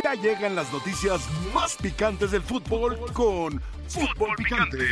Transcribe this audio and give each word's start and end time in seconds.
Ya 0.00 0.14
llegan 0.14 0.54
las 0.54 0.72
noticias 0.72 1.20
más 1.52 1.76
picantes 1.76 2.30
del 2.30 2.42
fútbol 2.42 2.98
con 3.12 3.60
Fútbol 3.88 4.34
Picante. 4.36 4.86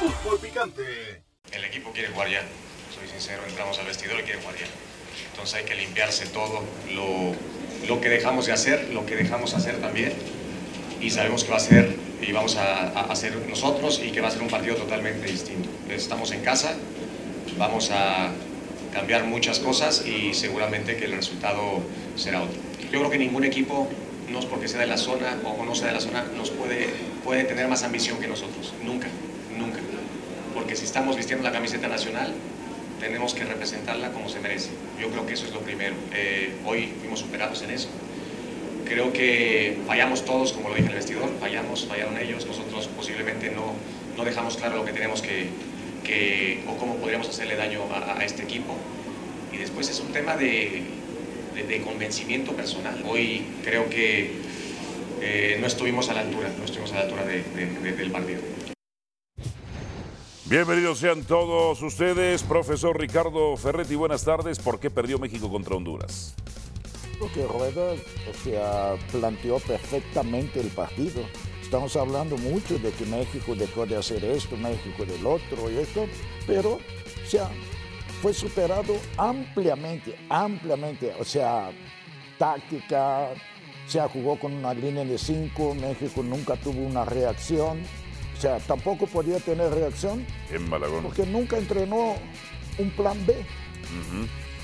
Fútbol 0.00 0.38
Picante. 0.38 1.22
El 1.52 1.64
equipo 1.64 1.90
quiere 1.92 2.08
jugar 2.08 2.28
ya. 2.30 2.42
Soy 2.94 3.08
sincero, 3.08 3.42
entramos 3.46 3.78
al 3.78 3.86
vestidor 3.86 4.20
y 4.20 4.22
quiere 4.22 4.40
jugar 4.40 4.56
ya. 4.56 4.66
Entonces 5.30 5.56
hay 5.56 5.64
que 5.64 5.74
limpiarse 5.74 6.26
todo 6.26 6.62
lo, 6.94 8.00
que 8.00 8.08
dejamos 8.08 8.46
de 8.46 8.52
hacer, 8.52 8.88
lo 8.94 9.04
que 9.04 9.16
dejamos 9.16 9.54
hacer 9.54 9.80
también. 9.80 10.12
Y 11.00 11.10
sabemos 11.10 11.44
que 11.44 11.50
va 11.50 11.56
a 11.56 11.60
ser 11.60 11.96
y 12.22 12.32
vamos 12.32 12.56
a, 12.56 12.88
a 12.88 13.12
hacer 13.12 13.36
nosotros 13.48 14.00
y 14.02 14.10
que 14.10 14.20
va 14.20 14.28
a 14.28 14.30
ser 14.30 14.42
un 14.42 14.48
partido 14.48 14.76
totalmente 14.76 15.30
distinto. 15.30 15.68
Estamos 15.90 16.30
en 16.32 16.42
casa, 16.42 16.76
vamos 17.58 17.90
a 17.90 18.32
cambiar 18.96 19.24
muchas 19.24 19.58
cosas 19.58 20.06
y 20.06 20.32
seguramente 20.32 20.96
que 20.96 21.04
el 21.04 21.12
resultado 21.12 21.82
será 22.16 22.42
otro. 22.42 22.58
Yo 22.92 22.98
creo 23.00 23.10
que 23.10 23.18
ningún 23.18 23.44
equipo, 23.44 23.88
no 24.30 24.38
es 24.38 24.46
porque 24.46 24.68
sea 24.68 24.80
de 24.80 24.86
la 24.86 24.96
zona 24.96 25.36
o 25.44 25.64
no 25.64 25.74
sea 25.74 25.88
de 25.88 25.94
la 25.94 26.00
zona, 26.00 26.24
nos 26.36 26.50
puede, 26.50 26.88
puede 27.24 27.44
tener 27.44 27.68
más 27.68 27.82
ambición 27.82 28.18
que 28.18 28.26
nosotros. 28.26 28.72
Nunca, 28.84 29.08
nunca. 29.56 29.80
Porque 30.54 30.76
si 30.76 30.84
estamos 30.84 31.16
vistiendo 31.16 31.44
la 31.44 31.52
camiseta 31.52 31.88
nacional, 31.88 32.32
tenemos 33.00 33.34
que 33.34 33.44
representarla 33.44 34.10
como 34.12 34.28
se 34.28 34.40
merece. 34.40 34.70
Yo 35.00 35.08
creo 35.10 35.26
que 35.26 35.34
eso 35.34 35.46
es 35.46 35.52
lo 35.52 35.60
primero. 35.60 35.94
Eh, 36.14 36.52
hoy 36.64 36.92
fuimos 37.00 37.20
superados 37.20 37.62
en 37.62 37.70
eso. 37.70 37.88
Creo 38.86 39.12
que 39.12 39.78
fallamos 39.86 40.24
todos, 40.24 40.52
como 40.52 40.68
lo 40.68 40.74
dije 40.76 40.86
en 40.86 40.92
el 40.92 40.98
vestidor, 40.98 41.30
fallamos, 41.40 41.86
fallaron 41.86 42.16
ellos, 42.18 42.46
nosotros 42.46 42.88
posiblemente 42.96 43.50
no, 43.50 43.74
no 44.16 44.24
dejamos 44.24 44.56
claro 44.56 44.76
lo 44.76 44.84
que 44.84 44.92
tenemos 44.92 45.22
que, 45.22 45.48
que 46.04 46.62
o 46.68 46.76
cómo 46.76 46.96
podríamos 46.96 47.28
hacerle 47.28 47.56
daño 47.56 47.80
a, 47.92 48.18
a 48.18 48.24
este 48.24 48.44
equipo. 48.44 48.76
Y 49.52 49.58
después 49.58 49.90
es 49.90 49.98
un 49.98 50.12
tema 50.12 50.36
de, 50.36 50.84
de, 51.56 51.64
de 51.64 51.80
convencimiento 51.80 52.52
personal. 52.52 53.02
Hoy 53.08 53.44
creo 53.64 53.88
que 53.88 54.30
eh, 55.20 55.56
no 55.60 55.66
estuvimos 55.66 56.08
a 56.10 56.14
la 56.14 56.20
altura, 56.20 56.52
no 56.58 56.64
estuvimos 56.64 56.92
a 56.92 56.96
la 56.96 57.00
altura 57.02 57.24
de, 57.24 57.42
de, 57.42 57.92
del 57.92 58.10
partido. 58.10 58.40
Bienvenidos 60.44 60.98
sean 60.98 61.24
todos 61.24 61.82
ustedes, 61.82 62.44
profesor 62.44 63.00
Ricardo 63.00 63.56
Ferretti, 63.56 63.96
buenas 63.96 64.24
tardes. 64.24 64.60
¿Por 64.60 64.78
qué 64.78 64.90
perdió 64.90 65.18
México 65.18 65.50
contra 65.50 65.74
Honduras? 65.74 66.36
Porque 67.18 67.44
Rueda, 67.46 67.94
o 67.94 68.44
sea, 68.44 68.94
planteó 69.10 69.58
perfectamente 69.58 70.60
el 70.60 70.68
partido. 70.68 71.22
Estamos 71.62 71.96
hablando 71.96 72.36
mucho 72.36 72.78
de 72.78 72.92
que 72.92 73.06
México 73.06 73.56
dejó 73.56 73.86
de 73.86 73.96
hacer 73.96 74.24
esto, 74.24 74.56
México 74.56 75.04
del 75.04 75.26
otro 75.26 75.68
y 75.68 75.78
esto, 75.78 76.06
pero, 76.46 76.74
o 76.74 77.28
sea, 77.28 77.50
fue 78.22 78.32
superado 78.34 78.96
ampliamente, 79.16 80.16
ampliamente. 80.28 81.14
O 81.18 81.24
sea, 81.24 81.70
táctica, 82.38 83.30
o 83.86 83.90
sea, 83.90 84.08
jugó 84.08 84.38
con 84.38 84.52
una 84.52 84.74
línea 84.74 85.04
de 85.04 85.18
cinco, 85.18 85.74
México 85.74 86.22
nunca 86.22 86.56
tuvo 86.56 86.80
una 86.82 87.04
reacción. 87.04 87.82
O 88.36 88.40
sea, 88.40 88.58
tampoco 88.58 89.06
podía 89.06 89.38
tener 89.40 89.72
reacción 89.72 90.26
En 90.50 90.68
Malagón. 90.68 91.02
porque 91.04 91.24
nunca 91.24 91.56
entrenó 91.56 92.16
un 92.78 92.90
plan 92.90 93.24
B. 93.26 93.34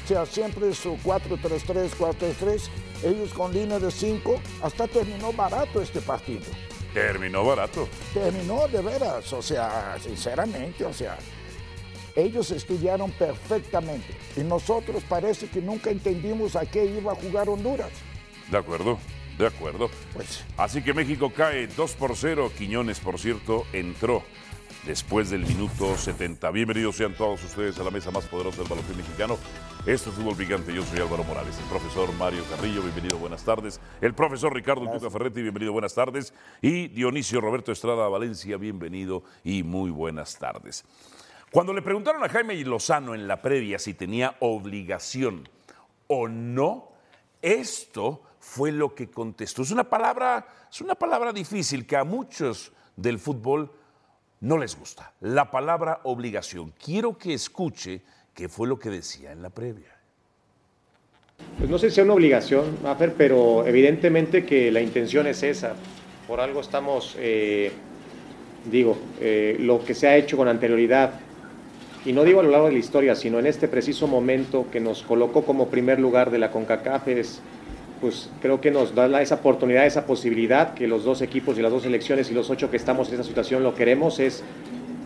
O 0.04 0.08
sea, 0.08 0.26
siempre 0.26 0.74
su 0.74 0.96
4-3-3, 0.98 1.90
4-3-3, 1.96 2.68
ellos 3.04 3.32
con 3.32 3.52
línea 3.54 3.78
de 3.78 3.90
5, 3.90 4.40
hasta 4.62 4.86
terminó 4.88 5.32
barato 5.32 5.80
este 5.80 6.00
partido. 6.00 6.44
Terminó 6.92 7.44
barato. 7.44 7.88
Terminó 8.12 8.66
de 8.68 8.82
veras, 8.82 9.32
o 9.32 9.40
sea, 9.40 9.96
sinceramente, 10.02 10.84
o 10.84 10.92
sea, 10.92 11.16
ellos 12.16 12.50
estudiaron 12.50 13.10
perfectamente 13.12 14.14
y 14.36 14.40
nosotros 14.40 15.02
parece 15.08 15.48
que 15.48 15.60
nunca 15.60 15.90
entendimos 15.90 16.56
a 16.56 16.66
qué 16.66 16.84
iba 16.84 17.12
a 17.12 17.16
jugar 17.16 17.48
Honduras. 17.48 17.90
De 18.50 18.58
acuerdo, 18.58 18.98
de 19.38 19.46
acuerdo. 19.46 19.90
Pues 20.12 20.44
Así 20.56 20.82
que 20.82 20.92
México 20.92 21.32
cae 21.34 21.66
2 21.66 21.94
por 21.94 22.16
0. 22.16 22.52
Quiñones, 22.56 23.00
por 23.00 23.18
cierto, 23.18 23.64
entró 23.72 24.22
después 24.86 25.30
del 25.30 25.46
minuto 25.46 25.96
70. 25.96 26.50
Bienvenidos 26.50 26.96
sean 26.96 27.14
todos 27.14 27.42
ustedes 27.44 27.78
a 27.78 27.84
la 27.84 27.90
mesa 27.90 28.10
más 28.10 28.24
poderosa 28.26 28.58
del 28.58 28.68
balompié 28.68 28.96
mexicano. 28.96 29.38
Esto 29.86 30.10
es 30.10 30.16
Fútbol 30.16 30.36
Picante. 30.36 30.74
Yo 30.74 30.82
soy 30.84 31.00
Álvaro 31.00 31.24
Morales. 31.24 31.56
El 31.58 31.64
profesor 31.64 32.12
Mario 32.14 32.44
Carrillo, 32.50 32.82
bienvenido, 32.82 33.18
buenas 33.18 33.44
tardes. 33.44 33.80
El 34.00 34.14
profesor 34.14 34.54
Ricardo 34.54 34.90
Tuca 34.90 35.10
Ferretti, 35.10 35.42
bienvenido, 35.42 35.72
buenas 35.72 35.94
tardes. 35.94 36.34
Y 36.60 36.88
Dionisio 36.88 37.40
Roberto 37.40 37.72
Estrada 37.72 38.08
Valencia, 38.08 38.56
bienvenido 38.56 39.22
y 39.44 39.62
muy 39.62 39.90
buenas 39.90 40.38
tardes. 40.38 40.84
Cuando 41.52 41.74
le 41.74 41.82
preguntaron 41.82 42.24
a 42.24 42.30
Jaime 42.30 42.56
Lozano 42.64 43.14
en 43.14 43.28
la 43.28 43.42
previa 43.42 43.78
si 43.78 43.92
tenía 43.92 44.36
obligación 44.40 45.46
o 46.06 46.26
no, 46.26 46.88
esto 47.42 48.22
fue 48.40 48.72
lo 48.72 48.94
que 48.94 49.10
contestó. 49.10 49.60
Es 49.60 49.70
una 49.70 49.84
palabra, 49.84 50.46
es 50.72 50.80
una 50.80 50.94
palabra 50.94 51.30
difícil 51.30 51.86
que 51.86 51.96
a 51.96 52.04
muchos 52.04 52.72
del 52.96 53.18
fútbol 53.18 53.70
no 54.40 54.56
les 54.56 54.78
gusta. 54.78 55.12
La 55.20 55.50
palabra 55.50 56.00
obligación. 56.04 56.72
Quiero 56.82 57.18
que 57.18 57.34
escuche 57.34 58.00
qué 58.32 58.48
fue 58.48 58.66
lo 58.66 58.78
que 58.78 58.88
decía 58.88 59.30
en 59.30 59.42
la 59.42 59.50
previa. 59.50 59.94
Pues 61.58 61.68
no 61.68 61.78
sé 61.78 61.90
si 61.90 61.96
sea 61.96 62.04
una 62.04 62.14
obligación, 62.14 62.78
Mafer, 62.82 63.12
pero 63.12 63.66
evidentemente 63.66 64.46
que 64.46 64.72
la 64.72 64.80
intención 64.80 65.26
es 65.26 65.42
esa. 65.42 65.74
Por 66.26 66.40
algo 66.40 66.62
estamos, 66.62 67.14
eh, 67.18 67.72
digo, 68.70 68.96
eh, 69.20 69.58
lo 69.60 69.84
que 69.84 69.94
se 69.94 70.08
ha 70.08 70.16
hecho 70.16 70.38
con 70.38 70.48
anterioridad, 70.48 71.20
y 72.04 72.12
no 72.12 72.24
digo 72.24 72.40
a 72.40 72.42
lo 72.42 72.50
largo 72.50 72.66
de 72.66 72.72
la 72.72 72.78
historia, 72.78 73.14
sino 73.14 73.38
en 73.38 73.46
este 73.46 73.68
preciso 73.68 74.06
momento 74.06 74.66
que 74.72 74.80
nos 74.80 75.02
colocó 75.02 75.44
como 75.44 75.68
primer 75.68 76.00
lugar 76.00 76.30
de 76.30 76.38
la 76.38 76.50
CONCACAF, 76.50 77.08
es, 77.08 77.40
pues 78.00 78.28
creo 78.40 78.60
que 78.60 78.70
nos 78.70 78.94
da 78.94 79.22
esa 79.22 79.36
oportunidad, 79.36 79.86
esa 79.86 80.06
posibilidad 80.06 80.74
que 80.74 80.88
los 80.88 81.04
dos 81.04 81.22
equipos 81.22 81.58
y 81.58 81.62
las 81.62 81.70
dos 81.70 81.82
selecciones 81.84 82.30
y 82.30 82.34
los 82.34 82.50
ocho 82.50 82.70
que 82.70 82.76
estamos 82.76 83.08
en 83.08 83.14
esa 83.14 83.24
situación 83.24 83.62
lo 83.62 83.74
queremos, 83.74 84.18
es 84.18 84.42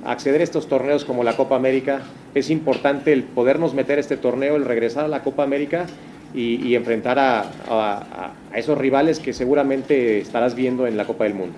acceder 0.05 0.41
a 0.41 0.45
estos 0.45 0.69
torneos 0.69 1.05
como 1.05 1.23
la 1.25 1.37
Copa 1.37 1.57
América. 1.57 2.01
Es 2.35 2.49
importante 2.49 3.13
el 3.13 3.25
podernos 3.25 3.75
meter 3.75 3.99
a 3.99 4.01
este 4.01 4.17
torneo, 4.17 4.57
el 4.57 4.65
regresar 4.65 5.05
a 5.05 5.09
la 5.09 5.23
Copa 5.23 5.43
América 5.43 5.87
y, 6.33 6.67
y 6.67 6.75
enfrentar 6.77 7.19
a, 7.19 7.41
a- 7.69 8.33
a 8.53 8.59
esos 8.59 8.79
rivales 8.79 9.19
que 9.19 9.33
seguramente 9.33 10.19
estarás 10.19 10.55
viendo 10.55 10.87
en 10.87 10.97
la 10.97 11.07
Copa 11.07 11.25
del 11.25 11.35
Mundo. 11.35 11.57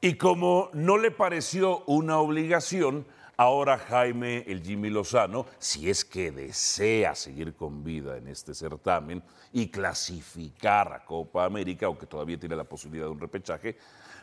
Y 0.00 0.14
como 0.14 0.68
no 0.72 0.98
le 0.98 1.12
pareció 1.12 1.84
una 1.86 2.18
obligación, 2.18 3.06
ahora 3.42 3.76
Jaime, 3.76 4.44
el 4.46 4.62
Jimmy 4.62 4.88
Lozano, 4.88 5.46
si 5.58 5.90
es 5.90 6.04
que 6.04 6.30
desea 6.30 7.14
seguir 7.16 7.54
con 7.54 7.82
vida 7.82 8.16
en 8.16 8.28
este 8.28 8.54
certamen 8.54 9.20
y 9.52 9.68
clasificar 9.68 10.92
a 10.92 11.04
Copa 11.04 11.44
América, 11.44 11.86
aunque 11.86 12.06
todavía 12.06 12.38
tiene 12.38 12.54
la 12.54 12.62
posibilidad 12.64 13.06
de 13.06 13.12
un 13.12 13.20
repechaje, 13.20 13.76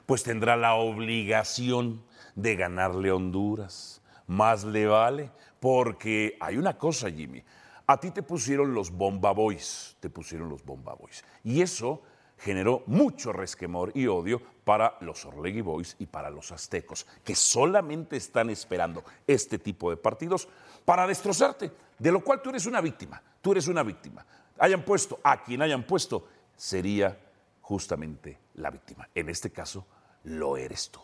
pues 0.06 0.24
tendrá 0.24 0.56
la 0.56 0.76
obligación 0.76 2.02
de 2.36 2.56
ganarle 2.56 3.10
a 3.10 3.16
Honduras. 3.16 4.02
Más 4.28 4.64
le 4.64 4.86
vale, 4.86 5.32
porque 5.60 6.38
hay 6.40 6.56
una 6.56 6.78
cosa, 6.78 7.12
Jimmy. 7.12 7.44
A 7.88 8.00
ti 8.00 8.12
te 8.12 8.24
pusieron 8.24 8.74
los 8.74 8.90
Bomba 8.90 9.34
Boys, 9.34 9.98
te 10.00 10.10
pusieron 10.10 10.48
los 10.48 10.64
Bomba 10.64 10.94
Boys. 10.94 11.26
Y 11.44 11.62
eso 11.62 12.04
generó 12.38 12.84
mucho 12.88 13.34
resquemor 13.34 13.92
y 13.94 14.08
odio 14.08 14.42
para 14.70 14.96
los 15.02 15.26
Orlegui 15.26 15.62
Boys 15.62 15.96
y 15.98 16.06
para 16.06 16.30
los 16.30 16.52
aztecos, 16.52 17.08
que 17.24 17.34
solamente 17.34 18.18
están 18.18 18.52
esperando 18.52 19.04
este 19.26 19.58
tipo 19.58 19.90
de 19.90 19.98
partidos 19.98 20.48
para 20.86 21.08
destrozarte, 21.08 21.72
de 21.98 22.12
lo 22.12 22.24
cual 22.24 22.40
tú 22.40 22.52
eres 22.52 22.68
una 22.68 22.80
víctima, 22.80 23.20
tú 23.42 23.54
eres 23.54 23.68
una 23.68 23.82
víctima. 23.82 24.24
Hayan 24.60 24.86
puesto 24.86 25.20
a 25.24 25.42
quien 25.42 25.64
hayan 25.64 25.82
puesto, 25.82 26.28
sería 26.56 27.18
justamente 27.62 28.38
la 28.54 28.70
víctima. 28.70 29.10
En 29.16 29.30
este 29.30 29.50
caso, 29.50 29.88
lo 30.26 30.56
eres 30.56 30.92
tú. 30.92 31.00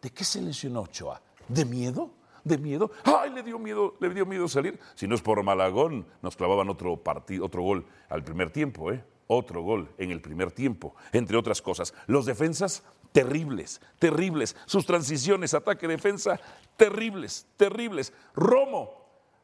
¿De 0.00 0.10
qué 0.10 0.22
se 0.22 0.40
lesionó 0.40 0.82
Ochoa? 0.82 1.20
¿De 1.48 1.64
miedo? 1.64 2.12
¿De 2.44 2.56
miedo? 2.56 2.92
¡Ay, 3.02 3.30
le 3.30 3.42
dio 3.42 3.58
miedo, 3.58 3.96
le 3.98 4.10
dio 4.10 4.24
miedo 4.26 4.46
salir! 4.46 4.78
Si 4.94 5.08
no 5.08 5.16
es 5.16 5.22
por 5.22 5.42
Malagón, 5.42 6.06
nos 6.22 6.36
clavaban 6.36 6.68
otro, 6.68 6.96
partido, 6.98 7.46
otro 7.46 7.62
gol 7.62 7.84
al 8.08 8.22
primer 8.22 8.52
tiempo, 8.52 8.92
¿eh? 8.92 9.02
Otro 9.28 9.62
gol 9.62 9.92
en 9.98 10.10
el 10.10 10.20
primer 10.20 10.52
tiempo, 10.52 10.94
entre 11.12 11.36
otras 11.36 11.60
cosas. 11.60 11.92
Los 12.06 12.26
defensas, 12.26 12.84
terribles, 13.12 13.80
terribles. 13.98 14.56
Sus 14.66 14.86
transiciones, 14.86 15.54
ataque, 15.54 15.88
defensa, 15.88 16.38
terribles, 16.76 17.46
terribles. 17.56 18.12
Romo, 18.34 18.90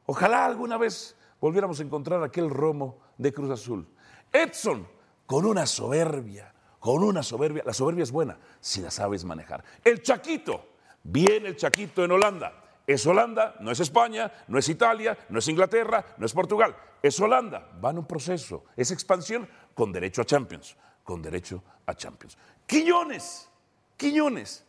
ojalá 0.06 0.44
alguna 0.44 0.78
vez 0.78 1.16
volviéramos 1.40 1.80
a 1.80 1.82
encontrar 1.82 2.22
aquel 2.22 2.48
Romo 2.48 3.00
de 3.18 3.32
Cruz 3.32 3.50
Azul. 3.50 3.88
Edson, 4.32 4.86
con 5.26 5.44
una 5.44 5.66
soberbia, 5.66 6.54
con 6.78 7.02
una 7.02 7.22
soberbia. 7.22 7.62
La 7.66 7.72
soberbia 7.72 8.04
es 8.04 8.12
buena 8.12 8.38
si 8.60 8.80
la 8.80 8.90
sabes 8.90 9.24
manejar. 9.24 9.64
El 9.84 10.02
Chaquito, 10.02 10.64
bien 11.02 11.46
el 11.46 11.56
Chaquito 11.56 12.04
en 12.04 12.12
Holanda. 12.12 12.62
Es 12.86 13.06
Holanda, 13.06 13.54
no 13.60 13.70
es 13.70 13.80
España, 13.80 14.32
no 14.48 14.58
es 14.58 14.68
Italia, 14.68 15.16
no 15.28 15.38
es 15.38 15.48
Inglaterra, 15.48 16.04
no 16.18 16.26
es 16.26 16.32
Portugal. 16.32 16.76
Es 17.02 17.18
Holanda. 17.20 17.70
Va 17.82 17.90
en 17.90 17.98
un 17.98 18.06
proceso. 18.06 18.64
Es 18.76 18.90
expansión 18.90 19.48
con 19.74 19.92
derecho 19.92 20.22
a 20.22 20.24
Champions. 20.24 20.76
Con 21.02 21.20
derecho 21.20 21.62
a 21.86 21.94
Champions. 21.94 22.36
Quiñones, 22.66 23.48
Quiñones. 23.96 24.64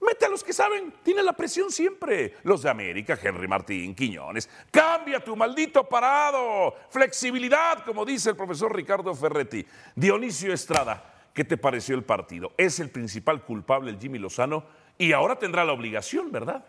Mete 0.00 0.26
a 0.26 0.28
los 0.28 0.44
que 0.44 0.52
saben, 0.52 0.92
tiene 1.02 1.22
la 1.22 1.32
presión 1.32 1.70
siempre. 1.70 2.34
Los 2.42 2.62
de 2.62 2.70
América, 2.70 3.18
Henry 3.20 3.48
Martín, 3.48 3.94
Quiñones. 3.94 4.50
Cambia 4.70 5.22
tu 5.22 5.34
maldito 5.34 5.88
parado. 5.88 6.74
Flexibilidad, 6.90 7.84
como 7.84 8.04
dice 8.04 8.30
el 8.30 8.36
profesor 8.36 8.74
Ricardo 8.74 9.14
Ferretti. 9.14 9.64
Dionisio 9.96 10.52
Estrada, 10.52 11.30
¿qué 11.32 11.44
te 11.44 11.56
pareció 11.56 11.94
el 11.94 12.04
partido? 12.04 12.52
Es 12.58 12.80
el 12.80 12.90
principal 12.90 13.44
culpable 13.44 13.90
el 13.90 13.98
Jimmy 13.98 14.18
Lozano 14.18 14.64
y 14.98 15.12
ahora 15.12 15.38
tendrá 15.38 15.64
la 15.64 15.72
obligación, 15.72 16.30
¿verdad? 16.30 16.64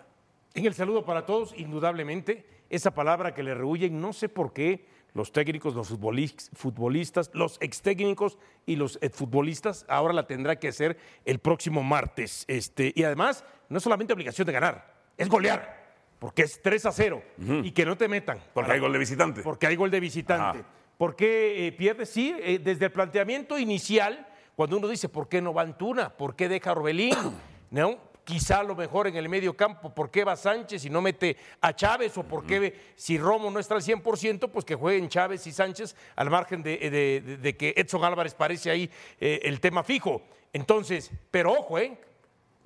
En 0.53 0.65
el 0.65 0.73
saludo 0.73 1.03
para 1.03 1.25
todos, 1.25 1.53
indudablemente, 1.57 2.45
esa 2.69 2.91
palabra 2.91 3.33
que 3.33 3.43
le 3.43 3.53
rehuyen, 3.53 3.99
no 3.99 4.13
sé 4.13 4.29
por 4.29 4.53
qué 4.53 4.85
los 5.15 5.31
técnicos, 5.31 5.73
los 5.73 5.87
futbolistas, 5.87 7.31
los 7.33 7.57
ex 7.61 7.81
técnicos 7.81 8.37
y 8.65 8.75
los 8.75 8.99
futbolistas, 9.13 9.85
ahora 9.87 10.13
la 10.13 10.27
tendrá 10.27 10.59
que 10.59 10.67
hacer 10.67 10.97
el 11.23 11.39
próximo 11.39 11.83
martes. 11.83 12.43
Este, 12.47 12.91
y 12.93 13.03
además, 13.03 13.45
no 13.69 13.77
es 13.77 13.83
solamente 13.83 14.13
obligación 14.13 14.45
de 14.45 14.51
ganar, 14.51 14.93
es 15.17 15.29
golear, 15.29 15.95
porque 16.19 16.43
es 16.43 16.61
3 16.61 16.85
a 16.85 16.91
0 16.91 17.23
y 17.63 17.71
que 17.71 17.85
no 17.85 17.97
te 17.97 18.09
metan. 18.09 18.39
Porque 18.53 18.73
hay 18.73 18.79
gol 18.79 18.91
de 18.91 18.99
visitante. 18.99 19.41
Porque 19.41 19.67
hay 19.67 19.77
gol 19.77 19.89
de 19.89 19.99
visitante. 20.01 20.65
¿Por 20.97 21.15
qué 21.15 21.67
eh, 21.67 21.71
pierde? 21.71 22.05
Sí, 22.05 22.35
eh, 22.39 22.59
desde 22.59 22.85
el 22.85 22.91
planteamiento 22.91 23.57
inicial, 23.57 24.27
cuando 24.55 24.77
uno 24.77 24.87
dice, 24.89 25.07
¿por 25.09 25.29
qué 25.29 25.41
no 25.41 25.53
va 25.53 25.61
Antuna? 25.61 26.09
¿Por 26.09 26.35
qué 26.35 26.49
deja 26.49 26.73
Orbelín? 26.73 27.15
¿No? 27.71 27.99
Quizá 28.25 28.63
lo 28.63 28.75
mejor 28.75 29.07
en 29.07 29.15
el 29.15 29.29
medio 29.29 29.55
campo, 29.55 29.93
¿por 29.93 30.11
qué 30.11 30.23
va 30.25 30.35
Sánchez 30.35 30.83
y 30.83 30.89
no 30.89 31.01
mete 31.01 31.37
a 31.61 31.73
Chávez? 31.73 32.17
¿O 32.17 32.23
por 32.23 32.45
qué 32.45 32.93
si 32.95 33.17
Romo 33.17 33.49
no 33.51 33.59
está 33.59 33.75
al 33.75 33.81
100%, 33.81 34.49
pues 34.49 34.65
que 34.65 34.75
jueguen 34.75 35.07
Chávez 35.07 35.45
y 35.47 35.51
Sánchez 35.51 35.95
al 36.15 36.29
margen 36.29 36.63
de, 36.63 37.55
que 37.57 37.73
Edson 37.77 38.03
Álvarez 38.03 38.33
parece 38.33 38.71
ahí 38.71 38.89
eh, 39.21 39.39
el 39.43 39.61
tema 39.61 39.83
fijo? 39.83 40.23
Entonces, 40.51 41.11
pero 41.31 41.53
ojo, 41.53 41.77
¿eh? 41.77 41.97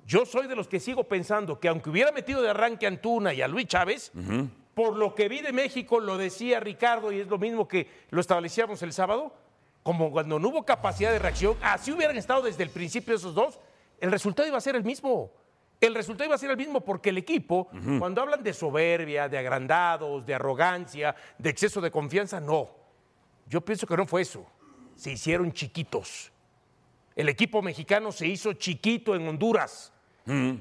Yo 0.06 0.26
soy 0.26 0.48
de 0.48 0.56
los 0.56 0.66
que 0.66 0.80
sigo 0.80 1.04
pensando 1.04 1.60
que 1.60 1.68
aunque 1.68 1.90
hubiera 1.90 2.10
metido 2.10 2.42
de 2.42 2.50
arranque 2.50 2.86
a 2.86 2.88
Antuna 2.88 3.32
y 3.32 3.42
a 3.42 3.46
Luis 3.46 3.66
Chávez, 3.66 4.10
por 4.74 4.96
lo 4.96 5.14
que 5.14 5.28
vi 5.28 5.40
de 5.40 5.52
México, 5.52 6.00
lo 6.00 6.16
decía 6.16 6.58
Ricardo 6.58 7.12
y 7.12 7.20
es 7.20 7.28
lo 7.28 7.38
mismo 7.38 7.68
que 7.68 7.86
lo 8.10 8.20
establecíamos 8.20 8.82
el 8.82 8.92
sábado, 8.92 9.32
como 9.84 10.10
cuando 10.10 10.40
no 10.40 10.48
hubo 10.48 10.64
capacidad 10.64 11.12
de 11.12 11.20
reacción, 11.20 11.56
así 11.62 11.92
hubieran 11.92 12.16
estado 12.16 12.42
desde 12.42 12.62
el 12.64 12.70
principio 12.70 13.14
esos 13.14 13.34
dos, 13.34 13.60
el 14.00 14.10
resultado 14.10 14.48
iba 14.48 14.58
a 14.58 14.60
ser 14.62 14.74
el 14.74 14.82
mismo 14.82 15.30
el 15.80 15.94
resultado 15.94 16.26
iba 16.26 16.34
a 16.34 16.38
ser 16.38 16.50
el 16.50 16.56
mismo 16.56 16.82
porque 16.82 17.10
el 17.10 17.18
equipo, 17.18 17.68
cuando 17.98 18.20
hablan 18.20 18.42
de 18.42 18.52
soberbia, 18.52 19.28
de 19.28 19.38
agrandados, 19.38 20.24
de 20.26 20.34
arrogancia, 20.34 21.14
de 21.38 21.50
exceso 21.50 21.80
de 21.80 21.90
confianza, 21.90 22.38
no. 22.40 22.68
Yo 23.46 23.60
pienso 23.62 23.86
que 23.86 23.96
no 23.96 24.06
fue 24.06 24.22
eso. 24.22 24.46
Se 24.94 25.12
hicieron 25.12 25.52
chiquitos. 25.52 26.30
El 27.16 27.28
equipo 27.28 27.62
mexicano 27.62 28.12
se 28.12 28.26
hizo 28.26 28.52
chiquito 28.52 29.14
en 29.14 29.26
Honduras. 29.26 29.92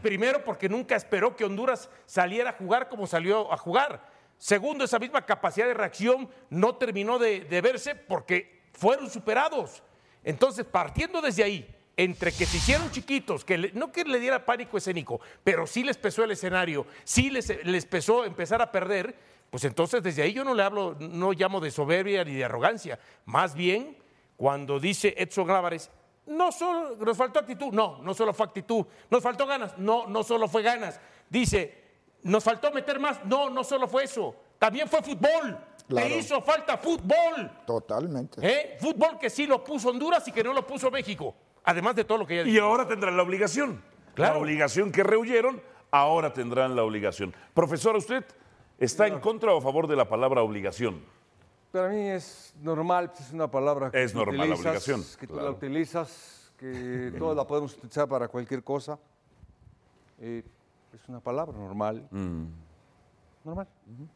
Primero 0.01 0.43
porque 0.43 0.67
nunca 0.67 0.95
esperó 0.95 1.35
que 1.35 1.45
Honduras 1.45 1.89
saliera 2.05 2.51
a 2.51 2.53
jugar 2.53 2.89
como 2.89 3.05
salió 3.05 3.51
a 3.53 3.57
jugar. 3.57 4.09
Segundo, 4.37 4.85
esa 4.85 4.97
misma 4.99 5.25
capacidad 5.25 5.67
de 5.67 5.73
reacción 5.73 6.29
no 6.49 6.75
terminó 6.77 7.19
de 7.19 7.61
verse 7.61 7.93
porque 7.93 8.61
fueron 8.73 9.09
superados. 9.09 9.83
Entonces, 10.23 10.65
partiendo 10.65 11.21
desde 11.21 11.43
ahí, 11.43 11.75
entre 11.99 12.31
que 12.31 12.45
se 12.45 12.55
hicieron 12.55 12.89
chiquitos, 12.91 13.43
que 13.43 13.57
no 13.73 13.91
que 13.91 14.05
le 14.05 14.21
diera 14.21 14.45
pánico 14.45 14.77
escénico, 14.77 15.19
pero 15.43 15.67
sí 15.67 15.83
les 15.83 15.97
pesó 15.97 16.23
el 16.23 16.31
escenario, 16.31 16.87
sí 17.03 17.29
les, 17.29 17.65
les 17.65 17.85
pesó 17.85 18.23
empezar 18.23 18.61
a 18.61 18.71
perder, 18.71 19.13
pues 19.49 19.65
entonces 19.65 20.01
desde 20.01 20.21
ahí 20.21 20.31
yo 20.31 20.45
no 20.45 20.53
le 20.53 20.63
hablo, 20.63 20.95
no 20.97 21.33
llamo 21.33 21.59
de 21.59 21.71
soberbia 21.71 22.23
ni 22.23 22.35
de 22.35 22.45
arrogancia. 22.45 22.97
Más 23.25 23.53
bien, 23.53 23.97
cuando 24.37 24.79
dice 24.79 25.13
Edson 25.17 25.51
Álvarez, 25.51 25.91
no 26.27 26.53
solo 26.53 26.95
nos 26.95 27.17
faltó 27.17 27.39
actitud, 27.39 27.73
no, 27.73 28.01
no 28.01 28.13
solo 28.13 28.33
fue 28.33 28.45
actitud, 28.45 28.85
nos 29.09 29.21
faltó 29.21 29.45
ganas, 29.45 29.77
no, 29.77 30.07
no 30.07 30.23
solo 30.23 30.47
fue 30.47 30.61
ganas. 30.61 31.01
Dice, 31.29 31.83
nos 32.23 32.45
faltó 32.45 32.71
meter 32.71 32.97
más, 32.97 33.25
no, 33.25 33.49
no 33.49 33.65
solo 33.65 33.89
fue 33.89 34.05
eso, 34.05 34.33
también 34.57 34.87
fue 34.87 35.01
fútbol. 35.01 35.65
Le 35.89 36.17
hizo 36.17 36.39
falta 36.43 36.77
fútbol. 36.77 37.51
Totalmente. 37.65 38.39
¿Eh? 38.41 38.77
Fútbol 38.79 39.17
que 39.17 39.29
sí 39.29 39.47
lo 39.47 39.63
puso 39.63 39.89
Honduras 39.89 40.25
y 40.27 40.31
que 40.31 40.43
no 40.43 40.53
lo 40.53 40.65
puso 40.65 40.89
México. 40.91 41.35
Además 41.63 41.95
de 41.95 42.03
todo 42.03 42.17
lo 42.19 42.27
que 42.27 42.37
ya 42.37 42.49
Y 42.49 42.57
ahora 42.57 42.87
tendrán 42.87 43.15
la 43.17 43.23
obligación. 43.23 43.81
La 44.15 44.35
obligación 44.35 44.91
que 44.91 45.03
rehuyeron, 45.03 45.61
ahora 45.91 46.33
tendrán 46.33 46.75
la 46.75 46.83
obligación. 46.83 47.33
Profesor, 47.53 47.95
¿usted 47.95 48.25
está 48.77 49.07
en 49.07 49.19
contra 49.19 49.53
o 49.53 49.59
a 49.59 49.61
favor 49.61 49.87
de 49.87 49.95
la 49.95 50.09
palabra 50.09 50.41
obligación? 50.41 51.01
Para 51.71 51.89
mí 51.89 52.09
es 52.09 52.53
normal, 52.61 53.11
pues, 53.11 53.27
es 53.27 53.33
una 53.33 53.49
palabra 53.49 53.91
que 53.91 54.03
es 54.03 54.13
normal 54.13 54.49
la 54.49 54.55
obligación. 54.55 55.03
Que 55.19 55.27
tú 55.27 55.35
la 55.35 55.51
utilizas, 55.51 56.51
que 56.57 57.13
todos 57.17 57.35
la 57.35 57.45
podemos 57.45 57.75
utilizar 57.77 58.07
para 58.09 58.27
cualquier 58.27 58.63
cosa. 58.63 58.99
Eh, 60.19 60.43
es 60.93 61.07
una 61.07 61.19
palabra 61.19 61.57
normal. 61.57 62.07
Mm. 62.11 62.45
Normal. 63.45 63.67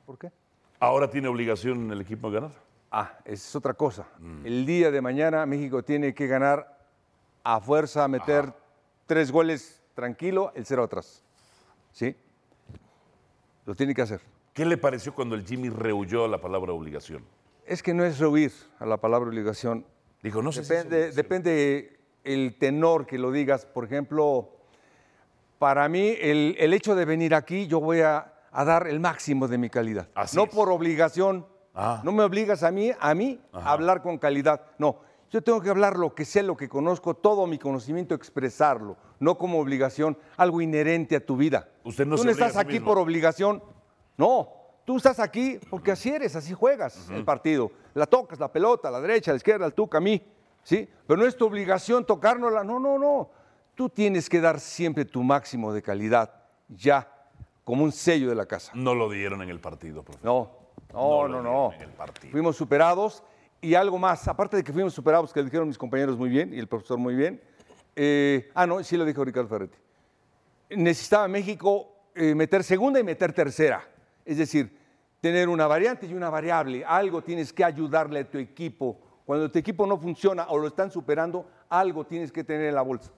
¿Por 0.06 0.18
qué? 0.18 0.32
¿Ahora 0.80 1.10
tiene 1.10 1.28
obligación 1.28 1.92
el 1.92 2.02
equipo 2.02 2.30
de 2.30 2.42
ganar? 2.42 2.52
Ah, 2.92 3.20
es 3.24 3.56
otra 3.56 3.74
cosa. 3.74 4.08
Mm. 4.20 4.46
El 4.46 4.66
día 4.66 4.92
de 4.92 5.02
mañana 5.02 5.46
México 5.46 5.84
tiene 5.84 6.14
que 6.14 6.28
ganar 6.28 6.73
a 7.44 7.60
fuerza 7.60 8.04
a 8.04 8.08
meter 8.08 8.54
tres 9.06 9.32
goles 9.32 9.82
tranquilo, 9.94 10.52
el 10.56 10.66
cero 10.66 10.84
atrás. 10.84 11.24
¿Sí? 11.92 12.16
Lo 13.66 13.76
tiene 13.76 13.94
que 13.94 14.02
hacer. 14.02 14.22
¿Qué 14.54 14.66
le 14.66 14.78
pareció 14.78 15.14
cuando 15.14 15.36
el 15.36 15.46
Jimmy 15.46 15.70
rehuyó 15.70 16.28
la 16.28 16.40
palabra 16.40 16.74
obligación? 16.74 17.24
Es 17.66 17.82
que 17.82 17.94
no 17.94 18.04
es 18.04 18.20
rehuir 18.20 18.52
a 18.80 18.86
la 18.86 18.98
palabra 18.98 19.30
obligación. 19.30 19.86
Dijo, 20.22 20.42
no 20.42 20.52
sé 20.52 20.62
depende, 20.62 21.12
depende 21.12 22.00
el 22.24 22.56
tenor 22.58 23.06
que 23.06 23.18
lo 23.18 23.32
digas. 23.32 23.66
Por 23.66 23.86
ejemplo, 23.86 24.50
para 25.60 25.88
mí, 25.90 26.16
el, 26.20 26.74
hecho 26.74 26.96
de 26.96 27.06
venir 27.06 27.34
aquí, 27.34 27.68
yo 27.68 27.80
voy 27.80 28.02
a, 28.02 28.34
dar 28.52 28.88
el 28.88 29.00
máximo 29.00 29.48
de 29.48 29.58
mi 29.58 29.70
calidad. 29.70 30.08
no 30.34 30.48
por 30.48 30.70
obligación. 30.70 31.48
Ah. 31.76 32.02
No 32.04 32.12
me 32.12 32.24
obligas 32.24 32.62
a 32.62 32.70
mí, 32.70 32.92
a 33.00 33.16
mí 33.16 33.42
a 33.52 33.72
hablar 33.72 34.04
con 34.04 34.20
calidad. 34.20 34.62
No, 34.78 35.00
yo 35.34 35.42
tengo 35.42 35.60
que 35.62 35.70
hablar 35.72 35.98
lo 35.98 36.14
que 36.14 36.26
sé, 36.26 36.44
lo 36.44 36.56
que 36.56 36.70
conozco, 36.70 37.16
todo 37.16 37.48
mi 37.48 37.58
conocimiento, 37.58 38.14
expresarlo, 38.14 38.98
no 39.20 39.36
como 39.36 39.60
obligación, 39.60 40.16
algo 40.38 40.62
inherente 40.62 41.16
a 41.16 41.26
tu 41.26 41.36
vida. 41.36 41.70
Usted 41.84 42.06
no 42.06 42.18
tú 42.18 42.24
no 42.24 42.30
estás 42.30 42.56
aquí 42.56 42.80
por 42.80 43.00
obligación, 43.00 43.64
no. 44.16 44.50
Tú 44.86 44.98
estás 44.98 45.20
aquí 45.20 45.60
porque 45.72 45.92
así 45.92 46.10
eres, 46.10 46.36
así 46.36 46.54
juegas 46.54 47.10
el 47.10 47.26
partido. 47.26 47.72
La 47.96 48.06
tocas, 48.06 48.40
la 48.40 48.52
pelota, 48.52 48.90
a 48.90 48.92
la 48.92 49.02
derecha, 49.02 49.32
a 49.32 49.34
la 49.34 49.38
izquierda, 49.38 49.66
al 49.66 49.74
tuca, 49.74 49.98
a 49.98 50.02
mí. 50.02 50.22
¿sí? 50.62 50.88
Pero 51.08 51.20
no 51.20 51.26
es 51.26 51.36
tu 51.36 51.48
obligación 51.48 52.06
tocárnosla. 52.06 52.64
No, 52.64 52.80
no, 52.80 53.00
no. 53.00 53.32
Tú 53.74 53.90
tienes 53.90 54.30
que 54.30 54.40
dar 54.40 54.60
siempre 54.60 55.04
tu 55.04 55.24
máximo 55.24 55.74
de 55.74 55.82
calidad, 55.82 56.32
ya, 56.70 57.12
como 57.64 57.84
un 57.84 57.92
sello 57.92 58.30
de 58.30 58.36
la 58.36 58.46
casa. 58.46 58.72
No 58.76 58.94
lo 58.94 59.10
dieron 59.10 59.42
en 59.42 59.50
el 59.50 59.60
partido, 59.60 60.04
profesor. 60.04 60.26
No, 60.94 61.28
no, 61.28 61.28
no, 61.28 61.42
no. 61.42 61.74
Fuimos 62.30 62.56
superados 62.56 63.24
y 63.64 63.76
algo 63.76 63.98
más, 63.98 64.28
aparte 64.28 64.58
de 64.58 64.64
que 64.64 64.74
fuimos 64.74 64.94
superados, 64.94 65.32
que 65.32 65.40
lo 65.40 65.46
dijeron 65.46 65.70
mis 65.70 65.78
compañeros 65.78 66.18
muy 66.18 66.30
bien 66.30 66.54
y 66.54 66.60
el 66.60 66.68
profesor 66.68 66.98
muy 66.98 67.16
bien. 67.16 67.42
Eh, 67.96 68.52
ah, 68.54 68.68
no, 68.68 68.84
sí 68.84 68.98
lo 68.98 69.06
dijo 69.06 69.24
Ricardo 69.24 69.48
Ferretti. 69.48 69.78
Necesitaba 70.72 71.30
México 71.30 71.88
eh, 72.14 72.36
meter 72.36 72.62
segunda 72.62 73.00
y 73.00 73.04
meter 73.04 73.32
tercera. 73.32 73.88
Es 74.26 74.38
decir, 74.38 74.78
tener 75.22 75.48
una 75.48 75.66
variante 75.66 76.06
y 76.06 76.14
una 76.14 76.30
variable. 76.30 76.84
Algo 76.84 77.24
tienes 77.24 77.54
que 77.54 77.64
ayudarle 77.64 78.20
a 78.20 78.30
tu 78.30 78.38
equipo. 78.38 79.00
Cuando 79.26 79.50
tu 79.50 79.58
equipo 79.58 79.88
no 79.88 79.98
funciona 79.98 80.46
o 80.50 80.58
lo 80.58 80.68
están 80.68 80.92
superando, 80.92 81.50
algo 81.70 82.06
tienes 82.06 82.34
que 82.34 82.44
tener 82.44 82.68
en 82.68 82.76
la 82.76 82.82
bolsa. 82.82 83.12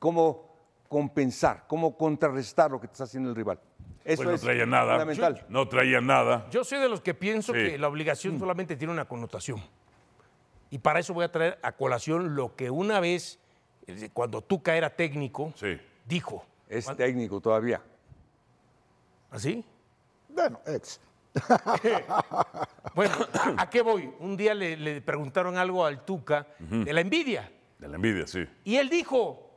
Cómo 0.00 0.56
compensar, 0.88 1.66
cómo 1.68 1.96
contrarrestar 1.96 2.72
lo 2.72 2.80
que 2.80 2.88
te 2.88 2.94
está 2.94 3.04
haciendo 3.04 3.30
el 3.30 3.36
rival. 3.36 3.60
Eso 4.08 4.24
pues 4.24 4.40
no 4.40 4.46
traía 4.46 4.64
nada. 4.64 5.06
no 5.50 5.68
traía 5.68 6.00
nada. 6.00 6.46
Yo 6.50 6.64
soy 6.64 6.78
de 6.78 6.88
los 6.88 7.02
que 7.02 7.12
pienso 7.12 7.52
que 7.52 7.76
la 7.76 7.88
obligación 7.88 8.36
mm. 8.36 8.38
solamente 8.38 8.74
tiene 8.74 8.90
una 8.92 9.04
connotación. 9.04 9.62
Y 10.70 10.78
para 10.78 11.00
eso 11.00 11.12
voy 11.12 11.26
a 11.26 11.30
traer 11.30 11.58
a 11.62 11.72
colación 11.72 12.34
lo 12.34 12.56
que 12.56 12.70
una 12.70 13.00
vez, 13.00 13.38
eh, 13.86 14.08
cuando 14.14 14.40
Tuca 14.40 14.74
era 14.76 14.96
técnico, 14.96 15.52
dijo. 16.06 16.46
Es 16.70 16.86
técnico 16.96 17.38
todavía. 17.38 17.82
¿Así? 19.30 19.62
Bueno, 20.30 20.60
ex. 20.66 21.00
bueno, 22.94 23.14
¿a, 23.58 23.68
qué 23.68 23.82
voy? 23.82 24.10
Un 24.20 24.38
día 24.38 24.54
le, 24.54 25.02
preguntaron 25.02 25.58
algo 25.58 25.84
al 25.84 26.02
Tuca 26.06 26.46
de 26.58 26.92
la 26.94 27.02
envidia. 27.02 27.52
De 27.78 27.88
la 27.88 27.96
envidia, 27.96 28.26
sí. 28.26 28.46
Y 28.64 28.76
él 28.76 28.88
dijo, 28.88 29.47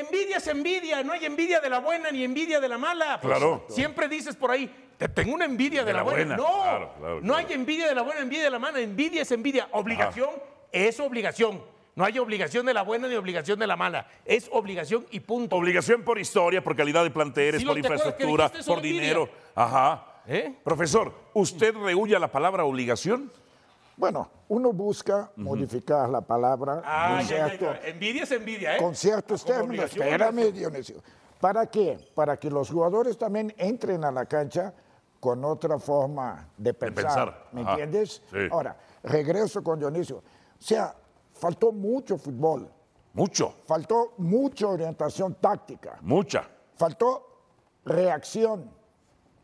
Envidia 0.00 0.38
es 0.38 0.46
envidia, 0.48 1.02
no 1.02 1.12
hay 1.12 1.24
envidia 1.24 1.60
de 1.60 1.70
la 1.70 1.78
buena 1.78 2.10
ni 2.10 2.24
envidia 2.24 2.60
de 2.60 2.68
la 2.68 2.78
mala. 2.78 3.20
Pues, 3.20 3.36
claro. 3.36 3.64
Siempre 3.68 4.08
dices 4.08 4.34
por 4.34 4.50
ahí, 4.50 4.68
te 4.96 5.08
tengo 5.08 5.34
una 5.34 5.44
envidia 5.44 5.84
de, 5.84 5.92
la, 5.92 6.02
buena. 6.02 6.36
No, 6.36 7.20
no 7.22 7.34
hay 7.36 7.46
envidia 7.50 7.88
de 7.88 7.94
la 7.94 8.02
buena, 8.02 8.20
envidia 8.20 8.44
de 8.44 8.50
la 8.50 8.58
mala. 8.58 8.80
Envidia 8.80 9.22
es 9.22 9.30
envidia. 9.30 9.68
Obligación 9.72 10.30
es 10.72 10.98
obligación. 10.98 11.62
No 11.96 12.04
hay 12.04 12.18
obligación 12.18 12.66
de 12.66 12.74
la 12.74 12.82
buena 12.82 13.06
ni 13.06 13.14
obligación 13.14 13.58
de 13.58 13.68
la 13.68 13.76
mala. 13.76 14.08
Es 14.24 14.48
obligación 14.50 15.06
y 15.12 15.20
punto. 15.20 15.54
Obligación 15.54 16.02
por 16.02 16.18
historia, 16.18 16.62
por 16.62 16.74
calidad 16.74 17.04
de 17.04 17.10
planteles, 17.10 17.64
por 17.64 17.78
infraestructura, 17.78 18.50
por 18.66 18.80
dinero. 18.80 19.28
Ajá. 19.54 20.22
¿Eh? 20.26 20.54
Profesor, 20.64 21.14
¿usted 21.34 21.74
rehuye 21.76 22.18
la 22.18 22.32
palabra 22.32 22.64
obligación? 22.64 23.30
Bueno, 23.96 24.28
uno 24.48 24.72
busca 24.72 25.30
modificar 25.36 26.08
la 26.08 26.20
palabra. 26.20 26.82
Ah, 26.84 27.22
Envidia 27.84 28.24
es 28.24 28.32
envidia, 28.32 28.76
¿eh? 28.76 28.78
Con 28.80 28.94
ciertos 28.94 29.44
términos. 29.44 29.86
Espérame, 29.86 30.52
Dionisio. 30.52 30.96
¿Para 31.40 31.66
qué? 31.66 31.98
Para 32.14 32.36
que 32.38 32.50
los 32.50 32.70
jugadores 32.70 33.16
también 33.18 33.54
entren 33.56 34.04
a 34.04 34.10
la 34.10 34.26
cancha 34.26 34.72
con 35.20 35.44
otra 35.44 35.78
forma 35.78 36.48
de 36.56 36.74
pensar. 36.74 37.04
pensar, 37.04 37.48
¿Me 37.52 37.60
ajá, 37.62 37.70
entiendes? 37.72 38.22
sí. 38.30 38.38
Ahora, 38.50 38.76
regreso 39.02 39.62
con 39.62 39.78
Dionisio. 39.78 40.16
O 40.18 40.22
sea, 40.58 40.94
faltó 41.32 41.72
mucho 41.72 42.16
fútbol, 42.18 42.68
Mucho, 43.12 43.54
faltó 43.66 44.14
mucha 44.18 44.66
orientación 44.66 45.34
táctica, 45.34 45.98
mucha, 46.00 46.48
faltó 46.74 47.26
reacción, 47.84 48.70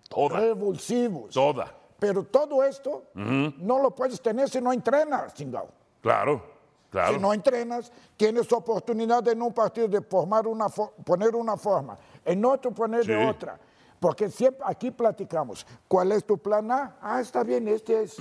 toda, 0.08 0.40
revulsivos. 0.40 1.30
toda. 1.32 1.72
Pero 2.00 2.24
todo 2.24 2.64
esto 2.64 3.04
no 3.14 3.78
lo 3.78 3.94
puedes 3.94 4.20
tener 4.20 4.48
si 4.48 4.60
no 4.60 4.72
entrenas, 4.72 5.34
chingado. 5.34 5.68
Claro, 6.00 6.42
claro. 6.90 7.14
Si 7.14 7.20
no 7.20 7.32
entrenas, 7.32 7.92
tienes 8.16 8.50
oportunidad 8.52 9.26
en 9.28 9.42
un 9.42 9.52
partido 9.52 9.86
de 9.86 10.00
formar 10.00 10.46
una 10.46 10.68
poner 10.68 11.36
una 11.36 11.56
forma, 11.56 11.98
en 12.24 12.44
otro 12.44 12.72
poner 12.72 13.04
de 13.04 13.26
otra. 13.26 13.58
Porque 14.00 14.30
siempre 14.30 14.62
aquí 14.66 14.90
platicamos, 14.90 15.66
¿cuál 15.86 16.12
es 16.12 16.24
tu 16.24 16.38
plan 16.38 16.70
A? 16.72 16.96
Ah, 17.02 17.20
está 17.20 17.44
bien, 17.44 17.68
este 17.68 18.02
es. 18.02 18.16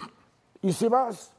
Y 0.62 0.74
si 0.74 0.89
vas 0.89 1.31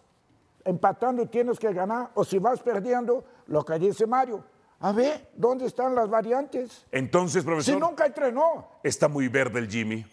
empatando 0.64 1.26
tienes 1.26 1.58
que 1.58 1.72
ganar, 1.72 2.10
o 2.14 2.24
si 2.24 2.38
vas 2.38 2.60
perdiendo, 2.60 3.22
lo 3.48 3.64
que 3.64 3.78
dice 3.78 4.06
Mario, 4.06 4.42
a 4.80 4.92
ver, 4.92 5.28
¿dónde 5.34 5.66
están 5.66 5.94
las 5.94 6.08
variantes? 6.08 6.86
Entonces, 6.90 7.42
Si 7.42 7.46
profesor, 7.46 7.80
nunca 7.80 8.06
entrenó, 8.06 8.66
está 8.82 9.08
muy 9.08 9.28
verde 9.28 9.58
el 9.58 9.68
Jimmy. 9.68 10.06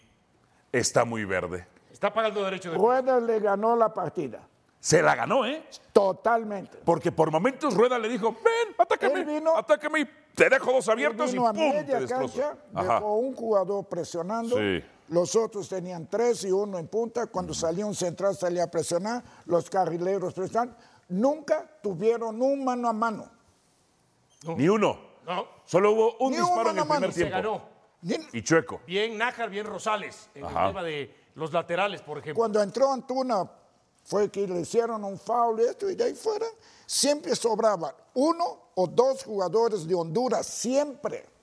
Está 0.74 1.05
muy 1.05 1.24
verde. 1.24 1.65
Está 1.98 2.13
pagando 2.13 2.44
derecho 2.44 2.70
de 2.70 2.77
Rueda 2.77 3.20
le 3.20 3.39
ganó 3.39 3.75
la 3.75 3.92
partida, 3.92 4.48
Se 4.80 5.01
la 5.01 5.16
ganó, 5.16 5.48
¿eh? 5.48 5.63
totalmente. 5.92 6.77
Porque 6.86 7.12
por 7.12 7.32
momentos 7.32 7.74
Rueda 7.74 7.98
le 7.98 8.08
dijo, 8.08 8.34
ven, 8.34 8.75
atácame, 8.77 9.24
vino- 9.25 9.58
atácame 9.58 10.01
y 10.01 10.06
te 10.36 10.48
dejo 10.48 10.74
dos 10.74 10.88
abiertos 10.89 11.32
y 11.32 11.34
vino 11.34 11.48
a 11.48 11.54
¡pum! 11.54 11.72
te 11.72 11.84
media 11.84 12.06
cancha, 12.08 12.56
Ajá. 12.75 12.94
dejó 12.96 13.16
un 13.16 13.34
jugador 13.36 13.86
presionando. 13.86 14.58
Sí. 14.58 14.84
Los 15.08 15.36
otros 15.36 15.68
tenían 15.70 16.06
tres 16.08 16.44
y 16.44 16.51
uno 16.51 16.77
en 16.77 16.88
punta. 16.88 17.25
Cuando 17.25 17.56
salía 17.56 17.84
un 17.88 17.96
central 17.96 18.36
salía 18.36 18.66
a 18.66 18.68
presionar. 18.68 19.24
Los 19.46 19.68
carrileros 19.72 20.36
presionaban. 20.36 20.77
Nunca 21.10 21.66
tuvieron 21.82 22.39
un 22.39 22.63
mano 22.63 22.89
a 22.89 22.94
mano. 22.94 23.27
Ni 24.56 24.70
uno. 24.70 25.00
No, 25.25 25.48
Solo 25.66 25.94
hubo 25.94 26.18
un 26.20 26.32
Ni 26.34 26.38
un 26.38 26.46
disparo 26.46 26.70
en 26.70 26.75
mano 26.75 26.77
el 26.77 26.80
a 26.80 26.86
mano. 26.86 27.00
primer 27.08 27.13
se 27.13 27.22
tiempo. 27.22 27.36
ganó. 27.36 27.70
Ni- 28.01 28.38
Y 28.38 28.44
Chueco. 28.44 28.82
Bien 28.86 29.18
Nájar, 29.18 29.50
bien 29.50 29.66
Rosales, 29.66 30.30
en 30.36 30.46
Ajá. 30.46 30.62
el 30.62 30.68
tema 30.68 30.84
de 30.84 31.16
los 31.38 31.53
laterales, 31.53 32.01
por 32.01 32.17
ejemplo. 32.17 32.41
Cuando 32.41 32.62
entró 32.62 32.91
Antuna, 32.91 33.50
fue 34.03 34.29
que 34.29 34.48
le 34.48 34.62
hicieron 34.62 35.03
un 35.03 35.20
foul 35.20 35.60
y 35.60 35.63
esto, 35.65 35.89
y 35.89 35.96
de 35.96 36.06
ahí 36.06 36.13
fuera, 36.15 36.48
siempre 36.86 37.36
sobraban 37.36 37.94
uno 38.15 38.72
o 38.74 38.88
dos 38.88 39.24
jugadores 39.24 39.88
de 39.88 39.94
Honduras, 39.94 40.48
siempre. 40.48 41.37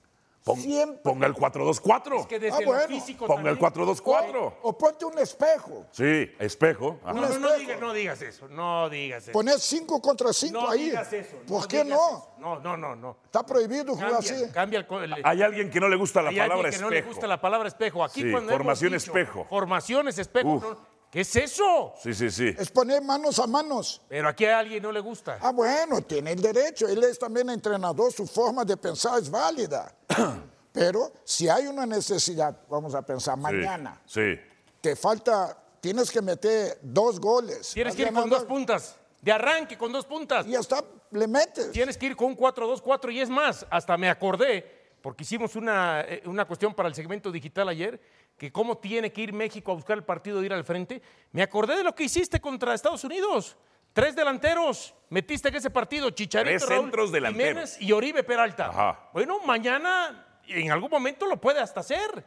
Pon- 0.45 0.61
siempre. 0.61 1.01
Ponga 1.01 1.25
el 1.25 1.33
4-2-4. 1.33 2.19
Es 2.19 2.27
que 2.27 2.39
desde 2.39 2.55
Ah, 2.55 2.61
lo 2.61 2.67
bueno. 2.67 2.87
físico 2.87 3.25
Ponga 3.25 3.49
el 3.49 3.57
también- 3.57 3.87
4-2-4. 3.87 4.53
O 4.61 4.77
ponte 4.77 5.03
un 5.03 5.17
espejo. 5.17 5.87
Sí, 5.91 6.31
espejo. 6.37 6.99
No, 7.03 7.13
no, 7.13 7.21
no, 7.21 7.27
espejo. 7.29 7.57
digas, 7.57 7.79
no 7.81 7.93
digas 7.93 8.21
eso, 8.21 8.47
no 8.49 8.87
digas 8.87 9.23
eso. 9.23 9.31
Poner 9.31 9.59
cinco 9.59 9.99
contra 9.99 10.31
cinco 10.33 10.61
no 10.61 10.69
ahí. 10.69 10.83
digas 10.83 11.11
eso. 11.11 11.37
¿Por 11.47 11.67
qué 11.67 11.83
no? 11.83 11.95
eso. 11.95 12.29
No, 12.37 12.59
no, 12.59 12.77
no, 12.77 12.95
no. 12.95 13.17
Está 13.25 13.43
prohibido 13.43 13.95
jugar 13.95 14.11
Cambia, 14.11 14.31
así. 14.35 14.51
cambia 14.53 14.79
el, 14.87 15.03
el- 15.13 15.25
Hay 15.25 15.41
alguien 15.41 15.71
que 15.71 15.79
no 15.79 15.89
le 15.89 15.95
gusta 15.95 16.21
la 16.21 16.29
hay 16.29 16.35
alguien 16.37 16.49
palabra 16.49 16.69
que 16.69 16.75
espejo. 16.75 16.89
no 16.91 16.95
le 16.95 17.01
gusta 17.01 17.25
la 17.27 17.41
palabra 17.41 17.67
espejo. 17.67 18.03
Aquí 18.03 18.21
Sí, 18.21 18.31
cuando 18.31 18.51
formación 18.51 18.93
dicho 18.93 18.97
espejo. 19.11 19.45
Formaciones 19.49 20.19
espejo. 20.19 20.77
Uf. 21.15 21.19
no, 21.19 21.21
¿Qué 21.21 21.21
es 21.21 21.35
eso? 21.35 21.93
Sí, 22.01 22.13
sí, 22.13 22.29
sí. 22.29 22.55
Es 22.57 22.69
poner 22.69 23.01
manos 23.01 23.39
a 23.39 23.47
manos. 23.47 24.01
Pero 24.09 24.27
aquí 24.27 24.45
a 24.45 24.59
alguien 24.59 24.83
no 24.83 24.91
le 24.91 24.99
gusta. 24.99 25.37
Ah, 25.41 25.51
bueno, 25.51 26.01
tiene 26.01 26.33
el 26.33 26.41
derecho. 26.41 26.87
Él 26.87 27.03
es 27.03 27.17
también 27.17 27.49
entrenador, 27.49 28.11
su 28.11 28.27
forma 28.27 28.65
de 28.65 28.75
pensar 28.75 29.19
es 29.19 29.29
válida. 29.29 29.93
Pero 30.71 31.13
si 31.23 31.47
hay 31.47 31.67
una 31.67 31.85
necesidad, 31.85 32.55
vamos 32.69 32.93
a 32.95 33.01
pensar, 33.01 33.35
Sí, 33.35 33.41
mañana, 33.41 34.01
Sí. 34.05 34.37
te 34.81 34.95
falta, 34.97 35.57
tienes 35.79 36.11
que 36.11 36.21
meter 36.21 36.79
dos 36.81 37.19
goles. 37.19 37.71
Tienes 37.73 37.95
que 37.95 38.01
ir 38.01 38.13
con 38.13 38.29
dos 38.29 38.43
puntas. 38.43 38.97
De 39.21 39.31
arranque 39.31 39.77
con 39.77 39.91
dos 39.93 40.05
puntas. 40.05 40.45
Y 40.45 40.55
hasta 40.55 40.83
le 41.11 41.27
metes. 41.27 41.71
Tienes 41.71 41.97
que 41.97 42.07
ir 42.07 42.15
con 42.15 42.27
un 42.27 42.37
4-2-4 42.37 43.11
y 43.13 43.21
es 43.21 43.29
más, 43.29 43.65
hasta 43.69 43.97
me 43.97 44.09
acordé, 44.09 44.97
porque 45.01 45.23
hicimos 45.23 45.55
una, 45.55 46.01
eh, 46.01 46.21
una 46.25 46.45
cuestión 46.45 46.73
para 46.73 46.89
el 46.89 46.93
segmento 46.93 47.31
digital 47.31 47.69
ayer, 47.69 47.99
que 48.37 48.51
cómo 48.51 48.77
tiene 48.77 49.11
que 49.11 49.21
ir 49.21 49.33
México 49.33 49.71
a 49.71 49.75
buscar 49.75 49.97
el 49.97 50.03
partido 50.03 50.39
de 50.39 50.45
ir 50.47 50.53
al 50.53 50.63
frente. 50.63 51.01
Me 51.31 51.41
acordé 51.41 51.77
de 51.77 51.83
lo 51.83 51.95
que 51.95 52.03
hiciste 52.03 52.39
contra 52.39 52.73
Estados 52.73 53.03
Unidos. 53.03 53.57
Tres 53.93 54.15
delanteros 54.15 54.93
metiste 55.09 55.47
en 55.47 55.55
ese 55.55 55.69
partido, 55.69 56.09
Chicharito, 56.09 56.57
Tres 56.57 56.69
Raúl 56.69 56.81
centros 56.83 57.11
delanteros. 57.11 57.47
Jiménez 57.47 57.77
y 57.81 57.91
Oribe 57.93 58.23
Peralta. 58.23 58.67
Ajá. 58.67 59.09
Bueno, 59.13 59.39
mañana 59.45 60.41
en 60.47 60.71
algún 60.71 60.89
momento 60.89 61.25
lo 61.25 61.39
puede 61.39 61.61
hasta 61.61 61.79
hacer. 61.79 62.25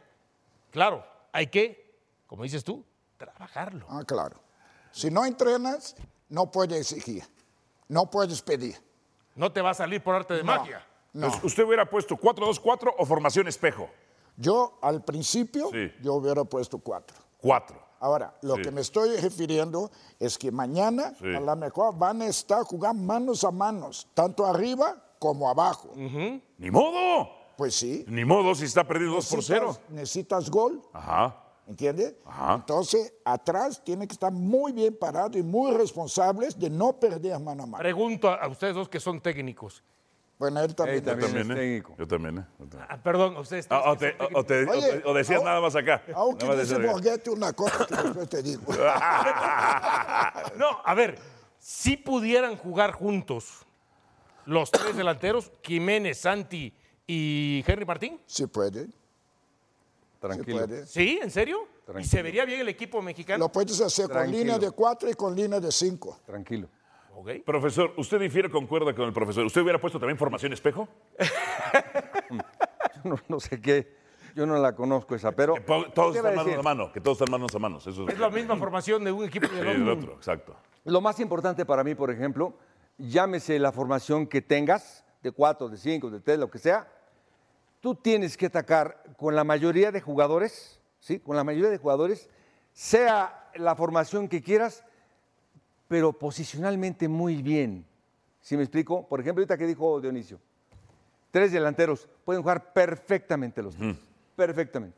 Claro, 0.71 1.05
hay 1.31 1.47
que, 1.47 1.95
como 2.25 2.43
dices 2.43 2.63
tú, 2.63 2.83
trabajarlo. 3.17 3.85
Ah, 3.89 4.03
claro. 4.05 4.41
Si 4.91 5.11
no 5.11 5.25
entrenas, 5.25 5.95
no 6.27 6.49
puedes 6.49 6.91
exigir. 6.91 7.23
No 7.87 8.09
puedes 8.09 8.41
pedir. 8.41 8.75
No 9.35 9.51
te 9.51 9.61
va 9.61 9.71
a 9.71 9.73
salir 9.75 10.01
por 10.01 10.15
arte 10.15 10.33
de 10.33 10.43
No, 10.43 10.55
magia. 10.57 10.85
No. 11.13 11.27
¿usted 11.43 11.63
hubiera 11.63 11.89
puesto 11.89 12.15
4-2-4 12.17 12.95
o 12.97 13.05
formación 13.05 13.47
espejo? 13.47 13.89
Yo 14.39 14.79
al 14.81 15.03
principio, 15.03 15.69
Sí. 15.71 15.91
yo 16.01 16.13
hubiera 16.15 16.43
puesto 16.45 16.77
cuatro. 16.79 17.17
4. 17.41 17.77
Ahora, 17.99 18.33
lo 18.41 18.55
Sí. 18.55 18.61
que 18.61 18.71
me 18.71 18.79
estoy 18.81 19.17
refiriendo 19.17 19.91
es 20.17 20.37
que 20.37 20.51
mañana 20.51 21.13
Sí. 21.19 21.25
a 21.35 21.39
lo 21.41 21.55
mejor 21.57 21.97
van 21.97 22.21
a 22.21 22.27
estar 22.27 22.63
jugando 22.63 23.03
manos 23.03 23.43
a 23.43 23.51
manos, 23.51 24.07
tanto 24.13 24.45
arriba 24.45 24.95
como 25.19 25.49
abajo. 25.49 25.89
¡Ni 25.95 26.71
modo! 26.71 27.29
Pues 27.57 27.75
sí. 27.75 28.05
Ni 28.07 28.23
modo 28.23 28.55
si 28.55 28.63
está 28.63 28.85
perdido 28.87 29.15
2 29.15 29.27
por 29.29 29.43
0. 29.43 29.75
Necesitas, 29.89 30.49
gol, 30.49 30.81
Ajá. 30.93 31.35
¿entiendes? 31.67 32.15
Ajá. 32.25 32.55
Entonces, 32.55 33.13
atrás 33.25 33.83
tiene 33.83 34.07
que 34.07 34.13
estar 34.13 34.31
muy 34.31 34.71
bien 34.71 34.95
parado 34.97 35.37
y 35.37 35.43
muy 35.43 35.73
responsables 35.73 36.57
de 36.57 36.69
no 36.69 36.93
perder 36.93 37.37
mano 37.39 37.63
a 37.63 37.65
mano. 37.65 37.81
Pregunto 37.81 38.29
a, 38.29 38.35
a 38.35 38.47
ustedes 38.47 38.75
dos 38.75 38.87
que 38.87 39.01
son 39.01 39.19
técnicos. 39.19 39.83
Bueno, 40.39 40.61
él 40.61 40.73
también. 40.73 40.97
Él 40.99 41.03
también. 41.03 41.31
también, 41.33 41.51
es 41.51 41.57
técnico. 41.57 41.95
Yo 41.99 42.07
también, 42.07 42.37
¿eh? 42.39 42.45
Yo 42.59 42.65
también. 42.65 42.87
Ah, 42.89 42.97
perdón, 43.03 43.35
a 43.35 43.39
ustedes. 43.41 43.67
Ah, 43.69 43.93
tres 43.99 44.15
o, 44.17 44.17
te- 44.17 44.25
son 44.25 44.35
o 44.35 44.43
te- 44.45 44.65
o 44.65 44.71
Oye, 44.71 44.99
te- 45.01 45.07
o 45.09 45.13
decías 45.13 45.43
nada 45.43 45.59
más 45.59 45.75
acá. 45.75 46.01
Aunque 46.15 46.55
dice 46.55 46.77
Borghetti 46.77 47.29
una 47.29 47.51
cosa 47.53 47.85
que 47.85 47.95
después 47.95 48.29
te 48.29 48.41
digo. 48.41 48.63
No, 50.57 50.81
a 50.83 50.93
ver, 50.93 51.17
si 51.59 51.97
pudieran 51.97 52.55
jugar 52.57 52.91
juntos 52.93 53.65
los 54.45 54.71
tres 54.71 54.95
delanteros, 54.95 55.51
Jiménez, 55.63 56.19
Santi 56.19 56.73
y 57.05 57.63
Henry 57.67 57.85
Martín. 57.85 58.19
Sí 58.25 58.47
puede, 58.47 58.85
sí 58.85 58.93
Tranquilo. 60.19 60.57
puede. 60.65 60.85
¿Sí? 60.87 61.19
¿En 61.21 61.31
serio? 61.31 61.67
¿Y 61.81 61.85
Tranquilo. 61.85 62.09
se 62.09 62.21
vería 62.23 62.45
bien 62.45 62.61
el 62.61 62.69
equipo 62.69 63.01
mexicano? 63.01 63.39
Lo 63.45 63.51
puedes 63.51 63.79
hacer 63.81 64.09
con 64.09 64.31
línea 64.31 64.57
de 64.57 64.71
cuatro 64.71 65.09
y 65.09 65.13
con 65.13 65.35
línea 65.35 65.59
de 65.59 65.71
cinco. 65.71 66.19
Tranquilo. 66.25 66.67
Ok. 67.19 67.43
Profesor, 67.45 67.93
¿usted 67.97 68.17
difiere, 68.17 68.49
concuerda 68.49 68.95
con 68.95 69.05
el 69.05 69.11
profesor? 69.11 69.45
¿Usted 69.45 69.61
hubiera 69.61 69.77
puesto 69.77 69.99
también 69.99 70.17
formación 70.17 70.53
espejo? 70.53 70.87
No, 73.01 73.15
no 73.29 73.39
sé 73.39 73.61
qué. 73.61 73.95
Yo 74.35 74.45
no 74.45 74.57
la 74.57 74.75
conozco 74.75 75.15
esa, 75.15 75.31
pero. 75.31 75.53
Que 75.53 75.61
todos 75.61 76.13
¿qué 76.13 76.21
va 76.21 76.29
a 76.29 76.31
están 76.33 76.45
manos 76.45 76.59
a 76.59 76.61
mano, 76.61 76.91
que 76.91 76.99
todos 76.99 77.15
están 77.15 77.31
manos 77.31 77.55
a 77.55 77.59
manos. 77.59 77.87
Eso 77.87 78.03
es, 78.03 78.13
Es 78.13 78.19
la 78.19 78.29
misma 78.29 78.57
formación 78.57 79.05
de 79.05 79.11
un 79.13 79.23
equipo 79.23 79.45
y 79.45 79.49
Sí, 79.49 79.55
del 79.55 79.67
el 79.67 79.89
otro. 79.89 80.03
otro, 80.03 80.13
exacto. 80.15 80.55
Lo 80.83 80.99
más 80.99 81.17
importante 81.21 81.65
para 81.65 81.81
mí, 81.85 81.95
por 81.95 82.11
ejemplo, 82.11 82.53
llámese 82.97 83.57
la 83.57 83.71
formación 83.71 84.27
que 84.27 84.41
tengas, 84.41 85.05
de 85.23 85.31
cuatro, 85.31 85.69
de 85.69 85.77
cinco, 85.77 86.09
de 86.09 86.19
tres, 86.19 86.37
lo 86.37 86.51
que 86.51 86.59
sea, 86.59 86.91
tú 87.79 87.95
tienes 87.95 88.35
que 88.35 88.47
atacar 88.47 89.01
con 89.17 89.33
la 89.33 89.45
mayoría 89.45 89.93
de 89.93 90.01
jugadores, 90.01 90.81
¿sí? 90.99 91.19
Con 91.19 91.37
la 91.37 91.45
mayoría 91.45 91.69
de 91.69 91.77
jugadores, 91.77 92.29
sea 92.73 93.49
la 93.55 93.75
formación 93.75 94.27
que 94.27 94.43
quieras, 94.43 94.83
pero 95.89 96.13
posicionalmente 96.13 97.09
muy 97.09 97.41
bien. 97.41 97.85
¿Sí 98.39 98.55
me 98.55 98.63
explico? 98.63 99.05
Por 99.05 99.19
ejemplo, 99.19 99.41
ahorita 99.41 99.57
que 99.57 99.67
dijo 99.67 99.99
Dionisio, 99.99 100.39
tres 101.31 101.51
delanteros 101.51 102.07
pueden 102.23 102.41
jugar 102.41 102.71
perfectamente 102.71 103.61
los 103.61 103.75
tres. 103.75 103.97
Perfectamente. 104.35 104.97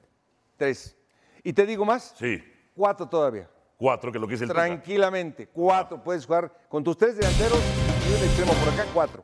Tres. 0.58 0.96
Y 1.44 1.54
te 1.54 1.66
digo 1.66 1.84
más, 1.86 2.14
Sí, 2.20 2.44
cuatro 2.76 3.08
todavía. 3.10 3.50
cuatro, 3.78 4.12
que 4.12 4.18
es 4.20 4.22
lo 4.22 4.28
que 4.28 4.34
dice 4.34 4.44
el 4.44 4.50
Tuca. 4.52 4.62
Tranquilamente, 4.62 5.48
cuatro. 5.48 6.04
Puedes 6.04 6.26
jugar 6.26 6.54
con 6.70 6.84
tus 6.84 6.96
tres 6.98 7.16
delanteros 7.16 7.60
y 8.08 8.14
un 8.14 8.24
extremo 8.24 8.54
por 8.54 8.70
acá, 8.74 8.86
cuatro. 8.94 9.24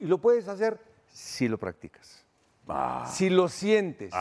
Y 0.00 0.06
lo 0.06 0.18
puedes 0.18 0.48
hacer 0.48 0.80
si 1.06 1.46
lo 1.46 1.58
practicas. 1.58 2.24
Ah. 2.66 3.06
Si 3.12 3.28
lo 3.28 3.48
sientes. 3.48 4.12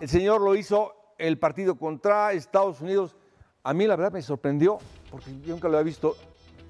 El 0.00 0.08
señor 0.08 0.40
lo 0.40 0.54
hizo 0.54 0.94
el 1.18 1.36
partido 1.38 1.74
contra 1.74 2.32
Estados 2.32 2.80
Unidos. 2.80 3.16
A 3.64 3.74
mí 3.74 3.86
la 3.86 3.96
verdad 3.96 4.12
me 4.12 4.22
sorprendió 4.22 4.78
porque 5.10 5.30
yo 5.40 5.54
nunca 5.54 5.68
lo 5.68 5.76
había 5.76 5.84
visto, 5.86 6.16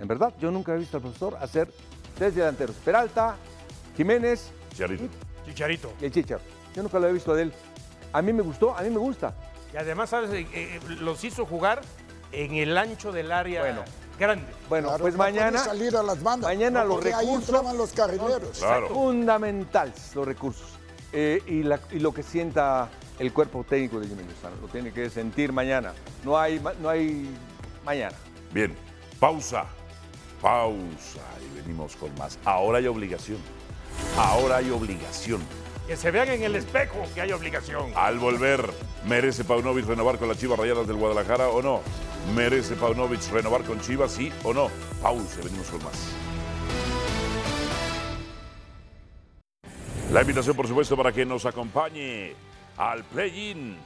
en 0.00 0.09
verdad, 0.09 0.33
yo 0.40 0.50
nunca 0.50 0.73
había 0.73 0.81
visto 0.81 0.97
al 0.99 1.02
profesor 1.02 1.37
hacer 1.40 1.69
tres 2.17 2.35
delanteros. 2.35 2.76
Peralta, 2.85 3.37
Jiménez 3.97 4.50
Chicharito. 4.73 5.05
Chicharito. 5.47 5.93
y 6.00 6.05
el 6.07 6.12
Chichar. 6.12 6.40
Yo 6.75 6.83
nunca 6.83 6.99
lo 6.99 7.05
había 7.07 7.14
visto 7.14 7.35
de 7.35 7.43
él. 7.45 7.52
A 8.12 8.23
mí 8.23 8.33
me 8.33 8.43
gustó, 8.43 8.76
a 8.76 8.83
mí 8.83 8.90
me 8.90 8.99
gusta. 8.99 9.35
Y 9.73 9.76
además, 9.76 10.11
¿sabes? 10.11 10.31
Eh, 10.31 10.47
eh, 10.52 10.81
los 11.00 11.23
hizo 11.25 11.45
jugar 11.47 11.81
en 12.33 12.55
el 12.55 12.76
ancho 12.76 13.12
del 13.12 13.33
área 13.33 13.61
Bueno. 13.62 13.83
grande. 14.19 14.47
Bueno, 14.69 14.88
Claro, 14.88 15.02
pues 15.02 15.14
no 15.14 15.19
mañana, 15.19 15.59
salir 15.59 15.97
a 15.97 16.02
las 16.02 16.23
bandas. 16.23 16.49
mañana 16.50 16.85
los 16.85 17.05
ahí 17.05 17.12
recursos 17.12 17.40
entraban 17.49 17.76
los 17.78 17.93
carrileros. 17.93 18.59
Claro. 18.59 18.88
fundamentales 18.88 20.12
los 20.14 20.26
recursos. 20.26 20.69
eh, 21.12 21.43
y, 21.47 21.62
la- 21.62 21.81
y 21.90 22.00
lo 22.00 22.12
que 22.12 22.23
sienta 22.23 22.90
el 23.19 23.33
cuerpo 23.33 23.64
técnico 23.64 23.99
de 23.99 24.09
Jimmy 24.09 24.25
Lozano. 24.25 24.57
Lo 24.61 24.69
tiene 24.69 24.93
que 24.93 25.09
sentir 25.09 25.52
mañana. 25.52 25.95
No 26.23 26.38
hay, 26.38 26.61
no 26.83 26.88
hay 26.90 27.31
mañana. 27.85 28.14
Bien, 28.52 28.76
pausa, 29.19 29.64
pausa 30.40 31.23
y 31.45 31.57
venimos 31.61 31.97
con 31.97 32.14
más. 32.16 32.38
Ahora 32.45 32.78
hay 32.78 32.87
obligación, 32.87 33.38
ahora 34.16 34.57
hay 34.59 34.71
obligación. 34.71 35.40
Que 35.87 35.97
se 35.97 36.11
vean 36.11 36.28
en 36.28 36.42
el 36.42 36.54
espejo 36.54 37.02
que 37.14 37.23
hay 37.23 37.33
obligación. 37.33 37.92
Al 37.95 38.18
volver, 38.18 38.71
¿merece 39.07 39.45
Paunovic 39.45 39.87
renovar 39.87 40.18
con 40.18 40.28
las 40.28 40.38
Chivas 40.38 40.59
Rayadas 40.59 40.87
del 40.87 40.97
Guadalajara 40.97 41.49
o 41.49 41.62
no? 41.62 41.80
¿Merece 42.35 42.75
Paunovic 42.76 43.23
renovar 43.33 43.62
con 43.62 43.80
Chivas, 43.80 44.12
sí 44.12 44.30
o 44.45 44.52
no? 44.52 44.68
Pausa, 45.02 45.40
venimos 45.42 45.68
con 45.68 45.83
más. 45.85 46.12
La 50.12 50.23
invitación, 50.23 50.57
por 50.57 50.66
supuesto, 50.66 50.97
para 50.97 51.12
que 51.12 51.26
nos 51.26 51.45
acompañe 51.47 52.35
al 52.76 53.04
play-in. 53.04 53.76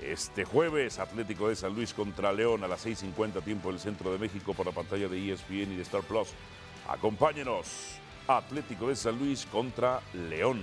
Este 0.00 0.44
jueves, 0.44 0.98
Atlético 0.98 1.48
de 1.48 1.56
San 1.56 1.74
Luis 1.74 1.94
contra 1.94 2.30
León 2.32 2.62
a 2.62 2.68
las 2.68 2.86
6.50 2.86 3.42
tiempo 3.42 3.70
del 3.70 3.80
Centro 3.80 4.12
de 4.12 4.18
México 4.18 4.52
por 4.52 4.66
la 4.66 4.72
pantalla 4.72 5.08
de 5.08 5.32
ESPN 5.32 5.72
y 5.72 5.76
de 5.76 5.82
Star 5.82 6.02
Plus. 6.02 6.28
Acompáñenos. 6.88 7.98
Atlético 8.28 8.88
de 8.88 8.96
San 8.96 9.18
Luis 9.18 9.46
contra 9.46 10.00
León. 10.28 10.60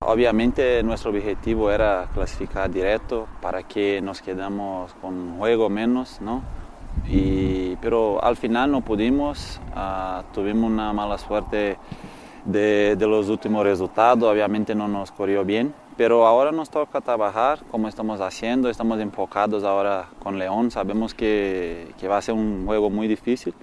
Obviamente 0.00 0.82
nuestro 0.82 1.10
objetivo 1.10 1.70
era 1.70 2.08
clasificar 2.12 2.70
directo 2.70 3.26
para 3.40 3.62
que 3.62 4.00
nos 4.02 4.20
quedamos 4.20 4.92
con 4.94 5.38
juego 5.38 5.70
menos, 5.70 6.20
¿no? 6.20 6.42
Y, 7.08 7.74
pero 7.76 8.22
al 8.22 8.36
final 8.36 8.70
no 8.70 8.82
pudimos, 8.82 9.60
ah, 9.74 10.22
tuvimos 10.32 10.70
una 10.70 10.92
mala 10.92 11.16
suerte 11.16 11.78
de 12.44 12.96
los 13.00 13.30
últimos 13.30 13.64
resultados, 13.64 14.30
obviamente 14.30 14.74
no 14.74 14.86
nos 14.86 15.10
corrió 15.10 15.44
bien, 15.46 15.74
pero 15.96 16.26
ahora 16.26 16.52
nos 16.52 16.70
toca 16.70 17.00
trabajar 17.00 17.60
como 17.70 17.88
estamos 17.88 18.20
haciendo, 18.20 18.68
estamos 18.68 19.00
enfocados 19.00 19.64
ahora 19.64 20.08
con 20.22 20.38
León, 20.38 20.70
sabemos 20.70 21.14
que, 21.14 21.88
que 21.98 22.08
va 22.08 22.18
a 22.18 22.22
ser 22.22 22.34
un 22.34 22.66
juego 22.66 22.90
muy 22.90 23.08
difícil 23.08 23.54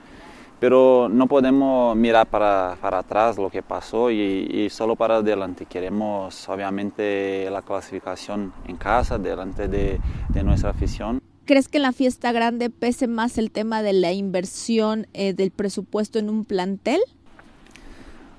pero 0.61 1.09
no 1.09 1.25
podemos 1.25 1.97
mirar 1.97 2.27
para, 2.27 2.77
para 2.79 2.99
atrás 2.99 3.35
lo 3.35 3.49
que 3.49 3.63
pasó 3.63 4.11
y, 4.11 4.47
y 4.47 4.69
solo 4.69 4.95
para 4.95 5.15
adelante. 5.15 5.65
Queremos 5.65 6.47
obviamente 6.47 7.49
la 7.49 7.63
clasificación 7.63 8.53
en 8.67 8.77
casa, 8.77 9.17
delante 9.17 9.67
de, 9.67 9.99
de 10.29 10.43
nuestra 10.43 10.69
afición. 10.69 11.19
¿Crees 11.45 11.67
que 11.67 11.77
en 11.77 11.81
la 11.81 11.93
fiesta 11.93 12.31
grande 12.31 12.69
pese 12.69 13.07
más 13.07 13.39
el 13.39 13.49
tema 13.49 13.81
de 13.81 13.93
la 13.93 14.13
inversión 14.13 15.07
eh, 15.13 15.33
del 15.33 15.49
presupuesto 15.49 16.19
en 16.19 16.29
un 16.29 16.45
plantel? 16.45 17.01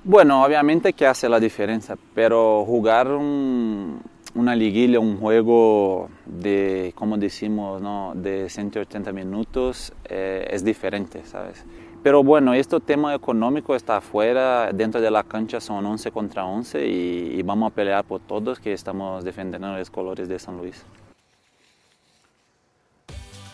Bueno, 0.05 0.43
obviamente 0.45 0.93
que 0.95 1.07
hace 1.07 1.29
la 1.29 1.39
diferencia, 1.39 1.97
pero 2.15 2.65
jugar 2.67 3.09
un- 3.09 4.01
una 4.35 4.57
liguilla, 4.57 4.99
un 4.99 5.19
juego 5.19 6.09
de, 6.27 6.93
como 6.97 7.17
decimos, 7.19 7.81
¿no? 7.81 8.13
de 8.17 8.49
180 8.49 9.13
minutos 9.13 9.93
eh, 10.09 10.49
es 10.51 10.65
diferente, 10.65 11.23
¿sabes? 11.25 11.65
Pero 12.03 12.25
bueno, 12.25 12.53
este 12.53 12.81
tema 12.81 13.15
económico 13.15 13.77
está 13.77 13.99
afuera, 13.99 14.73
dentro 14.73 15.01
de 15.01 15.09
la 15.11 15.23
cancha 15.23 15.61
son 15.61 15.87
11 15.87 16.11
contra 16.11 16.45
11 16.47 16.85
y, 16.85 17.35
y 17.39 17.43
vamos 17.43 17.71
a 17.71 17.75
pelear 17.75 18.03
por 18.05 18.21
todos 18.21 18.59
que 18.59 18.73
estamos 18.73 19.23
defendiendo 19.23 19.77
los 19.77 19.89
colores 19.91 20.29
de 20.29 20.39
San 20.41 20.57
Luis. 20.57 20.83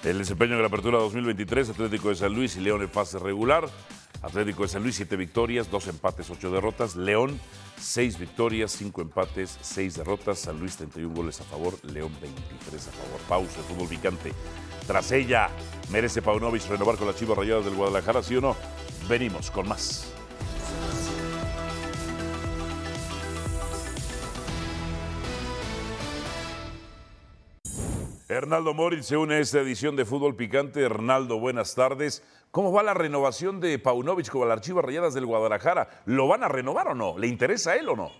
El 0.02 0.16
desempeño 0.16 0.54
en 0.54 0.62
la 0.62 0.68
apertura 0.68 0.96
2023, 0.98 1.68
Atlético 1.70 2.08
de 2.08 2.14
San 2.14 2.32
Luis 2.32 2.56
y 2.56 2.60
León 2.60 2.80
en 2.80 2.88
fase 2.88 3.18
regular. 3.18 3.64
Atlético 4.22 4.62
de 4.62 4.68
San 4.68 4.82
Luis, 4.82 4.96
7 4.96 5.16
victorias, 5.16 5.70
2 5.70 5.88
empates, 5.88 6.30
8 6.30 6.50
derrotas. 6.50 6.96
León, 6.96 7.40
6 7.80 8.18
victorias, 8.18 8.72
5 8.72 9.02
empates, 9.02 9.58
6 9.60 9.96
derrotas. 9.96 10.40
San 10.40 10.58
Luis, 10.58 10.76
31 10.76 11.14
goles 11.14 11.40
a 11.40 11.44
favor. 11.44 11.74
León, 11.84 12.12
23 12.20 12.88
a 12.88 12.90
favor. 12.90 13.20
Pausa, 13.28 13.60
fútbol 13.68 13.88
picante. 13.88 14.32
Tras 14.86 15.12
ella, 15.12 15.50
¿merece 15.90 16.22
Paunovic 16.22 16.66
renovar 16.68 16.96
con 16.96 17.06
las 17.06 17.16
Chivas 17.16 17.38
Rayadas 17.38 17.64
del 17.64 17.74
Guadalajara, 17.74 18.22
sí 18.22 18.36
o 18.36 18.40
no? 18.40 18.56
Venimos 19.08 19.50
con 19.50 19.68
más. 19.68 20.17
Hernaldo 28.30 28.74
Moritz 28.74 29.06
se 29.06 29.16
une 29.16 29.36
a 29.36 29.38
esta 29.38 29.60
edición 29.60 29.96
de 29.96 30.04
Fútbol 30.04 30.36
Picante. 30.36 30.82
Hernaldo, 30.82 31.40
buenas 31.40 31.74
tardes. 31.74 32.22
¿Cómo 32.50 32.70
va 32.70 32.82
la 32.82 32.92
renovación 32.92 33.58
de 33.58 33.78
Paunovic 33.78 34.28
con 34.28 34.46
las 34.46 34.60
Chivas 34.60 34.84
Rayadas 34.84 35.14
del 35.14 35.24
Guadalajara? 35.24 36.02
¿Lo 36.04 36.28
van 36.28 36.42
a 36.42 36.48
renovar 36.48 36.88
o 36.88 36.94
no? 36.94 37.16
¿Le 37.16 37.26
interesa 37.26 37.70
a 37.70 37.76
él 37.76 37.88
o 37.88 37.96
no? 37.96 38.10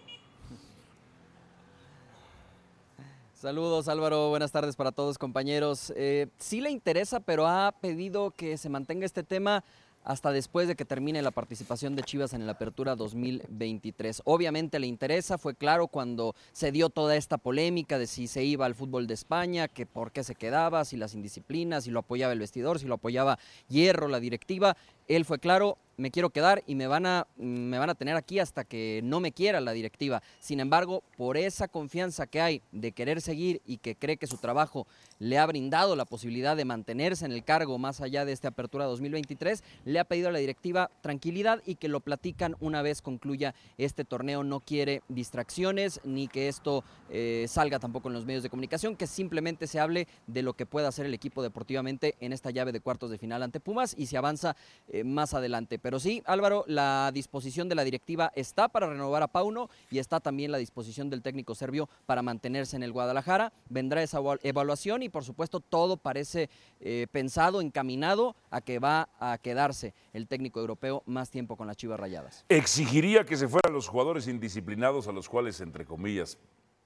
Saludos 3.34 3.86
Álvaro, 3.88 4.30
buenas 4.30 4.50
tardes 4.50 4.76
para 4.76 4.92
todos 4.92 5.18
compañeros. 5.18 5.92
Eh, 5.94 6.28
sí 6.38 6.62
le 6.62 6.70
interesa, 6.70 7.20
pero 7.20 7.46
ha 7.46 7.72
pedido 7.78 8.30
que 8.30 8.56
se 8.56 8.70
mantenga 8.70 9.04
este 9.04 9.22
tema 9.22 9.62
hasta 10.08 10.32
después 10.32 10.66
de 10.66 10.74
que 10.74 10.86
termine 10.86 11.20
la 11.20 11.30
participación 11.30 11.94
de 11.94 12.02
Chivas 12.02 12.32
en 12.32 12.46
la 12.46 12.52
Apertura 12.52 12.96
2023. 12.96 14.22
Obviamente 14.24 14.78
le 14.78 14.86
interesa, 14.86 15.36
fue 15.36 15.54
claro 15.54 15.86
cuando 15.86 16.34
se 16.52 16.72
dio 16.72 16.88
toda 16.88 17.14
esta 17.14 17.36
polémica 17.36 17.98
de 17.98 18.06
si 18.06 18.26
se 18.26 18.42
iba 18.42 18.64
al 18.64 18.74
fútbol 18.74 19.06
de 19.06 19.12
España, 19.12 19.68
que 19.68 19.84
por 19.84 20.10
qué 20.10 20.24
se 20.24 20.34
quedaba, 20.34 20.86
si 20.86 20.96
las 20.96 21.12
indisciplinas, 21.12 21.84
si 21.84 21.90
lo 21.90 21.98
apoyaba 21.98 22.32
el 22.32 22.38
vestidor, 22.38 22.78
si 22.78 22.86
lo 22.86 22.94
apoyaba 22.94 23.38
Hierro, 23.68 24.08
la 24.08 24.18
directiva. 24.18 24.78
Él 25.08 25.24
fue 25.24 25.38
claro, 25.38 25.78
me 25.98 26.12
quiero 26.12 26.30
quedar 26.30 26.62
y 26.66 26.76
me 26.76 26.86
van 26.86 27.06
a, 27.06 27.26
me 27.36 27.76
van 27.76 27.90
a 27.90 27.94
tener 27.96 28.14
aquí 28.14 28.38
hasta 28.38 28.62
que 28.62 29.00
no 29.02 29.18
me 29.18 29.32
quiera 29.32 29.60
la 29.60 29.72
directiva. 29.72 30.22
Sin 30.38 30.60
embargo, 30.60 31.02
por 31.16 31.36
esa 31.36 31.66
confianza 31.66 32.28
que 32.28 32.40
hay 32.40 32.62
de 32.70 32.92
querer 32.92 33.20
seguir 33.20 33.60
y 33.66 33.78
que 33.78 33.96
cree 33.96 34.16
que 34.16 34.28
su 34.28 34.36
trabajo 34.36 34.86
le 35.18 35.38
ha 35.38 35.46
brindado 35.46 35.96
la 35.96 36.04
posibilidad 36.04 36.56
de 36.56 36.64
mantenerse 36.64 37.24
en 37.24 37.32
el 37.32 37.42
cargo 37.42 37.78
más 37.78 38.00
allá 38.00 38.24
de 38.24 38.32
esta 38.32 38.48
apertura 38.48 38.84
2023, 38.84 39.64
le 39.84 39.98
ha 39.98 40.04
pedido 40.04 40.28
a 40.28 40.32
la 40.32 40.38
directiva 40.38 40.88
tranquilidad 41.00 41.62
y 41.66 41.74
que 41.74 41.88
lo 41.88 41.98
platican 41.98 42.54
una 42.60 42.80
vez 42.80 43.02
concluya 43.02 43.56
este 43.76 44.04
torneo. 44.04 44.44
No 44.44 44.60
quiere 44.60 45.02
distracciones 45.08 46.00
ni 46.04 46.28
que 46.28 46.46
esto 46.46 46.84
eh, 47.10 47.46
salga 47.48 47.80
tampoco 47.80 48.06
en 48.06 48.14
los 48.14 48.24
medios 48.24 48.44
de 48.44 48.50
comunicación, 48.50 48.94
que 48.94 49.08
simplemente 49.08 49.66
se 49.66 49.80
hable 49.80 50.06
de 50.28 50.42
lo 50.42 50.52
que 50.52 50.64
pueda 50.64 50.86
hacer 50.86 51.06
el 51.06 51.14
equipo 51.14 51.42
deportivamente 51.42 52.14
en 52.20 52.32
esta 52.32 52.52
llave 52.52 52.70
de 52.70 52.80
cuartos 52.80 53.10
de 53.10 53.18
final 53.18 53.42
ante 53.42 53.58
Pumas 53.58 53.96
y 53.98 54.06
se 54.06 54.16
avanza 54.16 54.54
más 55.04 55.34
adelante. 55.34 55.78
Pero 55.78 56.00
sí, 56.00 56.22
Álvaro, 56.26 56.64
la 56.66 57.10
disposición 57.12 57.68
de 57.68 57.74
la 57.74 57.84
directiva 57.84 58.32
está 58.34 58.68
para 58.68 58.88
renovar 58.88 59.22
a 59.22 59.28
Pauno 59.28 59.68
y 59.90 59.98
está 59.98 60.20
también 60.20 60.52
la 60.52 60.58
disposición 60.58 61.10
del 61.10 61.22
técnico 61.22 61.54
serbio 61.54 61.88
para 62.06 62.22
mantenerse 62.22 62.76
en 62.76 62.82
el 62.82 62.92
Guadalajara. 62.92 63.52
Vendrá 63.68 64.02
esa 64.02 64.20
evalu- 64.20 64.40
evaluación 64.42 65.02
y 65.02 65.08
por 65.08 65.24
supuesto 65.24 65.60
todo 65.60 65.96
parece 65.96 66.50
eh, 66.80 67.06
pensado, 67.12 67.60
encaminado 67.60 68.36
a 68.50 68.60
que 68.60 68.78
va 68.78 69.08
a 69.18 69.38
quedarse 69.38 69.94
el 70.12 70.26
técnico 70.28 70.60
europeo 70.60 71.02
más 71.06 71.30
tiempo 71.30 71.56
con 71.56 71.66
las 71.66 71.76
Chivas 71.76 71.98
Rayadas. 72.00 72.44
¿Exigiría 72.48 73.24
que 73.24 73.36
se 73.36 73.48
fueran 73.48 73.72
los 73.72 73.88
jugadores 73.88 74.28
indisciplinados 74.28 75.08
a 75.08 75.12
los 75.12 75.28
cuales, 75.28 75.60
entre 75.60 75.84
comillas, 75.84 76.38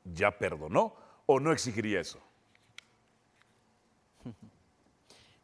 ya 0.04 0.30
perdonó? 0.38 0.94
¿O 1.26 1.38
no 1.40 1.52
exigiría 1.52 2.00
eso? 2.00 2.18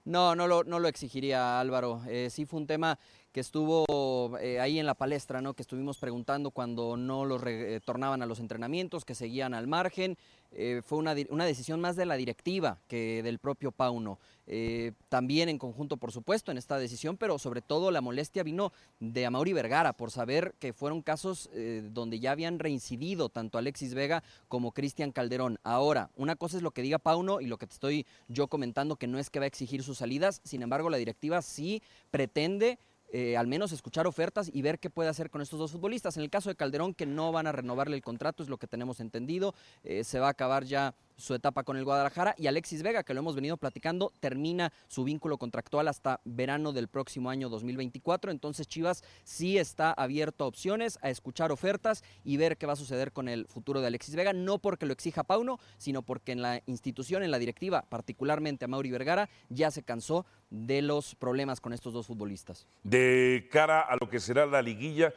No, 0.09 0.35
no 0.35 0.47
lo, 0.47 0.64
no 0.64 0.79
lo 0.79 0.88
exigiría 0.88 1.61
Álvaro. 1.61 2.01
Eh, 2.09 2.31
sí 2.31 2.47
fue 2.47 2.61
un 2.61 2.66
tema 2.66 2.99
que 3.31 3.40
estuvo 3.40 4.38
eh, 4.40 4.59
ahí 4.59 4.79
en 4.79 4.87
la 4.87 4.94
palestra, 4.94 5.42
¿no? 5.42 5.53
Que 5.53 5.61
estuvimos 5.61 5.99
preguntando 5.99 6.51
cuando 6.51 6.97
no 6.97 7.27
los 7.27 7.42
retornaban 7.42 8.23
a 8.23 8.27
los 8.27 8.40
entrenamientos, 8.40 9.05
que 9.05 9.14
seguían 9.14 9.53
al 9.53 9.66
margen. 9.66 10.16
Eh, 10.53 10.81
fue 10.83 10.97
una, 10.97 11.14
una 11.29 11.44
decisión 11.44 11.83
más 11.83 11.94
de 11.94 12.07
la 12.07 12.16
directiva 12.16 12.79
que 12.88 13.23
del 13.23 13.38
propio 13.38 13.71
Pauno. 13.71 14.18
Eh, 14.51 14.93
también 15.11 15.51
en 15.51 15.59
conjunto, 15.59 15.99
por 15.99 16.11
supuesto, 16.11 16.51
en 16.51 16.57
esta 16.57 16.79
decisión, 16.79 17.19
pero 17.19 17.39
sobre 17.39 17.61
todo 17.61 17.91
la 17.91 18.01
molestia 18.01 18.43
vino 18.43 18.73
de 18.99 19.27
Amauri 19.27 19.53
Vergara 19.53 19.93
por 19.93 20.11
saber 20.11 20.55
que 20.59 20.73
fueron 20.73 21.03
casos 21.03 21.51
eh, 21.53 21.87
donde 21.93 22.19
ya 22.19 22.33
habían 22.33 22.59
reincidido 22.59 23.29
tanto 23.29 23.59
Alexis 23.59 23.93
Vega 23.93 24.25
como 24.49 24.73
Cristian 24.73 25.13
Calderón. 25.13 25.59
Ahora, 25.65 26.11
una 26.17 26.35
cosa 26.35 26.57
es 26.57 26.63
lo 26.63 26.71
que 26.71 26.81
diga 26.81 26.99
Pauno 26.99 27.43
y 27.43 27.47
lo 27.47 27.59
que 27.59 27.67
te 27.67 27.75
estoy 27.75 28.07
yo 28.29 28.49
comentando, 28.49 28.97
que 28.97 29.07
no 29.07 29.19
es 29.19 29.29
que 29.29 29.39
va 29.39 29.45
a 29.45 29.49
exigir 29.49 29.83
sus 29.83 29.99
salidas, 29.99 30.41
sin 30.45 30.63
embargo, 30.63 30.89
la 30.89 30.97
directiva 30.97 31.43
sí 31.43 31.83
pretende 32.11 32.79
eh, 33.13 33.37
al 33.37 33.49
menos 33.49 33.73
escuchar 33.73 34.07
ofertas 34.07 34.51
y 34.51 34.63
ver 34.63 34.79
qué 34.79 34.89
puede 34.89 35.11
hacer 35.11 35.29
con 35.29 35.43
estos 35.43 35.59
dos 35.59 35.73
futbolistas. 35.73 36.17
En 36.17 36.23
el 36.23 36.31
caso 36.31 36.49
de 36.49 36.57
Calderón, 36.57 36.95
que 36.95 37.05
no 37.05 37.33
van 37.33 37.47
a 37.47 37.53
renovarle 37.53 37.97
el 37.97 38.03
contrato, 38.03 38.43
es 38.43 38.49
lo 38.49 38.57
que 38.57 38.67
tenemos 38.67 39.01
entendido, 39.01 39.55
se 40.03 40.19
va 40.19 40.29
a 40.29 40.31
acabar 40.31 40.65
ya 40.65 40.95
su 41.18 41.35
etapa 41.35 41.64
con 41.64 41.76
el 41.76 41.85
Guadalajara 41.85 42.35
y 42.38 42.46
Alexis 42.46 42.83
Vega, 42.83 43.02
que 43.02 43.12
lo 43.12 43.20
hemos 43.20 43.35
venido 43.35 43.59
platicando, 43.59 44.12
termina 44.20 44.72
su 44.87 45.04
vínculo 45.04 45.37
contractual 45.37 45.88
hasta 45.88 46.20
verano 46.24 46.72
del 46.72 46.88
próximo 46.88 47.28
año 47.28 47.50
2024. 47.50 48.31
Entonces 48.31 48.66
Chivas 48.66 49.04
sí 49.24 49.59
está 49.59 49.92
abierto 49.92 50.44
a 50.44 50.46
opciones, 50.46 50.98
a 51.02 51.11
escuchar 51.11 51.52
ofertas 51.52 52.02
y 52.24 52.37
ver 52.37 52.57
qué 52.57 52.66
va 52.66 52.72
a 52.72 52.76
suceder 52.76 53.12
con 53.12 53.28
el 53.28 53.46
futuro 53.46 53.81
de 53.81 53.88
Alexis 53.88 54.14
Vega, 54.14 54.33
no 54.33 54.59
porque 54.59 54.87
lo 54.87 54.94
exija 54.94 55.24
Pauno, 55.24 55.59
sino 55.76 56.02
porque 56.02 56.33
en 56.33 56.40
la 56.40 56.62
institución, 56.66 57.22
en 57.22 57.31
la 57.31 57.38
directiva, 57.38 57.85
particularmente 57.88 58.64
a 58.64 58.68
Mauri 58.68 58.90
Vergara, 58.90 59.28
ya 59.50 59.70
se 59.70 59.83
cansó 59.83 60.24
de 60.48 60.81
los 60.81 61.14
problemas 61.16 61.61
con 61.61 61.72
estos 61.72 61.92
dos 61.92 62.07
futbolistas. 62.07 62.66
De 62.85 63.48
cara 63.50 63.81
a 63.81 63.96
lo 64.00 64.09
que 64.09 64.20
será 64.20 64.46
la 64.46 64.62
liguilla, 64.62 65.12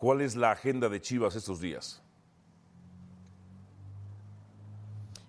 ¿Cuál 0.00 0.22
es 0.22 0.34
la 0.34 0.52
agenda 0.52 0.88
de 0.88 0.98
Chivas 0.98 1.36
estos 1.36 1.60
días? 1.60 2.02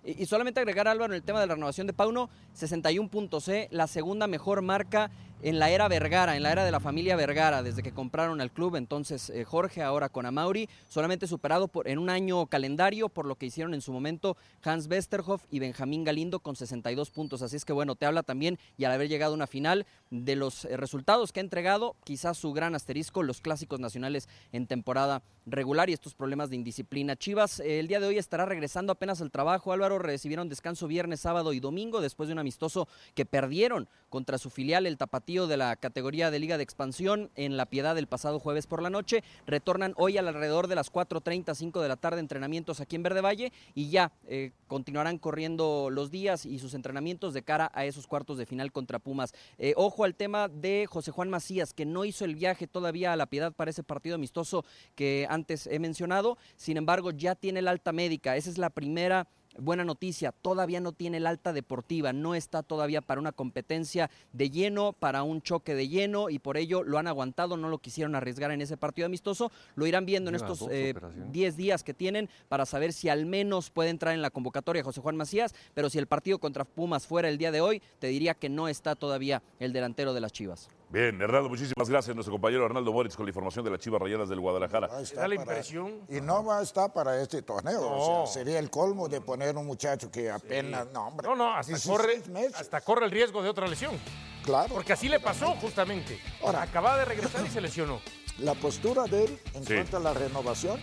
Y, 0.04 0.26
solamente 0.26 0.60
agregar, 0.60 0.88
Álvaro, 0.88 1.14
en 1.14 1.18
el 1.18 1.24
tema 1.24 1.40
de 1.40 1.48
la 1.48 1.54
renovación 1.54 1.86
de 1.86 1.94
Pauno, 1.94 2.30
61 2.54 3.10
puntos, 3.10 3.48
¿eh? 3.48 3.68
la 3.72 3.86
segunda 3.86 4.26
mejor 4.26 4.62
marca 4.64 5.12
en 5.44 5.60
la 5.60 5.70
era 5.70 5.88
Vergara, 5.88 6.36
en 6.36 6.44
la 6.44 6.52
era 6.52 6.64
de 6.64 6.72
la 6.72 6.80
familia 6.80 7.16
Vergara, 7.16 7.64
desde 7.64 7.82
que 7.82 7.92
compraron 7.92 8.42
el 8.42 8.52
club, 8.52 8.76
entonces 8.76 9.30
eh, 9.32 9.44
Jorge, 9.44 9.82
ahora 9.82 10.10
con 10.10 10.26
Amauri, 10.26 10.70
solamente 10.88 11.26
superado 11.26 11.68
por, 11.68 11.88
en 11.88 11.98
un 11.98 12.10
año 12.10 12.46
calendario 12.46 13.10
por 13.10 13.26
lo 13.26 13.36
que 13.36 13.48
hicieron 13.48 13.74
en 13.74 13.82
su 13.82 13.92
momento 13.92 14.38
Hans 14.64 14.88
Westerhoff 14.88 15.44
y 15.50 15.60
Benjamín 15.60 16.04
Galindo 16.04 16.40
con 16.40 16.56
62 16.56 17.10
puntos. 17.10 17.42
Así 17.42 17.56
es 17.56 17.66
que 17.66 17.74
bueno, 17.74 17.96
te 17.96 18.06
habla 18.06 18.22
también 18.22 18.60
y 18.78 18.84
al 18.84 18.92
haber 18.92 19.10
llegado 19.10 19.34
a 19.34 19.36
una 19.36 19.48
final 19.48 19.86
de 20.12 20.36
los 20.36 20.66
eh, 20.66 20.78
resultados 20.78 21.32
que 21.32 21.40
ha 21.40 21.44
entregado, 21.44 21.96
quizás 22.04 22.38
su 22.38 22.54
gran 22.54 22.76
asterisco, 22.76 23.24
los 23.24 23.42
clásicos 23.42 23.80
nacionales 23.80 24.30
en 24.52 24.68
temporada 24.68 25.24
regular 25.48 25.90
y 25.90 25.94
estos 25.94 26.14
problemas 26.14 26.52
de 26.52 26.58
indisciplina. 26.58 27.16
Chivas 27.16 27.60
eh, 27.62 27.80
el 27.80 27.88
día 27.88 28.00
de 28.00 28.08
hoy 28.08 28.18
estará 28.20 28.46
regresando 28.46 28.92
apenas 28.92 29.22
al 29.22 29.32
trabajo. 29.32 29.74
Álvaro 29.74 29.98
recibieron 29.98 30.50
descanso 30.50 30.88
viernes, 30.88 31.22
sábado 31.22 31.54
y 31.54 31.60
domingo 31.60 32.00
después 32.00 32.28
de 32.28 32.34
un 32.34 32.40
amistoso 32.40 32.88
que 33.16 33.26
perdieron 33.26 33.88
contra 34.10 34.38
su 34.38 34.50
filial, 34.50 34.86
el 34.86 34.98
Tapatío 34.98 35.31
de 35.32 35.56
la 35.56 35.78
categoría 35.78 36.30
de 36.30 36.40
Liga 36.40 36.58
de 36.58 36.64
Expansión 36.64 37.32
en 37.36 37.56
La 37.56 37.66
Piedad 37.66 37.98
el 37.98 38.06
pasado 38.06 38.38
jueves 38.38 38.68
por 38.68 38.84
la 38.84 38.90
noche. 38.90 39.24
Retornan 39.48 39.94
hoy 39.96 40.18
alrededor 40.18 40.68
de 40.68 40.76
las 40.76 40.92
4.30, 40.92 41.56
5 41.56 41.82
de 41.82 41.88
la 41.88 41.96
tarde 41.96 42.20
entrenamientos 42.20 42.82
aquí 42.82 42.98
en 42.98 43.04
Verde 43.04 43.22
Valle 43.22 43.54
y 43.74 43.90
ya 43.90 44.12
eh, 44.28 44.52
continuarán 44.68 45.18
corriendo 45.20 45.90
los 45.90 46.12
días 46.12 46.46
y 46.46 46.60
sus 46.60 46.74
entrenamientos 46.74 47.34
de 47.34 47.44
cara 47.44 47.72
a 47.74 47.86
esos 47.86 48.08
cuartos 48.08 48.38
de 48.38 48.46
final 48.46 48.74
contra 48.74 49.00
Pumas. 49.00 49.34
Eh, 49.58 49.74
ojo 49.78 50.04
al 50.04 50.16
tema 50.16 50.50
de 50.50 50.86
José 50.86 51.12
Juan 51.12 51.30
Macías, 51.30 51.74
que 51.74 51.86
no 51.86 52.04
hizo 52.04 52.26
el 52.26 52.36
viaje 52.36 52.68
todavía 52.68 53.14
a 53.14 53.16
La 53.16 53.28
Piedad 53.28 53.54
para 53.54 53.72
ese 53.72 53.84
partido 53.84 54.16
amistoso 54.16 54.66
que 54.96 55.28
antes 55.30 55.66
he 55.66 55.80
mencionado. 55.80 56.38
Sin 56.58 56.76
embargo, 56.76 57.12
ya 57.12 57.36
tiene 57.36 57.60
el 57.60 57.70
alta 57.70 57.94
médica. 57.94 58.36
Esa 58.36 58.50
es 58.50 58.58
la 58.58 58.70
primera 58.70 59.30
Buena 59.58 59.84
noticia, 59.84 60.32
todavía 60.32 60.80
no 60.80 60.94
tiene 60.94 61.18
el 61.18 61.28
alta 61.28 61.52
deportiva, 61.52 62.14
no 62.14 62.36
está 62.36 62.64
todavía 62.64 63.02
para 63.02 63.20
una 63.20 63.34
competencia 63.34 64.10
de 64.32 64.50
lleno, 64.50 64.94
para 64.94 65.24
un 65.24 65.42
choque 65.42 65.76
de 65.76 65.90
lleno 65.90 66.30
y 66.30 66.40
por 66.40 66.58
ello 66.58 66.84
lo 66.84 66.98
han 66.98 67.08
aguantado, 67.08 67.58
no 67.58 67.68
lo 67.68 67.80
quisieron 67.80 68.16
arriesgar 68.16 68.52
en 68.52 68.62
ese 68.62 68.78
partido 68.78 69.06
amistoso. 69.06 69.52
Lo 69.76 69.86
irán 69.86 70.06
viendo 70.06 70.30
en 70.30 70.36
estos 70.36 70.68
10 70.70 70.70
eh, 70.72 71.52
días 71.58 71.84
que 71.84 71.94
tienen 71.94 72.30
para 72.48 72.66
saber 72.66 72.94
si 72.94 73.10
al 73.10 73.26
menos 73.26 73.70
puede 73.70 73.90
entrar 73.90 74.14
en 74.14 74.22
la 74.22 74.30
convocatoria 74.30 74.84
José 74.84 75.02
Juan 75.02 75.18
Macías, 75.18 75.54
pero 75.74 75.90
si 75.90 75.98
el 75.98 76.08
partido 76.08 76.40
contra 76.40 76.64
Pumas 76.64 77.06
fuera 77.06 77.28
el 77.28 77.38
día 77.38 77.52
de 77.52 77.62
hoy, 77.62 77.82
te 78.00 78.08
diría 78.08 78.34
que 78.34 78.50
no 78.50 78.68
está 78.68 78.96
todavía 78.96 79.44
el 79.60 79.74
delantero 79.74 80.14
de 80.14 80.22
las 80.22 80.32
Chivas. 80.32 80.70
Bien, 80.92 81.22
Hernando, 81.22 81.48
muchísimas 81.48 81.88
gracias. 81.90 82.14
Nuestro 82.14 82.34
compañero 82.34 82.66
Hernando 82.66 82.92
Moritz 82.92 83.16
con 83.16 83.26
la 83.26 83.30
información 83.30 83.64
de 83.64 83.72
las 83.72 83.80
Chivas 83.80 84.02
Rayadas 84.02 84.28
del 84.28 84.42
Guadalajara. 84.42 84.90
Da 85.16 85.28
la 85.28 85.36
impresión. 85.36 86.02
Y 86.10 86.20
no 86.20 86.44
va 86.44 86.60
a 86.60 86.64
estar 86.64 86.92
para 86.92 87.22
este 87.22 87.42
torneo. 87.44 87.82
O 87.82 88.28
sea, 88.28 88.34
sería 88.44 88.60
el 88.60 88.70
colmo 88.70 89.08
de 89.08 89.22
poner 89.22 89.56
un 89.56 89.66
muchacho 89.66 90.12
que 90.12 90.30
apenas. 90.30 90.88
No, 90.94 91.08
hombre. 91.08 91.28
No, 91.30 91.36
no, 91.36 91.54
hasta 91.56 91.78
corre, 91.90 92.22
hasta 92.56 92.82
corre 92.82 93.06
el 93.06 93.12
riesgo 93.12 93.42
de 93.42 93.50
otra 93.50 93.68
lesión. 93.68 93.98
Claro. 94.44 94.74
Porque 94.74 94.92
así 94.92 95.08
le 95.08 95.22
pasó 95.22 95.52
justamente. 95.62 96.20
Ahora, 96.44 96.64
acababa 96.64 96.98
de 96.98 97.06
regresar 97.06 97.46
y 97.46 97.50
se 97.50 97.62
lesionó. 97.62 98.02
La 98.40 98.54
postura 98.56 99.06
de 99.06 99.26
él 99.26 99.40
en 99.54 99.64
Sí. 99.66 99.74
cuanto 99.76 99.96
a 99.98 100.00
la 100.02 100.14
renovación, 100.14 100.78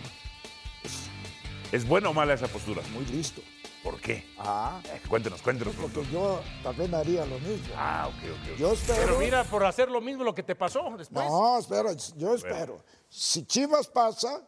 ¿Es 1.71 1.87
buena 1.87 2.09
o 2.09 2.13
mala 2.13 2.33
esa 2.33 2.47
postura? 2.47 2.81
muy 2.93 3.05
listo. 3.05 3.41
¿Por 3.83 3.99
qué? 4.01 4.25
Ah, 4.37 4.81
Eh, 4.85 5.01
cuéntenos, 5.07 5.41
cuéntenos. 5.41 5.73
porque 5.75 6.05
yo 6.11 6.41
también 6.63 6.93
haría 6.93 7.25
lo 7.25 7.39
mismo. 7.39 7.73
Ah, 7.77 8.09
ok, 8.09 8.51
ok. 8.53 8.57
Yo 8.59 8.73
espero. 8.73 8.99
Pero 9.05 9.19
mira, 9.19 9.43
por 9.45 9.63
hacer 9.65 9.89
lo 9.89 10.01
mismo 10.01 10.23
lo 10.23 10.35
que 10.35 10.43
te 10.43 10.55
pasó 10.55 10.81
después. 10.97 11.25
No, 11.25 11.57
espera, 11.59 11.93
yo 12.17 12.35
espero. 12.35 12.83
Si 13.07 13.45
Chivas 13.45 13.87
pasa, 13.87 14.41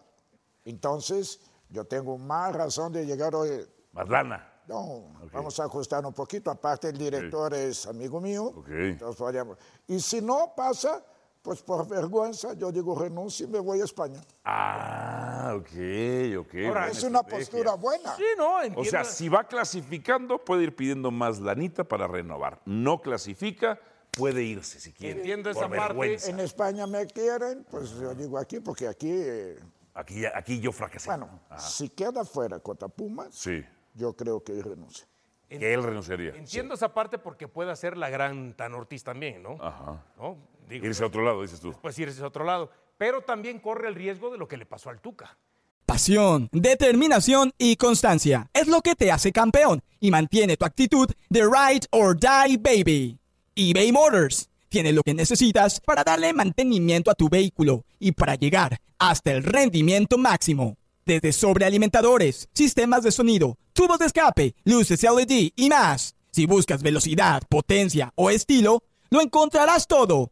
entonces 0.66 1.40
yo 1.70 1.86
tengo 1.86 2.18
más 2.18 2.54
razón 2.54 2.92
de 2.92 3.06
llegar 3.06 3.34
hoy. 3.36 3.66
Más 3.94 4.08
lana. 4.10 4.48
No, 4.68 5.14
vamos 5.34 5.60
a 5.60 5.64
ajustar 5.66 6.06
un 6.06 6.14
poquito. 6.14 6.52
Aparte, 6.52 6.90
el 6.90 6.98
director 6.98 7.54
es 7.54 7.86
amigo 7.88 8.22
mío. 8.22 8.46
Ok. 8.46 8.68
Entonces, 8.70 9.18
podríamos- 9.18 9.58
Y 9.88 10.00
si 10.00 10.22
no 10.22 10.54
pasa, 10.56 11.04
pues 11.42 11.62
por 11.64 11.88
vergüenza, 11.88 12.54
yo 12.54 12.72
digo 12.72 12.98
renuncio 12.98 13.48
y 13.48 13.50
me 13.50 13.60
voy 13.60 13.82
a 13.82 13.86
España. 13.86 14.22
Ah, 14.44 15.54
ok, 15.58 16.38
ok. 16.40 16.54
Ahora, 16.68 16.88
es 16.90 17.04
una 17.04 17.24
postura 17.24 17.74
buena. 17.76 18.16
Sí, 18.16 18.24
no, 18.38 18.58
O 18.58 18.62
entiendo. 18.62 18.90
sea, 18.90 19.04
si 19.04 19.28
va 19.28 19.44
clasificando, 19.46 20.38
puede 20.44 20.64
ir 20.64 20.76
pidiendo 20.76 21.10
más 21.12 21.40
lanita 21.40 21.84
para 21.84 22.08
renovar. 22.08 22.62
No 22.66 23.02
clasifica, 23.02 23.80
puede 24.12 24.44
irse 24.44 24.80
si 24.80 24.94
quiere. 24.94 25.18
Entiendo 25.20 25.50
esa 25.50 25.68
parte. 25.68 26.30
En 26.30 26.40
España 26.40 26.86
me 26.86 27.08
quieren, 27.08 27.66
pues 27.72 27.92
yo 27.92 28.14
digo 28.14 28.38
aquí, 28.38 28.60
porque 28.60 28.88
aquí, 28.88 29.10
eh, 29.12 29.60
Aquí, 29.94 30.24
aquí 30.26 30.60
yo 30.60 30.72
fracasé. 30.72 31.10
bueno, 31.10 31.28
Ajá. 31.50 31.60
si 31.60 31.90
queda 31.90 32.24
fuera 32.24 32.60
contra 32.60 32.88
Pumas, 32.88 33.34
Sí, 33.36 33.62
yo 33.94 34.16
creo 34.16 34.42
que 34.44 34.62
renuncio. 34.62 35.06
que 35.50 35.74
él 35.74 35.84
renunciaría. 35.84 36.30
Entiendo 36.36 36.76
esa 36.76 36.94
parte 36.94 37.18
porque 37.18 37.48
puede 37.50 37.72
hacer 37.72 37.98
la 37.98 38.10
gran 38.10 38.54
Tan 38.56 38.74
Ortiz 38.74 39.04
también, 39.04 39.44
¿no? 39.44 39.58
Ajá. 39.60 40.02
¿No? 40.18 40.38
Digo, 40.72 40.86
Irse 40.86 41.04
a 41.04 41.08
otro 41.08 41.22
lado, 41.24 41.42
dices 41.42 41.60
tú. 41.60 41.76
pues 41.82 42.00
irse 42.00 42.24
a 42.24 42.28
otro 42.28 42.46
lado. 42.46 42.72
Pero 42.98 43.22
también 43.22 43.60
corre 43.60 43.90
el 43.90 43.96
riesgo 43.96 44.32
de 44.32 44.38
lo 44.38 44.48
que 44.48 44.56
le 44.58 44.66
pasó 44.66 44.90
al 44.90 45.02
Tuca. 45.02 45.38
Pasión, 45.86 46.48
determinación 46.54 47.52
y 47.58 47.76
constancia 47.76 48.50
es 48.54 48.68
lo 48.68 48.82
que 48.82 48.96
te 48.96 49.12
hace 49.12 49.34
campeón 49.34 49.84
y 50.00 50.10
mantiene 50.12 50.56
tu 50.56 50.64
actitud 50.64 51.10
de 51.30 51.42
ride 51.42 51.86
or 51.92 52.18
die 52.18 52.58
baby. 52.58 53.20
eBay 53.56 53.92
Motors 53.92 54.50
tiene 54.70 54.94
lo 54.94 55.04
que 55.04 55.14
necesitas 55.14 55.82
para 55.82 56.06
darle 56.06 56.32
mantenimiento 56.32 57.12
a 57.12 57.16
tu 57.16 57.28
vehículo 57.28 57.84
y 58.00 58.14
para 58.14 58.36
llegar 58.36 58.78
hasta 59.00 59.34
el 59.34 59.44
rendimiento 59.44 60.18
máximo. 60.18 60.78
Desde 61.06 61.34
sobrealimentadores, 61.34 62.48
sistemas 62.54 63.04
de 63.04 63.12
sonido, 63.12 63.58
tubos 63.74 64.00
de 64.00 64.06
escape, 64.06 64.56
luces 64.64 65.04
LED 65.04 65.52
y 65.54 65.70
más. 65.70 66.16
Si 66.32 66.46
buscas 66.46 66.82
velocidad, 66.82 67.44
potencia 67.50 68.14
o 68.16 68.30
estilo, 68.30 68.84
lo 69.10 69.20
encontrarás 69.20 69.88
todo 69.88 70.32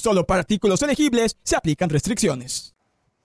Solo 0.00 0.24
para 0.24 0.40
artículos 0.40 0.80
elegibles 0.82 1.36
se 1.42 1.56
aplican 1.56 1.90
restricciones. 1.90 2.74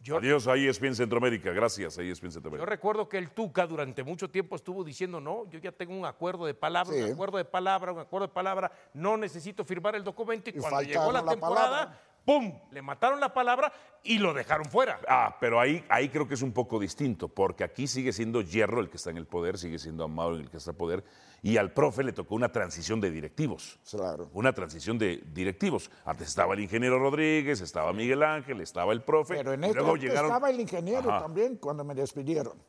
Yo, 0.01 0.17
Adiós 0.17 0.45
a 0.47 0.55
ESPN 0.55 0.93
Centroamérica. 0.93 1.51
Gracias 1.51 1.97
a 1.97 2.03
ESPN 2.03 2.27
yo 2.27 2.31
Centroamérica. 2.33 2.69
recuerdo 2.69 3.07
que 3.07 3.17
el 3.17 3.31
Tuca 3.31 3.65
durante 3.65 4.03
mucho 4.03 4.29
tiempo 4.29 4.55
estuvo 4.57 4.83
diciendo, 4.83 5.19
no, 5.21 5.49
yo 5.49 5.57
ya 5.59 5.71
tengo 5.71 5.97
un 5.97 6.05
acuerdo 6.05 6.45
de 6.45 6.53
palabra, 6.53 6.93
Sí. 6.93 7.01
un 7.01 7.13
acuerdo 7.13 7.38
de 7.38 7.45
palabra, 7.45 7.91
un 7.93 7.99
acuerdo 7.99 8.27
de 8.27 8.33
palabra, 8.33 8.71
no 8.93 9.15
necesito 9.17 9.63
firmar 9.63 9.95
el 9.95 10.03
documento. 10.03 10.49
Y, 10.49 10.57
Y 10.57 10.59
cuando 10.59 10.81
llegó 10.81 11.11
la 11.13 11.21
la 11.23 11.31
temporada, 11.31 11.69
palabra. 11.69 12.01
¡Pum! 12.25 12.59
Le 12.71 12.81
mataron 12.81 13.19
la 13.19 13.33
palabra 13.33 13.71
y 14.03 14.17
lo 14.17 14.33
dejaron 14.33 14.65
fuera. 14.65 14.99
Ah, 15.07 15.38
pero 15.39 15.59
ahí, 15.59 15.83
ahí 15.89 16.09
creo 16.09 16.27
que 16.27 16.33
es 16.33 16.41
un 16.41 16.51
poco 16.51 16.79
distinto, 16.79 17.27
porque 17.27 17.63
aquí 17.63 17.88
sigue 17.88 18.11
siendo 18.11 18.41
Hierro 18.41 18.79
el 18.81 18.89
que 18.89 18.97
está 18.97 19.09
en 19.11 19.17
el 19.17 19.25
poder, 19.27 19.57
sigue 19.57 19.79
siendo 19.79 20.03
Amado 20.03 20.31
el 20.35 20.49
que 20.49 20.57
está 20.57 20.71
en 20.71 20.73
el 20.75 20.77
poder, 20.77 21.03
y 21.41 21.57
al 21.57 21.71
profe 21.71 22.03
le 22.03 22.11
tocó 22.13 22.35
una 22.35 22.51
transición 22.51 22.99
de 22.99 23.11
directivos. 23.11 23.79
Claro. 23.89 24.29
Una 24.33 24.51
transición 24.53 24.97
de 24.97 25.23
directivos. 25.27 25.91
Antes 26.03 26.27
estaba 26.27 26.55
el 26.55 26.59
ingeniero 26.61 26.97
Rodríguez, 26.99 27.61
estaba 27.61 27.93
Miguel 27.93 28.23
Ángel, 28.23 28.61
estaba 28.61 28.91
el 28.93 29.03
profe. 29.03 29.35
Pero 29.35 29.53
en 29.53 29.63
este 29.63 29.77
luego 29.77 29.95
llegaron. 29.95 30.25
estaba 30.25 30.49
el 30.49 30.59
ingeniero 30.59 31.09
Ajá. 31.11 31.21
también 31.21 31.57
cuando 31.57 31.83
me 31.83 31.93
despidieron. 31.93 32.61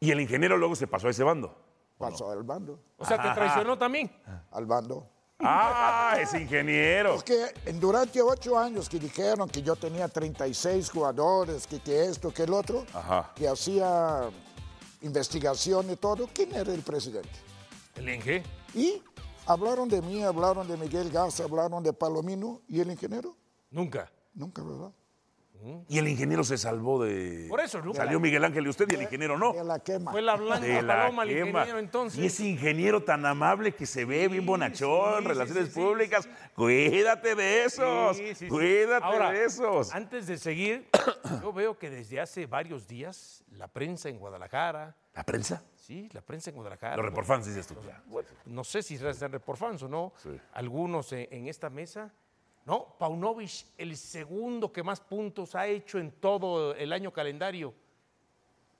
Y 0.00 0.10
el 0.10 0.20
ingeniero 0.20 0.56
luego 0.56 0.76
se 0.76 0.86
pasó 0.86 1.08
a 1.08 1.10
ese 1.10 1.24
bando. 1.24 1.56
Pasó 1.96 2.30
al 2.30 2.44
bando, 2.44 2.80
O 2.96 3.04
sea, 3.04 3.20
te 3.20 3.28
traicionó 3.30 3.76
también. 3.76 4.10
al 4.52 4.66
bando. 4.66 5.10
¡Ah, 5.40 6.16
ese 6.20 6.40
ingeniero! 6.40 7.14
Porque 7.14 7.52
en- 7.64 7.78
durante 7.78 8.20
ocho 8.20 8.58
años 8.58 8.88
que 8.88 8.98
dijeron 8.98 9.48
que 9.48 9.62
yo 9.62 9.76
tenía 9.76 10.08
36 10.08 10.90
jugadores, 10.90 11.66
que, 11.66 11.78
que 11.80 12.04
esto, 12.06 12.32
que 12.32 12.42
el 12.42 12.52
otro, 12.52 12.84
Ajá. 12.92 13.32
que 13.36 13.46
hacía 13.48 14.30
investigación 15.02 15.90
y 15.90 15.96
todo, 15.96 16.28
¿quién 16.34 16.54
era 16.54 16.72
el 16.72 16.82
presidente? 16.82 17.30
El 17.94 18.08
Inge. 18.08 18.42
Y 18.74 19.00
hablaron 19.46 19.88
de 19.88 20.02
mí, 20.02 20.22
hablaron 20.24 20.66
de 20.66 20.76
Miguel 20.76 21.08
Garza, 21.10 21.44
hablaron 21.44 21.82
de 21.84 21.92
Palomino 21.92 22.60
y 22.68 22.80
el 22.80 22.90
ingeniero. 22.90 23.36
Nunca. 23.70 24.10
Nunca, 24.34 24.62
¿verdad? 24.62 24.92
Y 25.88 25.98
el 25.98 26.08
ingeniero 26.08 26.44
se 26.44 26.56
salvó 26.58 27.02
de. 27.04 27.46
Por 27.48 27.60
eso, 27.60 27.82
¿no? 27.82 27.92
Salió 27.94 28.20
Miguel 28.20 28.44
Ángel 28.44 28.66
y 28.66 28.68
usted 28.68 28.86
y 28.90 28.94
el 28.94 29.02
ingeniero 29.02 29.36
no. 29.38 29.52
De 29.52 29.64
la 29.64 29.78
quema. 29.80 30.12
Fue 30.12 30.22
la 30.22 30.36
blanca 30.36 30.60
De 30.66 30.82
la 30.82 30.96
paloma 31.02 31.22
el 31.24 31.28
quema. 31.30 31.48
ingeniero 31.50 31.78
entonces. 31.78 32.20
Y 32.20 32.26
ese 32.26 32.46
ingeniero 32.46 33.02
tan 33.02 33.24
amable 33.26 33.72
que 33.74 33.86
se 33.86 34.04
ve 34.04 34.28
bien 34.28 34.46
bonachón, 34.46 35.22
sí, 35.22 35.28
relaciones 35.28 35.64
sí, 35.66 35.70
sí, 35.74 35.80
públicas. 35.80 36.28
Cuídate 36.54 37.34
de 37.34 37.64
esos. 37.64 38.16
Sí, 38.16 38.28
sí, 38.28 38.34
sí. 38.34 38.48
Cuídate 38.48 39.04
Ahora, 39.04 39.30
de 39.32 39.44
esos. 39.44 39.94
Antes 39.94 40.26
de 40.26 40.38
seguir, 40.38 40.88
yo 41.42 41.52
veo 41.52 41.78
que 41.78 41.90
desde 41.90 42.20
hace 42.20 42.46
varios 42.46 42.86
días 42.86 43.42
la 43.52 43.68
prensa 43.68 44.08
en 44.08 44.18
Guadalajara, 44.18 44.96
¿La 45.14 45.24
prensa? 45.24 45.62
sí, 45.74 46.08
la 46.12 46.20
prensa 46.20 46.50
en 46.50 46.56
Guadalajara. 46.56 46.96
Los 46.96 47.04
reporfans, 47.06 47.46
dices 47.46 47.66
tú. 47.66 47.74
bueno, 48.06 48.28
no 48.46 48.62
sé 48.64 48.82
si 48.82 48.96
serán 48.98 49.32
reporfans 49.32 49.82
o 49.82 49.88
no, 49.88 50.12
Sí. 50.22 50.30
algunos 50.52 51.12
en, 51.12 51.26
en 51.30 51.48
esta 51.48 51.70
mesa. 51.70 52.12
No, 52.68 52.94
Paunovic, 52.98 53.50
el 53.78 53.96
segundo 53.96 54.70
que 54.70 54.82
más 54.82 55.00
puntos 55.00 55.54
ha 55.54 55.66
hecho 55.66 55.98
en 55.98 56.10
todo 56.12 56.74
el 56.74 56.92
año 56.92 57.10
calendario. 57.10 57.72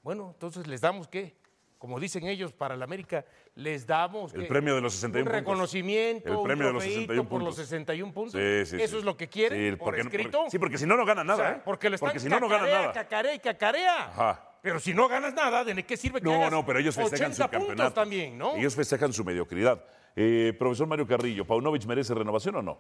Bueno, 0.02 0.32
entonces 0.34 0.66
les 0.66 0.82
damos 0.82 1.08
qué? 1.08 1.34
Como 1.78 1.98
dicen 1.98 2.26
ellos 2.26 2.52
para 2.52 2.74
el 2.74 2.82
América, 2.82 3.24
les 3.54 3.86
damos 3.86 4.34
El 4.34 4.42
¿qué? 4.42 4.46
premio 4.48 4.74
de 4.74 4.82
los 4.82 4.92
61 4.92 5.22
un 5.22 5.24
puntos. 5.24 5.40
reconocimiento, 5.40 6.28
El 6.34 6.42
premio 6.42 6.66
de 6.66 6.72
los 6.74 6.82
trofeito 6.82 7.00
61 7.14 7.28
por 7.30 7.38
los 7.42 7.48
puntos. 7.54 7.66
61 7.66 8.12
puntos. 8.12 8.32
Sí, 8.32 8.66
sí, 8.76 8.82
Eso 8.82 8.92
sí. 8.92 8.98
es 8.98 9.04
lo 9.04 9.16
que 9.16 9.28
quieren 9.28 9.78
por 9.78 9.86
porque, 9.86 10.00
escrito. 10.02 10.38
porque- 10.38 10.50
sí, 10.50 10.58
porque 10.58 10.76
si 10.78 10.84
no, 10.86 10.94
no 10.96 11.06
gana 11.06 11.22
O 11.22 11.24
nada. 11.24 11.38
sea, 11.38 11.56
¿eh? 11.56 11.62
Porque 11.64 11.88
lo 11.88 11.94
están 11.94 12.20
si 12.20 12.28
no, 12.28 12.40
no 12.40 12.48
gana 12.48 12.66
nada. 12.66 12.92
cacarea 12.92 13.32
y 13.34 13.38
cacarea. 13.38 14.04
Ajá. 14.08 14.50
Pero 14.60 14.80
si 14.80 14.92
no 14.92 15.08
ganas 15.08 15.32
nada, 15.32 15.64
¿de 15.64 15.82
qué 15.86 15.96
sirve 15.96 16.20
que 16.20 16.26
No, 16.26 16.34
hagas 16.34 16.50
no, 16.50 16.66
pero 16.66 16.78
ellos 16.78 16.94
festejan 16.94 17.30
80 17.30 17.44
su 17.46 17.50
campeonato. 17.50 17.92
también, 17.94 18.36
¿no? 18.36 18.54
Ellos 18.56 18.74
festejan 18.74 19.14
su 19.14 19.24
mediocridad. 19.24 19.82
Eh, 20.14 20.54
profesor 20.58 20.86
Mario 20.88 21.06
Carrillo, 21.06 21.46
¿Paunovic 21.46 21.86
merece 21.86 22.12
renovación 22.12 22.56
o 22.56 22.62
no? 22.62 22.78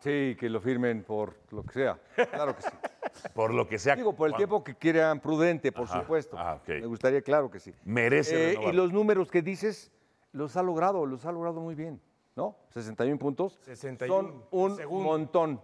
Sí, 0.00 0.36
que 0.38 0.48
lo 0.48 0.60
firmen 0.60 1.02
por 1.04 1.36
lo 1.50 1.62
que 1.62 1.72
sea. 1.74 1.98
Claro 2.30 2.56
que 2.56 2.62
sí. 2.62 2.68
Por 3.34 3.52
lo 3.52 3.66
que 3.68 3.78
sea. 3.78 3.96
Digo, 3.96 4.14
por 4.14 4.28
el 4.28 4.32
¿cuán- 4.32 4.38
tiempo 4.38 4.64
que 4.64 4.74
quieran 4.76 5.20
prudente, 5.20 5.72
por 5.72 5.84
Ajá, 5.84 6.00
supuesto. 6.00 6.38
ah, 6.38 6.54
ok. 6.62 6.68
Me 6.68 6.86
gustaría, 6.86 7.20
claro 7.20 7.50
que 7.50 7.58
sí. 7.58 7.74
Merece 7.84 8.52
Eh, 8.52 8.58
y 8.68 8.72
los 8.72 8.92
números 8.92 9.30
que 9.30 9.42
dices, 9.42 9.90
los 10.32 10.56
ha 10.56 10.62
logrado, 10.62 11.04
los 11.04 11.26
ha 11.26 11.32
logrado 11.32 11.60
muy 11.60 11.74
bien, 11.74 12.00
¿no? 12.36 12.56
61 12.70 13.18
puntos. 13.18 13.58
61 13.62 14.28
Son 14.28 14.44
un 14.52 14.76
segundo. 14.76 15.04
montón. 15.10 15.50
un 15.50 15.60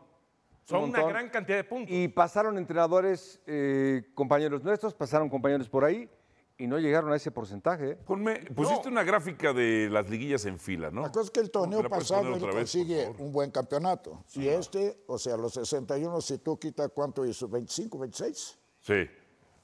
Son 0.64 0.78
una 0.84 0.86
montón. 0.98 1.08
gran 1.10 1.30
cantidad 1.30 1.56
de 1.56 1.64
puntos. 1.64 1.94
Y 1.94 2.08
pasaron 2.08 2.58
entrenadores, 2.58 3.40
eh, 3.46 4.02
compañeros 4.14 4.62
nuestros, 4.64 4.92
pasaron 4.92 5.30
compañeros 5.30 5.68
por 5.68 5.84
ahí 5.84 6.10
y 6.58 6.66
no 6.66 6.78
llegaron 6.78 7.12
a 7.12 7.16
ese 7.16 7.30
porcentaje. 7.30 7.90
¿eh? 7.90 7.96
Ponme, 7.96 8.36
pusiste 8.54 8.88
una 8.88 9.02
gráfica 9.02 9.52
de 9.52 9.88
las 9.90 10.08
liguillas 10.08 10.44
en 10.46 10.58
fila, 10.58 10.90
¿no? 10.90 11.02
La 11.02 11.12
cosa 11.12 11.26
es 11.26 11.30
que 11.30 11.40
el 11.40 11.50
torneo 11.50 11.78
¿Me 11.78 11.82
la 11.84 11.88
puedes 11.90 12.08
pasado 12.08 12.34
él 12.34 12.40
consigue 12.40 13.14
un 13.18 13.32
buen 13.32 13.50
campeonato. 13.50 14.24
y 14.34 14.48
este, 14.48 15.02
o 15.06 15.18
sea, 15.18 15.36
los 15.36 15.54
61, 15.54 16.20
si 16.20 16.38
tú 16.38 16.58
quitas 16.58 16.90
cuánto 16.94 17.26
hizo, 17.26 17.48
25, 17.48 17.98
26. 17.98 18.58
Sí. 18.80 19.06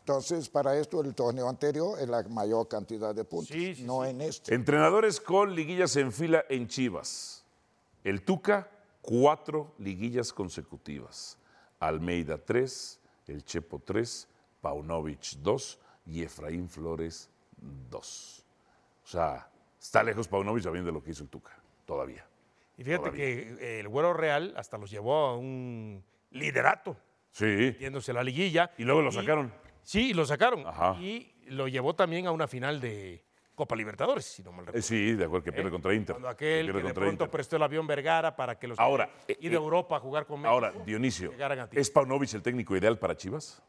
Entonces, 0.00 0.48
para 0.48 0.76
esto, 0.76 1.00
el 1.00 1.14
torneo 1.14 1.48
anterior 1.48 1.98
es 2.00 2.08
la 2.08 2.22
mayor 2.24 2.66
cantidad 2.66 3.14
de 3.14 3.24
puntos, 3.24 3.56
Sí, 3.56 3.76
sí, 3.76 3.84
no 3.84 4.04
en 4.04 4.20
este. 4.20 4.52
Entrenadores 4.52 5.20
con 5.20 5.54
liguillas 5.54 5.94
en 5.96 6.12
fila 6.12 6.44
en 6.48 6.66
Chivas. 6.66 7.44
El 8.02 8.22
Tuca, 8.24 8.68
cuatro 9.00 9.74
liguillas 9.78 10.32
consecutivas. 10.32 11.38
Almeida, 11.78 12.36
tres. 12.36 13.00
El 13.28 13.44
Chepo, 13.44 13.78
tres. 13.78 14.26
Paunovic, 14.60 15.36
dos. 15.38 15.78
Y 16.06 16.22
Efraín 16.22 16.68
Flores, 16.68 17.30
dos. 17.88 18.44
O 19.04 19.06
sea, 19.06 19.48
está 19.80 20.02
lejos 20.02 20.28
Paunovic 20.28 20.64
también 20.64 20.84
de 20.84 20.92
lo 20.92 21.02
que 21.02 21.10
hizo 21.10 21.22
el 21.22 21.28
Tuca. 21.28 21.56
Todavía. 21.84 22.26
Y 22.76 22.84
fíjate 22.84 23.10
Todavía. 23.10 23.24
que 23.24 23.56
eh, 23.60 23.80
el 23.80 23.88
Güero 23.88 24.12
Real 24.12 24.54
hasta 24.56 24.78
los 24.78 24.90
llevó 24.90 25.26
a 25.26 25.36
un 25.36 26.02
liderato, 26.30 26.96
Sí. 27.30 27.44
metiéndose 27.44 28.12
la 28.12 28.22
liguilla. 28.22 28.70
Y 28.78 28.84
luego 28.84 29.02
lo 29.02 29.12
sacaron. 29.12 29.52
Sí, 29.82 30.12
lo 30.14 30.24
sacaron. 30.24 30.66
Ajá. 30.66 30.96
Y 31.00 31.34
lo 31.46 31.68
llevó 31.68 31.94
también 31.94 32.26
a 32.26 32.30
una 32.32 32.46
final 32.46 32.80
de 32.80 33.24
Copa 33.54 33.74
Libertadores, 33.76 34.24
si 34.24 34.42
no 34.42 34.50
mal 34.52 34.60
recuerdo. 34.66 34.78
Eh, 34.78 34.82
sí, 34.82 35.12
de 35.12 35.24
acuerdo, 35.24 35.44
que 35.44 35.52
pierde 35.52 35.70
contra 35.70 35.92
Inter. 35.94 36.14
Cuando 36.16 36.28
Que 36.36 36.46
aquel 36.54 36.66
pierde 36.66 36.80
que 36.82 36.88
de 36.88 36.94
pronto 36.94 37.12
Inter. 37.12 37.30
prestó 37.30 37.56
el 37.56 37.62
avión 37.62 37.86
Vergara 37.86 38.34
para 38.34 38.58
que 38.58 38.68
los 38.68 38.78
Ahora, 38.78 39.10
que 39.26 39.32
eh, 39.34 39.36
de 39.40 39.48
eh, 39.48 39.54
Europa 39.54 39.96
a 39.96 40.00
jugar 40.00 40.26
con 40.26 40.40
México. 40.40 40.52
Ahora, 40.52 40.72
Dionisio, 40.86 41.32
a. 41.38 41.68
¿es 41.72 41.90
Paunovic 41.90 42.32
el 42.34 42.42
técnico 42.42 42.76
ideal 42.76 42.98
para 42.98 43.16
Chivas? 43.16 43.62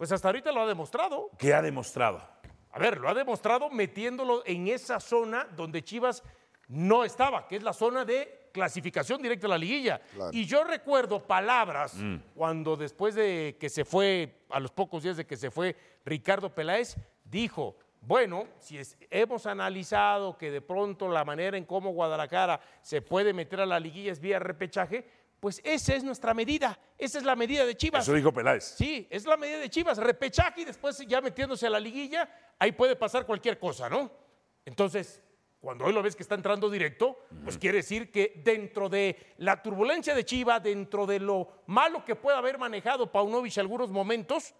Pues 0.00 0.10
hasta 0.12 0.28
ahorita 0.28 0.50
lo 0.50 0.62
ha 0.62 0.66
demostrado. 0.66 1.28
¿Qué 1.36 1.52
ha 1.52 1.60
demostrado? 1.60 2.26
A 2.72 2.78
ver, 2.78 2.96
lo 2.98 3.10
ha 3.10 3.12
demostrado 3.12 3.68
metiéndolo 3.68 4.42
en 4.46 4.66
esa 4.68 4.98
zona 4.98 5.46
donde 5.54 5.82
Chivas 5.84 6.22
no 6.68 7.04
estaba, 7.04 7.46
que 7.46 7.56
es 7.56 7.62
la 7.62 7.74
zona 7.74 8.06
de 8.06 8.48
clasificación 8.50 9.20
directa 9.20 9.46
a 9.46 9.50
la 9.50 9.58
liguilla. 9.58 10.00
Claro. 10.14 10.30
Y 10.32 10.46
yo 10.46 10.64
recuerdo 10.64 11.22
palabras 11.26 11.92
Mm. 11.96 12.16
cuando 12.34 12.76
después 12.78 13.14
de 13.14 13.58
que 13.60 13.68
se 13.68 13.84
fue, 13.84 14.40
a 14.48 14.58
los 14.58 14.70
pocos 14.70 15.02
días 15.02 15.18
de 15.18 15.26
que 15.26 15.36
se 15.36 15.50
fue 15.50 15.76
Ricardo 16.06 16.48
Peláez, 16.54 16.96
dijo, 17.22 17.76
bueno, 18.00 18.46
si 18.58 18.78
es- 18.78 18.96
hemos 19.10 19.44
analizado 19.44 20.38
que 20.38 20.50
de 20.50 20.62
pronto 20.62 21.10
la 21.10 21.26
manera 21.26 21.58
en 21.58 21.66
cómo 21.66 21.90
Guadalajara 21.90 22.58
se 22.80 23.02
puede 23.02 23.34
meter 23.34 23.60
a 23.60 23.66
la 23.66 23.78
liguilla 23.78 24.12
es 24.12 24.18
vía 24.18 24.38
repechaje, 24.38 25.06
pues 25.40 25.60
esa 25.64 25.94
es 25.94 26.04
nuestra 26.04 26.34
medida, 26.34 26.78
esa 26.98 27.18
es 27.18 27.24
la 27.24 27.34
medida 27.34 27.64
de 27.64 27.74
Chivas. 27.76 28.04
Eso 28.04 28.12
dijo 28.12 28.32
Peláez. 28.32 28.74
Sí, 28.76 29.06
es 29.10 29.24
la 29.24 29.38
medida 29.38 29.58
de 29.58 29.70
Chivas, 29.70 29.98
repechaje 29.98 30.60
y 30.60 30.64
después 30.66 30.98
ya 31.06 31.20
metiéndose 31.20 31.66
a 31.66 31.70
la 31.70 31.80
liguilla, 31.80 32.28
ahí 32.58 32.72
puede 32.72 32.94
pasar 32.94 33.24
cualquier 33.24 33.58
cosa, 33.58 33.88
¿no? 33.88 34.12
Entonces, 34.66 35.22
cuando 35.60 35.84
hoy 35.84 35.92
lo 35.92 36.02
ves 36.02 36.14
que 36.14 36.22
está 36.22 36.34
entrando 36.34 36.70
directo, 36.70 37.18
pues 37.42 37.58
quiere 37.58 37.78
decir 37.78 38.10
que 38.10 38.40
dentro 38.44 38.88
de 38.88 39.34
la 39.38 39.62
turbulencia 39.62 40.14
de 40.14 40.24
Chivas, 40.24 40.62
dentro 40.62 41.06
de 41.06 41.20
lo 41.20 41.48
malo 41.66 42.04
que 42.04 42.16
pueda 42.16 42.38
haber 42.38 42.58
manejado 42.58 43.10
Paunovic 43.10 43.58
algunos 43.58 43.90
momentos, 43.90 44.54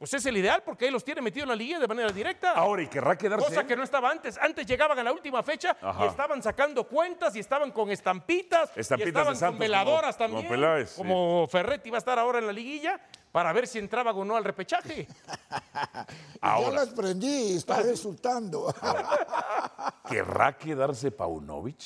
pues 0.00 0.14
es 0.14 0.24
el 0.24 0.34
ideal 0.38 0.62
porque 0.64 0.86
ahí 0.86 0.90
los 0.90 1.04
tiene 1.04 1.20
metido 1.20 1.42
en 1.44 1.50
la 1.50 1.54
liguilla 1.54 1.78
de 1.78 1.86
manera 1.86 2.10
directa. 2.10 2.52
Ahora, 2.52 2.80
¿y 2.82 2.86
querrá 2.86 3.18
quedarse? 3.18 3.44
Cosa 3.48 3.66
que 3.66 3.76
no 3.76 3.82
estaba 3.82 4.10
antes. 4.10 4.38
Antes 4.38 4.64
llegaban 4.66 4.98
a 4.98 5.02
la 5.02 5.12
última 5.12 5.42
fecha 5.42 5.76
Ajá. 5.78 6.06
y 6.06 6.08
estaban 6.08 6.42
sacando 6.42 6.84
cuentas 6.88 7.36
y 7.36 7.40
estaban 7.40 7.70
con 7.70 7.90
estampitas, 7.90 8.70
y 8.74 8.80
Estampitas 8.80 9.08
estaban 9.08 9.34
de 9.34 9.38
Santos, 9.38 9.52
con 9.52 9.58
veladoras 9.58 10.16
como- 10.16 10.28
como 10.30 10.40
también. 10.40 10.60
Peláez, 10.60 10.90
sí. 10.92 10.96
como 10.96 11.46
Ferretti 11.48 11.90
va 11.90 11.98
a 11.98 11.98
estar 11.98 12.18
ahora 12.18 12.38
en 12.38 12.46
la 12.46 12.52
liguilla 12.54 12.98
para 13.30 13.52
ver 13.52 13.66
si 13.66 13.78
entraba 13.78 14.12
o 14.12 14.24
no 14.24 14.36
al 14.36 14.44
repechaje. 14.44 15.06
Y 16.34 16.38
Ahora. 16.40 16.68
Ya 16.70 16.74
las 16.76 16.88
prendí 16.94 17.52
y 17.52 17.56
está 17.58 17.82
resultando. 17.82 18.74
¿Querrá 20.08 20.56
quedarse 20.56 21.10
Paunovic 21.10 21.82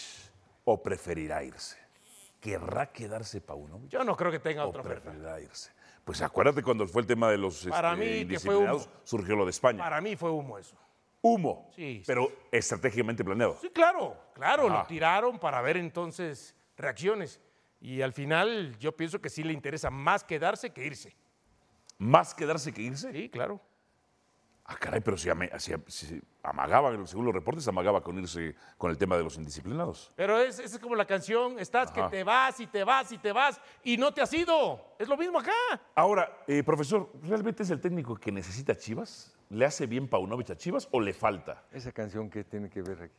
o 0.64 0.80
preferirá 0.80 1.42
irse? 1.42 1.76
¿Querrá 2.40 2.92
quedarse 2.92 3.40
Paunovic 3.40 3.90
Yo 3.90 4.04
no 4.04 4.16
creo 4.16 4.30
que 4.30 4.38
tenga 4.38 4.64
o 4.64 4.68
otra 4.68 4.82
oferta. 4.82 5.02
preferirá 5.10 5.40
irse? 5.40 5.72
Pues 6.04 6.20
acuérdate 6.22 6.62
cuando 6.62 6.86
fue 6.86 7.00
el 7.02 7.06
tema 7.08 7.30
de 7.30 7.38
los 7.38 7.64
Para 7.66 7.92
este, 7.92 8.00
mí 8.00 8.06
que 8.06 8.12
fue 8.12 8.20
indisciplinados, 8.54 8.86
humo. 8.86 8.94
surgió 9.04 9.36
lo 9.36 9.44
de 9.44 9.50
España. 9.50 9.78
Para 9.82 10.00
mí 10.00 10.16
fue 10.16 10.30
humo 10.30 10.58
eso. 10.58 10.76
Humo, 11.22 11.70
Sí, 11.74 11.98
sí. 11.98 12.02
pero 12.06 12.30
estratégicamente 12.52 13.24
planeado. 13.24 13.56
Sí, 13.60 13.70
claro, 13.70 14.14
claro, 14.34 14.68
lo 14.68 14.84
tiraron 14.84 15.38
para 15.38 15.62
ver 15.62 15.78
entonces 15.78 16.54
reacciones. 16.76 17.40
Y 17.80 18.02
al 18.02 18.12
final 18.12 18.76
yo 18.78 18.92
pienso 18.94 19.20
que 19.22 19.30
sí 19.30 19.42
le 19.42 19.52
interesa 19.54 19.88
más 19.90 20.22
quedarse 20.22 20.70
que 20.70 20.84
irse. 20.84 21.16
¿Más 21.96 22.34
quedarse 22.34 22.72
que 22.72 22.82
irse? 22.82 23.10
Sí, 23.12 23.28
claro. 23.30 23.58
Ah, 24.66 24.76
caray, 24.80 25.00
pero 25.00 25.16
si, 25.18 25.28
ame- 25.28 25.50
si- 25.58 25.74
si 25.88 26.22
amagaba, 26.42 26.90
según 27.06 27.26
los 27.26 27.34
reportes, 27.34 27.68
amagaba 27.68 28.02
con 28.02 28.18
irse 28.18 28.54
con 28.78 28.90
el 28.90 28.96
tema 28.96 29.14
de 29.16 29.22
los 29.22 29.36
indisciplinados. 29.36 30.10
Pero 30.16 30.38
es, 30.38 30.58
es 30.58 30.78
como 30.78 30.94
la 30.94 31.04
canción, 31.04 31.58
estás 31.58 31.90
Ajá. 31.90 32.08
que 32.08 32.16
te 32.16 32.24
vas 32.24 32.58
y 32.60 32.66
te 32.66 32.82
vas 32.82 33.12
y 33.12 33.18
te 33.18 33.32
vas 33.32 33.60
y 33.82 33.98
no 33.98 34.12
te 34.14 34.22
has 34.22 34.32
ido. 34.32 34.94
Es 34.98 35.06
lo 35.06 35.18
mismo 35.18 35.38
acá. 35.38 35.52
Ahora, 35.94 36.38
eh, 36.46 36.62
profesor, 36.62 37.10
¿realmente 37.24 37.62
es 37.62 37.68
el 37.70 37.80
técnico 37.80 38.16
que 38.16 38.32
necesita 38.32 38.74
Chivas? 38.74 39.36
¿Le 39.50 39.66
hace 39.66 39.86
bien 39.86 40.08
Paunovic 40.08 40.48
a 40.50 40.56
Chivas 40.56 40.88
o 40.92 40.98
le 41.00 41.12
falta? 41.12 41.64
Esa 41.70 41.92
canción 41.92 42.30
que 42.30 42.44
tiene 42.44 42.70
que 42.70 42.80
ver 42.80 43.02
aquí. 43.02 43.14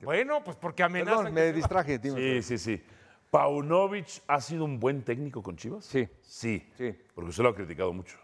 Bueno, 0.00 0.42
pues 0.42 0.56
porque 0.56 0.82
amenazan. 0.82 1.16
Perdón, 1.18 1.34
me 1.34 1.52
distraje. 1.52 1.98
dime. 1.98 2.40
Sí, 2.40 2.56
sí, 2.56 2.58
sí. 2.58 2.82
¿Paunovic 3.30 4.22
ha 4.26 4.40
sido 4.40 4.64
un 4.64 4.80
buen 4.80 5.02
técnico 5.04 5.42
con 5.42 5.54
Chivas? 5.56 5.84
Sí. 5.84 6.08
Sí. 6.22 6.66
Sí. 6.78 6.96
Porque 7.14 7.28
usted 7.30 7.42
lo 7.42 7.50
ha 7.50 7.54
criticado 7.54 7.92
mucho. 7.92 8.16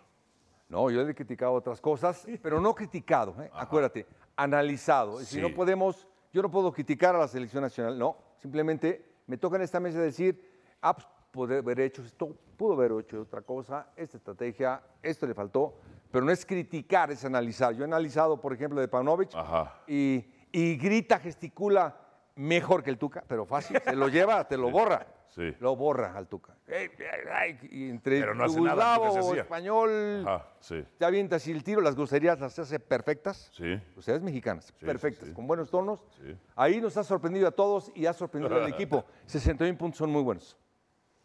No, 0.75 0.91
yo 0.91 1.05
le 1.05 1.13
he 1.13 1.15
criticado 1.15 1.53
otras 1.53 1.81
cosas, 1.81 2.27
pero 2.43 2.61
no 2.61 2.75
criticado, 2.75 3.33
¿eh? 3.41 3.49
acuérdate, 3.55 4.07
analizado. 4.35 5.21
Si 5.21 5.37
Sí. 5.37 5.41
no 5.41 5.55
podemos, 5.55 6.05
yo 6.33 6.43
no 6.43 6.51
puedo 6.51 6.73
criticar 6.73 7.15
a 7.15 7.19
la 7.21 7.29
selección 7.29 7.63
nacional, 7.63 7.97
no. 7.97 8.17
Simplemente 8.39 9.21
me 9.29 9.37
toca 9.37 9.55
en 9.55 9.63
esta 9.63 9.79
mesa 9.79 10.01
decir, 10.01 10.61
ah, 10.83 10.93
pues, 10.97 11.07
pudo 11.31 11.57
haber 11.57 11.79
hecho 11.79 12.03
esto, 12.03 12.37
pudo 12.57 12.73
haber 12.73 12.91
hecho 13.05 13.21
otra 13.23 13.43
cosa, 13.43 13.87
esta 13.95 14.17
estrategia, 14.17 14.83
esto 15.01 15.29
le 15.29 15.35
faltó, 15.35 15.75
pero 16.11 16.25
no 16.25 16.33
es 16.33 16.45
criticar, 16.45 17.13
es 17.13 17.25
analizar. 17.25 17.73
Yo 17.73 17.83
he 17.85 17.87
analizado, 17.87 18.41
por 18.41 18.53
ejemplo, 18.53 18.81
de 18.81 18.89
Pavlovich 18.89 19.33
y, 19.87 20.25
y 20.51 20.77
grita, 20.77 21.21
gesticula 21.21 21.97
mejor 22.35 22.83
que 22.83 22.91
el 22.91 22.99
Tuca, 22.99 23.23
pero 23.29 23.47
fácil, 23.47 23.81
se 23.81 23.95
lo 23.95 24.09
lleva, 24.09 24.43
te 24.49 24.57
lo 24.57 24.73
borra. 24.73 25.07
Sí. 25.35 25.53
Lo 25.59 25.75
borra 25.75 26.17
al 26.17 26.29
Tuca. 26.29 26.55
Ey, 26.69 26.91
ey, 26.97 27.09
ay, 27.33 27.59
y 27.69 27.91
entre 27.91 28.21
Pero 28.21 28.37
no 28.37 28.45
hace 28.45 28.61
nada, 28.61 28.97
yugoslavo, 28.97 29.35
español, 29.35 30.25
Ajá, 30.25 30.47
sí. 30.61 30.85
te 30.97 31.05
avienta 31.05 31.37
así 31.37 31.51
el 31.51 31.65
tiro, 31.65 31.81
las 31.81 31.97
groserías 31.97 32.39
las 32.39 32.57
hace 32.57 32.79
perfectas. 32.79 33.51
Sí. 33.53 33.81
Groserías 33.95 34.23
mexicanas, 34.23 34.71
perfectas, 34.73 35.31
con 35.31 35.49
buenos 35.49 35.71
tonos. 35.71 36.05
Ahí 36.55 36.81
nos 36.81 36.97
ha 36.99 37.03
sorprendido 37.03 37.49
a 37.49 37.51
todos 37.51 37.91
y 37.97 38.07
ha 38.07 38.13
sorprendido 38.13 38.63
al 38.63 38.69
equipo. 38.73 39.05
61 39.27 39.77
puntos 39.77 39.99
son 39.99 40.11
muy 40.11 40.23
buenos. 40.23 40.57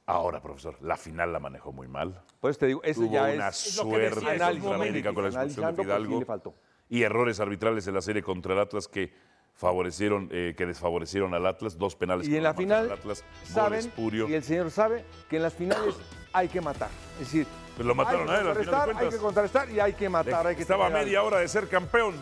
Ahora, 0.08 0.42
profesor, 0.42 0.76
la 0.82 0.98
final 0.98 1.32
la 1.32 1.40
manejó 1.40 1.72
muy 1.72 1.88
mal. 1.88 2.20
Pues 2.40 2.58
te 2.58 2.66
digo, 2.66 2.82
ese 2.84 3.02
Tuvo 3.02 3.14
ya 3.14 3.26
una 3.32 3.50
es... 3.50 3.78
lo 3.78 3.92
que 3.92 3.98
decía, 4.00 4.22
suerte 4.22 4.60
contra 4.60 4.76
América 4.76 5.14
con 5.14 5.24
la 5.24 5.30
expulsión 5.30 5.66
de 5.68 5.74
pues, 5.76 5.86
Fidalgo 5.86 6.20
le 6.20 6.26
faltó. 6.26 6.56
y 6.90 7.04
errores 7.04 7.40
arbitrales 7.40 7.86
en 7.88 7.94
la 7.94 8.02
serie 8.02 8.24
contra 8.24 8.54
el 8.54 8.60
Atlas 8.60 8.88
que 8.88 9.14
favorecieron, 9.60 10.30
eh, 10.32 10.54
que 10.58 10.66
desfavorecieron 10.66 11.34
al 11.34 11.46
Atlas, 11.46 11.78
dos 11.78 11.94
penales 11.96 12.28
Y 12.30 12.38
en 12.38 12.44
la 12.44 12.54
final 12.54 12.86
al 12.86 12.92
Atlas, 12.94 13.26
saben, 13.44 13.80
espurio. 13.80 14.28
y 14.30 14.34
el 14.34 14.44
señor 14.44 14.72
sabe, 14.72 15.04
que 15.30 15.36
en 15.36 15.44
las 15.44 15.54
finales 15.54 15.96
hay 16.32 16.48
que 16.48 16.62
matar. 16.62 16.90
Es 17.20 17.26
decir, 17.26 17.46
Pues 17.76 17.86
lo 17.86 17.94
mataron 17.94 18.30
hay 18.30 18.36
a 18.36 18.38
que 18.38 18.42
él, 18.42 18.48
al 18.48 18.56
final 18.56 18.66
de 18.66 18.66
contrarrestar, 18.66 19.04
hay 19.04 19.10
que 19.10 19.18
contrarrestar 19.18 19.70
y 19.70 19.80
hay 19.82 19.94
que 19.94 20.10
matar. 20.10 20.48
hay 20.48 20.56
que 20.56 20.62
Estaba 20.62 20.88
a 20.88 20.90
media 20.90 21.22
hora 21.24 21.40
de 21.40 21.48
ser 21.50 21.68
campeón. 21.68 22.16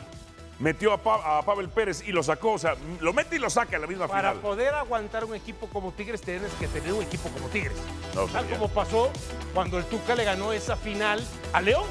Metió 0.60 0.92
a, 0.92 0.98
Pa- 0.98 1.38
a 1.38 1.44
Pavel 1.44 1.70
Pérez 1.70 2.02
y 2.08 2.12
lo 2.12 2.24
sacó. 2.24 2.54
O 2.54 2.58
sea, 2.58 2.76
lo 3.00 3.14
mete 3.14 3.36
y 3.36 3.40
lo 3.40 3.48
saca 3.52 3.76
en 3.76 3.84
la 3.84 3.88
misma 3.88 4.08
Para 4.08 4.30
final. 4.32 4.42
poder 4.42 4.74
aguantar 4.74 5.24
un 5.24 5.36
equipo 5.36 5.68
como 5.68 5.92
Tigres 5.92 6.20
tienes 6.22 6.52
que 6.56 6.68
tener 6.68 6.92
un 6.94 7.04
equipo 7.04 7.30
como 7.30 7.48
Tigres. 7.50 7.78
No, 8.16 8.26
Tal 8.26 8.42
sería. 8.42 8.58
como 8.58 8.74
pasó 8.74 9.12
cuando 9.54 9.78
el 9.78 9.86
Tuca 9.86 10.16
le 10.16 10.24
ganó 10.24 10.54
esa 10.54 10.76
final 10.76 11.24
a 11.54 11.62
León. 11.62 11.86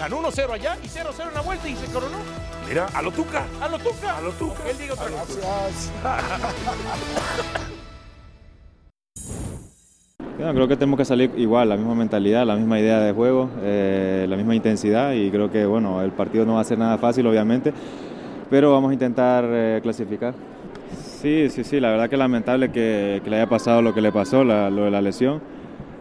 Ganó 0.00 0.22
1-0 0.22 0.50
allá 0.52 0.76
y 0.82 0.86
0-0 0.88 1.28
en 1.28 1.34
la 1.34 1.42
vuelta 1.42 1.68
y 1.68 1.76
se 1.76 1.86
coronó. 1.92 2.16
Mira, 2.66 2.86
a 2.94 3.02
lo 3.02 3.10
Tuca. 3.12 3.44
A 3.60 3.68
lo 3.68 3.78
Tuca. 3.78 4.16
A 4.16 4.20
lo 4.22 4.30
Tuca. 4.32 4.62
Él 4.70 4.78
diga 4.78 4.94
otra. 4.94 5.06
Gracias. 5.10 5.92
Bueno, 10.38 10.54
creo 10.54 10.68
que 10.68 10.76
tenemos 10.76 10.96
que 10.96 11.04
salir 11.04 11.30
igual, 11.36 11.68
la 11.68 11.76
misma 11.76 11.94
mentalidad, 11.94 12.46
la 12.46 12.56
misma 12.56 12.80
idea 12.80 12.98
de 13.00 13.12
juego, 13.12 13.50
eh, 13.60 14.24
la 14.26 14.36
misma 14.36 14.54
intensidad 14.54 15.12
y 15.12 15.30
creo 15.30 15.50
que 15.50 15.66
bueno, 15.66 16.00
el 16.00 16.12
partido 16.12 16.46
no 16.46 16.54
va 16.54 16.62
a 16.62 16.64
ser 16.64 16.78
nada 16.78 16.96
fácil 16.96 17.26
obviamente, 17.26 17.74
pero 18.48 18.72
vamos 18.72 18.88
a 18.88 18.94
intentar 18.94 19.44
eh, 19.46 19.80
clasificar. 19.82 20.32
Sí, 21.20 21.50
sí, 21.50 21.62
sí, 21.62 21.78
la 21.78 21.90
verdad 21.90 22.08
que 22.08 22.14
es 22.14 22.18
lamentable 22.18 22.72
que, 22.72 23.20
que 23.22 23.28
le 23.28 23.36
haya 23.36 23.50
pasado 23.50 23.82
lo 23.82 23.92
que 23.92 24.00
le 24.00 24.12
pasó, 24.12 24.42
la- 24.42 24.70
lo 24.70 24.84
de 24.84 24.90
la 24.90 25.02
lesión, 25.02 25.42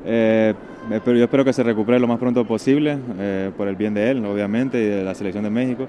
Eh, 0.05 0.53
pero 0.89 1.17
yo 1.17 1.23
espero 1.25 1.45
que 1.45 1.53
se 1.53 1.63
recupere 1.63 1.99
lo 1.99 2.07
más 2.07 2.19
pronto 2.19 2.45
posible, 2.45 2.97
eh, 3.17 3.51
por 3.55 3.67
el 3.67 3.75
bien 3.75 3.93
de 3.93 4.09
él 4.09 4.25
obviamente 4.25 4.79
y 4.79 4.85
de 4.85 5.03
la 5.03 5.13
selección 5.13 5.43
de 5.43 5.49
México, 5.49 5.87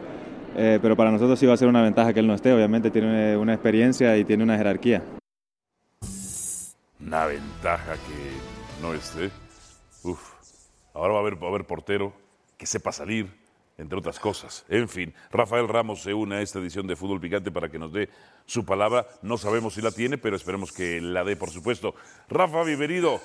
Eh, 0.56 0.80
pero 0.82 0.96
para 0.96 1.12
nosotros 1.12 1.38
sí 1.38 1.46
va 1.46 1.54
a 1.54 1.56
ser 1.56 1.68
una 1.68 1.80
ventaja 1.80 2.12
que 2.12 2.18
él 2.18 2.26
no 2.26 2.34
esté, 2.34 2.52
obviamente 2.52 2.90
tiene 2.90 3.36
una 3.36 3.54
experiencia 3.54 4.16
y 4.16 4.24
tiene 4.24 4.42
una 4.42 4.56
jerarquía. 4.56 5.00
Una 7.00 7.26
ventaja 7.26 7.92
que 7.94 8.82
no 8.82 8.92
esté. 8.92 9.30
Uf. 10.02 10.20
Ahora 10.92 11.12
va 11.12 11.18
a 11.20 11.22
haber, 11.22 11.40
va 11.40 11.46
a 11.46 11.50
haber 11.50 11.64
portero 11.64 12.12
que 12.58 12.66
sepa 12.66 12.90
salir, 12.90 13.32
entre 13.78 13.96
otras 13.96 14.18
cosas. 14.18 14.64
En 14.68 14.88
fin, 14.88 15.14
Rafael 15.30 15.68
Ramos 15.68 16.02
se 16.02 16.12
une 16.14 16.34
a 16.34 16.42
esta 16.42 16.58
edición 16.58 16.88
de 16.88 16.96
Fútbol 16.96 17.20
Picante 17.20 17.52
para 17.52 17.68
que 17.68 17.78
nos 17.78 17.92
dé 17.92 18.08
su 18.44 18.64
palabra. 18.64 19.06
No 19.22 19.38
sabemos 19.38 19.74
si 19.74 19.82
la 19.82 19.92
tiene, 19.92 20.18
pero 20.18 20.34
esperemos 20.34 20.72
que 20.72 21.00
la 21.00 21.22
dé, 21.22 21.36
por 21.36 21.50
supuesto. 21.50 21.94
Rafa 22.28 22.64
Viverido, 22.64 23.20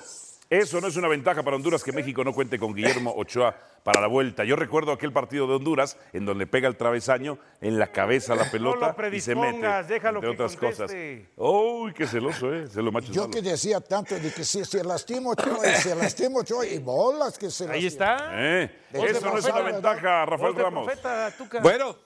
eso 0.48 0.80
no 0.80 0.88
es 0.88 0.96
una 0.96 1.08
ventaja 1.08 1.42
para 1.42 1.56
Honduras 1.56 1.82
que 1.82 1.92
México 1.92 2.22
no 2.22 2.32
cuente 2.32 2.58
con 2.58 2.74
Guillermo 2.74 3.12
Ochoa 3.16 3.54
para 3.82 4.00
la 4.00 4.06
vuelta. 4.06 4.44
Yo 4.44 4.56
recuerdo 4.56 4.92
aquel 4.92 5.12
partido 5.12 5.46
de 5.46 5.54
Honduras 5.54 5.96
en 6.12 6.24
donde 6.24 6.46
pega 6.46 6.68
el 6.68 6.76
travesaño 6.76 7.38
en 7.60 7.78
la 7.78 7.92
cabeza 7.92 8.34
la 8.34 8.50
pelota 8.50 8.94
y 9.12 9.20
se 9.20 9.34
mete. 9.34 9.66
déjalo 9.88 10.18
entre 10.18 10.36
que 10.36 10.42
otras 10.42 10.56
cosas. 10.56 10.92
Uy, 11.36 11.92
qué 11.94 12.06
celoso, 12.06 12.52
¿eh? 12.54 12.66
Se 12.68 12.82
lo 12.82 12.92
macho 12.92 13.12
Yo 13.12 13.30
que 13.30 13.42
decía 13.42 13.80
tanto 13.80 14.18
de 14.18 14.32
que 14.32 14.44
si 14.44 14.64
se 14.64 14.82
lastima 14.84 15.30
Ochoa, 15.30 15.68
y 15.68 15.74
se 15.76 15.94
lastima 15.94 16.40
Ochoa, 16.40 16.66
y 16.66 16.78
bolas 16.78 17.38
que 17.38 17.50
se 17.50 17.64
lastima. 17.64 17.74
Ahí 17.74 17.86
está. 17.86 18.30
Eh, 18.32 18.82
Eso 18.92 19.30
no 19.30 19.38
es 19.38 19.44
una 19.44 19.60
ventaja, 19.60 20.26
Rafael 20.26 20.54
Ramos. 20.54 20.84
profeta. 20.84 21.32
Bueno. 21.62 22.05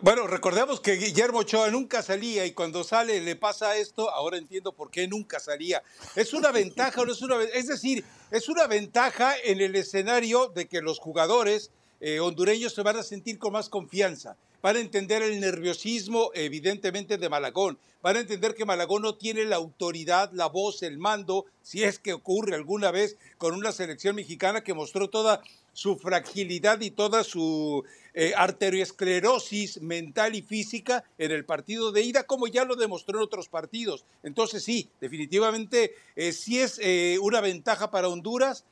Bueno, 0.00 0.26
recordemos 0.26 0.80
que 0.80 0.96
Guillermo 0.96 1.38
Ochoa 1.38 1.70
nunca 1.70 2.02
salía 2.02 2.44
y 2.44 2.50
cuando 2.50 2.82
sale 2.82 3.20
le 3.20 3.36
pasa 3.36 3.76
esto, 3.76 4.10
ahora 4.10 4.36
entiendo 4.36 4.72
por 4.72 4.90
qué 4.90 5.06
nunca 5.06 5.38
salía. 5.38 5.80
¿Es 6.16 6.32
una 6.32 6.50
ventaja 6.50 7.00
o 7.00 7.06
no 7.06 7.12
es 7.12 7.22
una? 7.22 7.40
Es 7.40 7.68
decir, 7.68 8.04
es 8.32 8.48
una 8.48 8.66
ventaja 8.66 9.34
en 9.44 9.60
el 9.60 9.76
escenario 9.76 10.48
de 10.48 10.66
que 10.66 10.82
los 10.82 10.98
jugadores 10.98 11.70
eh, 12.00 12.18
hondureños 12.18 12.74
se 12.74 12.82
van 12.82 12.96
a 12.96 13.04
sentir 13.04 13.38
con 13.38 13.52
más 13.52 13.68
confianza, 13.68 14.36
van 14.60 14.74
a 14.74 14.80
entender 14.80 15.22
el 15.22 15.38
nerviosismo 15.38 16.32
evidentemente 16.34 17.16
de 17.16 17.28
Malagón, 17.28 17.78
van 18.02 18.16
a 18.16 18.20
entender 18.20 18.56
que 18.56 18.64
Malagón 18.64 19.02
no 19.02 19.14
tiene 19.14 19.44
la 19.44 19.54
autoridad, 19.54 20.32
la 20.32 20.46
voz, 20.46 20.82
el 20.82 20.98
mando, 20.98 21.46
si 21.62 21.84
es 21.84 22.00
que 22.00 22.12
ocurre 22.12 22.56
alguna 22.56 22.90
vez 22.90 23.16
con 23.38 23.54
una 23.54 23.70
selección 23.70 24.16
mexicana 24.16 24.64
que 24.64 24.74
mostró 24.74 25.08
toda 25.08 25.42
su 25.74 25.96
fragilidad 25.98 26.80
y 26.80 26.90
toda 26.90 27.22
su 27.24 27.84
eh, 28.14 28.32
arteriosclerosis 28.36 29.80
mental 29.82 30.34
y 30.34 30.42
física 30.42 31.04
en 31.18 31.32
el 31.32 31.44
partido 31.44 31.92
de 31.92 32.02
ida, 32.02 32.24
como 32.24 32.46
ya 32.46 32.64
lo 32.64 32.76
demostró 32.76 33.18
en 33.18 33.24
otros 33.24 33.48
partidos. 33.48 34.04
Entonces 34.22 34.64
sí, 34.64 34.88
definitivamente 35.00 35.94
eh, 36.16 36.32
sí 36.32 36.60
es 36.60 36.78
eh, 36.82 37.18
una 37.20 37.40
ventaja 37.40 37.90
para 37.90 38.08
Honduras, 38.08 38.64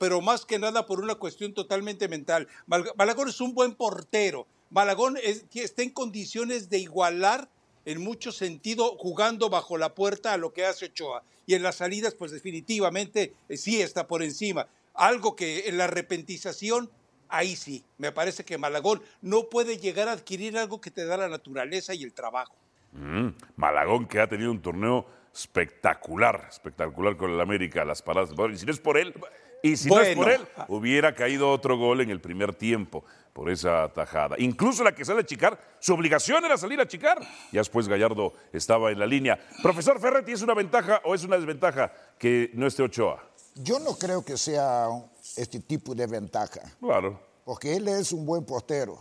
pero 0.00 0.20
más 0.20 0.44
que 0.44 0.58
nada 0.58 0.84
por 0.84 1.00
una 1.00 1.14
cuestión 1.14 1.54
totalmente 1.54 2.08
mental. 2.08 2.48
Mal- 2.66 2.90
Malagón 2.96 3.28
es 3.28 3.40
un 3.40 3.54
buen 3.54 3.74
portero. 3.76 4.48
Malagón 4.70 5.16
es- 5.22 5.44
está 5.54 5.82
en 5.84 5.90
condiciones 5.90 6.68
de 6.68 6.78
igualar 6.78 7.48
en 7.84 8.00
mucho 8.00 8.32
sentido 8.32 8.96
jugando 8.98 9.48
bajo 9.48 9.78
la 9.78 9.94
puerta 9.94 10.32
a 10.32 10.38
lo 10.38 10.52
que 10.52 10.64
hace 10.66 10.86
Ochoa. 10.86 11.22
Y 11.46 11.54
en 11.54 11.62
las 11.62 11.76
salidas, 11.76 12.14
pues 12.14 12.32
definitivamente 12.32 13.32
sí 13.56 13.80
está 13.80 14.08
por 14.08 14.24
encima. 14.24 14.66
Algo 15.00 15.34
que 15.34 15.66
en 15.66 15.78
la 15.78 15.86
repentización, 15.86 16.90
ahí 17.30 17.56
sí, 17.56 17.86
me 17.96 18.12
parece 18.12 18.44
que 18.44 18.58
Malagón 18.58 19.00
no 19.22 19.48
puede 19.48 19.78
llegar 19.78 20.08
a 20.08 20.12
adquirir 20.12 20.58
algo 20.58 20.78
que 20.78 20.90
te 20.90 21.06
da 21.06 21.16
la 21.16 21.30
naturaleza 21.30 21.94
y 21.94 22.02
el 22.02 22.12
trabajo. 22.12 22.54
Mm, 22.92 23.28
Malagón 23.56 24.06
que 24.06 24.20
ha 24.20 24.28
tenido 24.28 24.50
un 24.50 24.60
torneo 24.60 25.06
espectacular, 25.32 26.46
espectacular 26.50 27.16
con 27.16 27.30
el 27.30 27.40
América, 27.40 27.82
las 27.82 28.02
paradas. 28.02 28.32
Y 28.52 28.58
si 28.58 28.66
no 28.66 28.72
es 28.72 28.78
por 28.78 28.98
él, 28.98 29.14
y 29.62 29.78
si 29.78 29.88
no 29.88 30.00
es 30.00 30.14
por 30.14 30.30
él, 30.30 30.42
hubiera 30.68 31.14
caído 31.14 31.50
otro 31.50 31.78
gol 31.78 32.02
en 32.02 32.10
el 32.10 32.20
primer 32.20 32.54
tiempo 32.54 33.02
por 33.32 33.48
esa 33.48 33.88
tajada. 33.94 34.36
Incluso 34.38 34.84
la 34.84 34.94
que 34.94 35.06
sale 35.06 35.20
a 35.20 35.24
chicar, 35.24 35.58
su 35.78 35.94
obligación 35.94 36.44
era 36.44 36.58
salir 36.58 36.78
a 36.78 36.86
chicar. 36.86 37.18
Ya 37.52 37.60
después 37.60 37.88
Gallardo 37.88 38.34
estaba 38.52 38.90
en 38.90 38.98
la 38.98 39.06
línea. 39.06 39.40
Profesor 39.62 39.98
Ferretti, 39.98 40.32
¿es 40.32 40.42
una 40.42 40.52
ventaja 40.52 41.00
o 41.04 41.14
es 41.14 41.24
una 41.24 41.36
desventaja 41.36 41.90
que 42.18 42.50
no 42.52 42.66
esté 42.66 42.82
Ochoa? 42.82 43.29
Yo 43.62 43.78
no 43.78 43.94
creo 43.96 44.24
que 44.24 44.36
sea 44.38 44.88
este 45.36 45.60
tipo 45.60 45.94
de 45.94 46.06
ventaja, 46.06 46.60
Claro. 46.80 47.18
porque 47.44 47.76
él 47.76 47.88
es 47.88 48.12
un 48.12 48.24
buen 48.24 48.44
portero. 48.44 48.98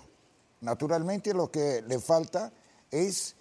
Naturalmente 0.61 1.33
lo 1.33 1.49
que 1.49 1.81
le 1.87 1.99
falta 1.99 2.51
es 2.91 3.35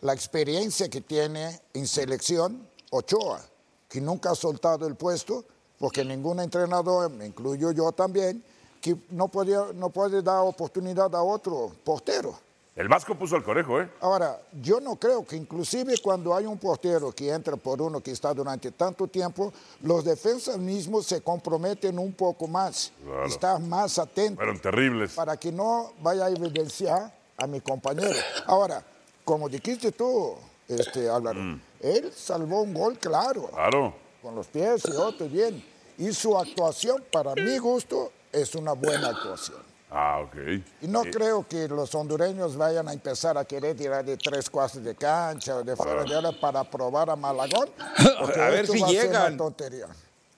la 0.00 0.12
experiencia 0.14 0.88
que 0.88 1.00
tiene 1.00 1.60
en 1.74 1.86
selección 1.86 2.66
Ochoa, 2.90 3.40
que 3.88 4.00
nunca 4.00 4.30
ha 4.30 4.34
soltado 4.34 4.86
el 4.86 4.94
puesto, 4.94 5.44
porque 5.78 6.04
ningún 6.04 6.40
entrenador, 6.40 7.10
me 7.10 7.26
incluyo 7.26 7.72
yo 7.72 7.92
también, 7.92 8.42
que 8.80 8.96
no, 9.10 9.28
podía, 9.28 9.66
no 9.74 9.90
puede 9.90 10.22
dar 10.22 10.40
oportunidad 10.42 11.14
a 11.14 11.22
otro 11.22 11.72
portero. 11.84 12.38
El 12.76 12.88
Vasco 12.88 13.14
puso 13.14 13.36
al 13.36 13.42
conejo, 13.42 13.80
¿eh? 13.80 13.88
Ahora, 14.00 14.38
yo 14.60 14.80
no 14.80 14.96
creo 14.96 15.24
que 15.26 15.34
inclusive 15.34 15.94
cuando 16.02 16.34
hay 16.36 16.44
un 16.44 16.58
portero 16.58 17.10
que 17.10 17.30
entra 17.32 17.56
por 17.56 17.80
uno 17.80 18.02
que 18.02 18.10
está 18.10 18.34
durante 18.34 18.70
tanto 18.72 19.08
tiempo, 19.08 19.50
los 19.80 20.04
defensas 20.04 20.58
mismos 20.58 21.06
se 21.06 21.22
comprometen 21.22 21.98
un 21.98 22.12
poco 22.12 22.46
más, 22.46 22.92
Claro. 23.02 23.24
están 23.26 23.66
más 23.66 23.98
atentos 23.98 24.36
Fueron 24.36 24.58
terribles. 24.60 25.12
para 25.14 25.38
que 25.38 25.50
no 25.50 25.92
vaya 26.02 26.26
a 26.26 26.28
evidenciar 26.30 27.10
a 27.38 27.46
mi 27.46 27.62
compañero. 27.62 28.14
Ahora, 28.46 28.84
como 29.24 29.48
dijiste 29.48 29.92
tú, 29.92 30.34
este, 30.68 31.08
Álvaro, 31.08 31.40
él 31.80 32.12
salvó 32.14 32.60
un 32.60 32.74
gol 32.74 32.98
claro, 32.98 33.48
Claro. 33.54 33.94
con 34.20 34.34
los 34.34 34.48
pies 34.48 34.82
y 34.84 34.90
otro 34.96 35.26
bien. 35.30 35.64
Y 35.96 36.12
su 36.12 36.36
actuación, 36.36 37.02
para 37.10 37.34
mi 37.34 37.56
gusto, 37.56 38.12
es 38.32 38.54
una 38.54 38.72
buena 38.72 39.08
actuación. 39.08 39.62
Ah, 39.90 40.18
ok. 40.20 40.34
Y 40.82 40.88
no 40.88 41.04
Eh, 41.04 41.10
creo 41.12 41.46
que 41.48 41.68
los 41.68 41.94
hondureños 41.94 42.56
vayan 42.56 42.88
a 42.88 42.92
empezar 42.92 43.38
a 43.38 43.44
querer 43.44 43.76
tirar 43.76 44.04
de 44.04 44.16
tres 44.16 44.50
cuartos 44.50 44.82
de 44.82 44.94
cancha 44.96 45.56
o 45.56 45.62
de 45.64 45.76
fuera 45.76 46.02
de 46.04 46.16
área 46.16 46.32
para 46.40 46.64
probar 46.64 47.08
a 47.10 47.16
Malagón. 47.16 47.68
A 48.36 48.48
ver 48.50 48.66
si 48.66 48.82
a 48.82 48.86
llegan. 48.88 49.36
tontería. 49.36 49.86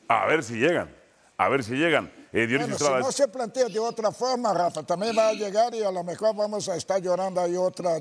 A 0.09 0.27
ver 0.27 0.43
si 0.45 0.55
llegan. 0.55 0.95
A 1.39 1.49
ver 1.49 1.65
si 1.65 1.73
llegan. 1.73 2.13
Eh, 2.33 2.47
Bueno, 2.59 2.77
si 2.77 2.85
no 2.85 3.11
se 3.13 3.27
plantea 3.29 3.69
de 3.69 3.79
otra 3.79 4.13
forma, 4.13 4.53
Rafa, 4.53 4.83
también 4.83 5.17
va 5.17 5.29
a 5.29 5.33
llegar 5.33 5.75
y 5.75 5.83
a 5.83 5.91
lo 5.91 6.05
mejor 6.05 6.37
vamos 6.37 6.69
a 6.69 6.77
estar 6.77 7.01
llorando 7.01 7.41
ahí 7.41 7.57
otra, 7.57 7.93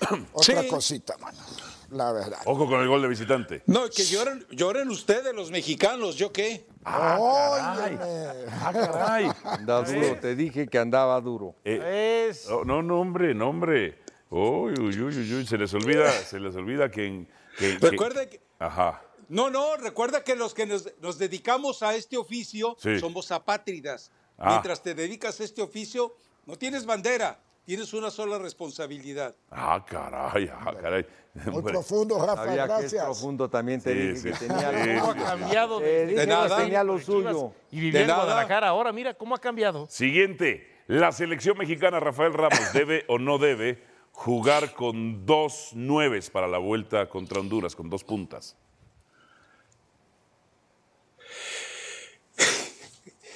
otra 0.32 0.62
Sí. 0.62 0.68
cosita, 0.68 1.14
mano. 1.18 1.38
La 1.90 2.12
verdad. 2.12 2.38
Ojo 2.46 2.66
con 2.68 2.80
el 2.80 2.88
gol 2.88 3.02
de 3.02 3.08
visitante. 3.08 3.62
No, 3.66 3.88
que 3.90 4.04
lloren, 4.04 4.46
lloren 4.50 4.88
ustedes 4.90 5.34
los 5.34 5.50
mexicanos, 5.50 6.16
¿yo 6.16 6.32
qué? 6.32 6.66
Óyeme. 6.84 7.98
Ah, 8.62 8.72
caray. 8.72 9.30
Anda 9.44 9.82
duro, 9.82 10.18
te 10.20 10.34
dije 10.36 10.68
que 10.68 10.78
andaba 10.78 11.20
duro. 11.20 11.56
Eh, 11.64 12.28
Es. 12.30 12.48
oh, 12.48 12.64
no, 12.64 12.82
no, 12.82 13.00
hombre, 13.00 13.34
no, 13.34 13.48
hombre. 13.48 13.98
Uy, 14.30 14.72
uy, 14.78 15.00
uy, 15.00 15.18
uy, 15.18 15.34
uy, 15.34 15.46
se 15.46 15.58
les 15.58 15.74
olvida, 15.74 16.10
se 16.12 16.38
les 16.38 16.54
olvida 16.54 16.90
que... 16.90 17.06
en- 17.06 17.28
que- 17.58 17.78
que- 17.78 17.90
Recuerde 17.90 18.28
que, 18.28 18.40
Ajá. 18.60 19.02
No, 19.28 19.50
no, 19.50 19.76
recuerda 19.76 20.22
que 20.24 20.34
los 20.36 20.54
que 20.54 20.66
nos, 20.66 20.88
nos 21.00 21.18
dedicamos 21.18 21.82
a 21.82 21.94
este 21.94 22.16
oficio 22.16 22.76
Sí. 22.80 22.98
somos 23.00 23.30
apátridas. 23.32 24.10
Ah. 24.38 24.50
Mientras 24.50 24.82
te 24.82 24.94
dedicas 24.94 25.40
a 25.40 25.44
este 25.44 25.62
oficio, 25.62 26.14
no 26.46 26.56
tienes 26.56 26.86
bandera. 26.86 27.38
Tienes 27.64 27.92
una 27.94 28.10
sola 28.10 28.38
responsabilidad. 28.38 29.34
Ah, 29.50 29.84
caray, 29.86 30.50
ah, 30.52 30.74
caray. 30.80 31.06
Muy 31.46 31.56
Hombre. 31.58 31.72
profundo, 31.74 32.18
Rafa, 32.18 32.44
Sabía 32.46 32.66
que 32.66 32.72
es 32.72 32.78
gracias. 32.80 33.04
profundo 33.04 33.48
también 33.48 33.80
te 33.80 33.92
Sí, 33.92 33.98
dije 34.00 34.16
sí, 34.16 34.30
que 34.30 34.48
tenía 34.48 34.70
Sí, 34.84 34.92
lo 34.94 35.00
¿Cómo 35.00 35.12
ha 35.12 35.14
cambiado 35.24 35.78
Te 35.78 35.84
desde 35.84 36.04
dije 36.06 36.14
que 36.16 36.20
que 36.22 36.26
nada. 36.26 36.56
tenía 36.56 36.82
lo 36.84 36.98
suyo. 36.98 37.52
Y 37.70 37.76
vivía 37.80 37.92
De 37.92 38.00
en 38.02 38.06
nada. 38.08 38.24
Guadalajara. 38.24 38.68
Ahora 38.68 38.92
mira 38.92 39.14
cómo 39.14 39.34
ha 39.36 39.38
cambiado. 39.38 39.86
Siguiente, 39.88 40.66
la 40.88 41.12
selección 41.12 41.56
mexicana 41.56 42.00
Rafael 42.00 42.32
Ramos 42.34 42.58
debe 42.72 43.04
o 43.06 43.18
no 43.20 43.38
debe 43.38 43.80
jugar 44.10 44.72
con 44.74 45.24
dos 45.24 45.70
nueves 45.74 46.30
para 46.30 46.48
la 46.48 46.58
vuelta 46.58 47.08
contra 47.08 47.38
Honduras, 47.38 47.76
con 47.76 47.88
dos 47.88 48.02
puntas. 48.02 48.56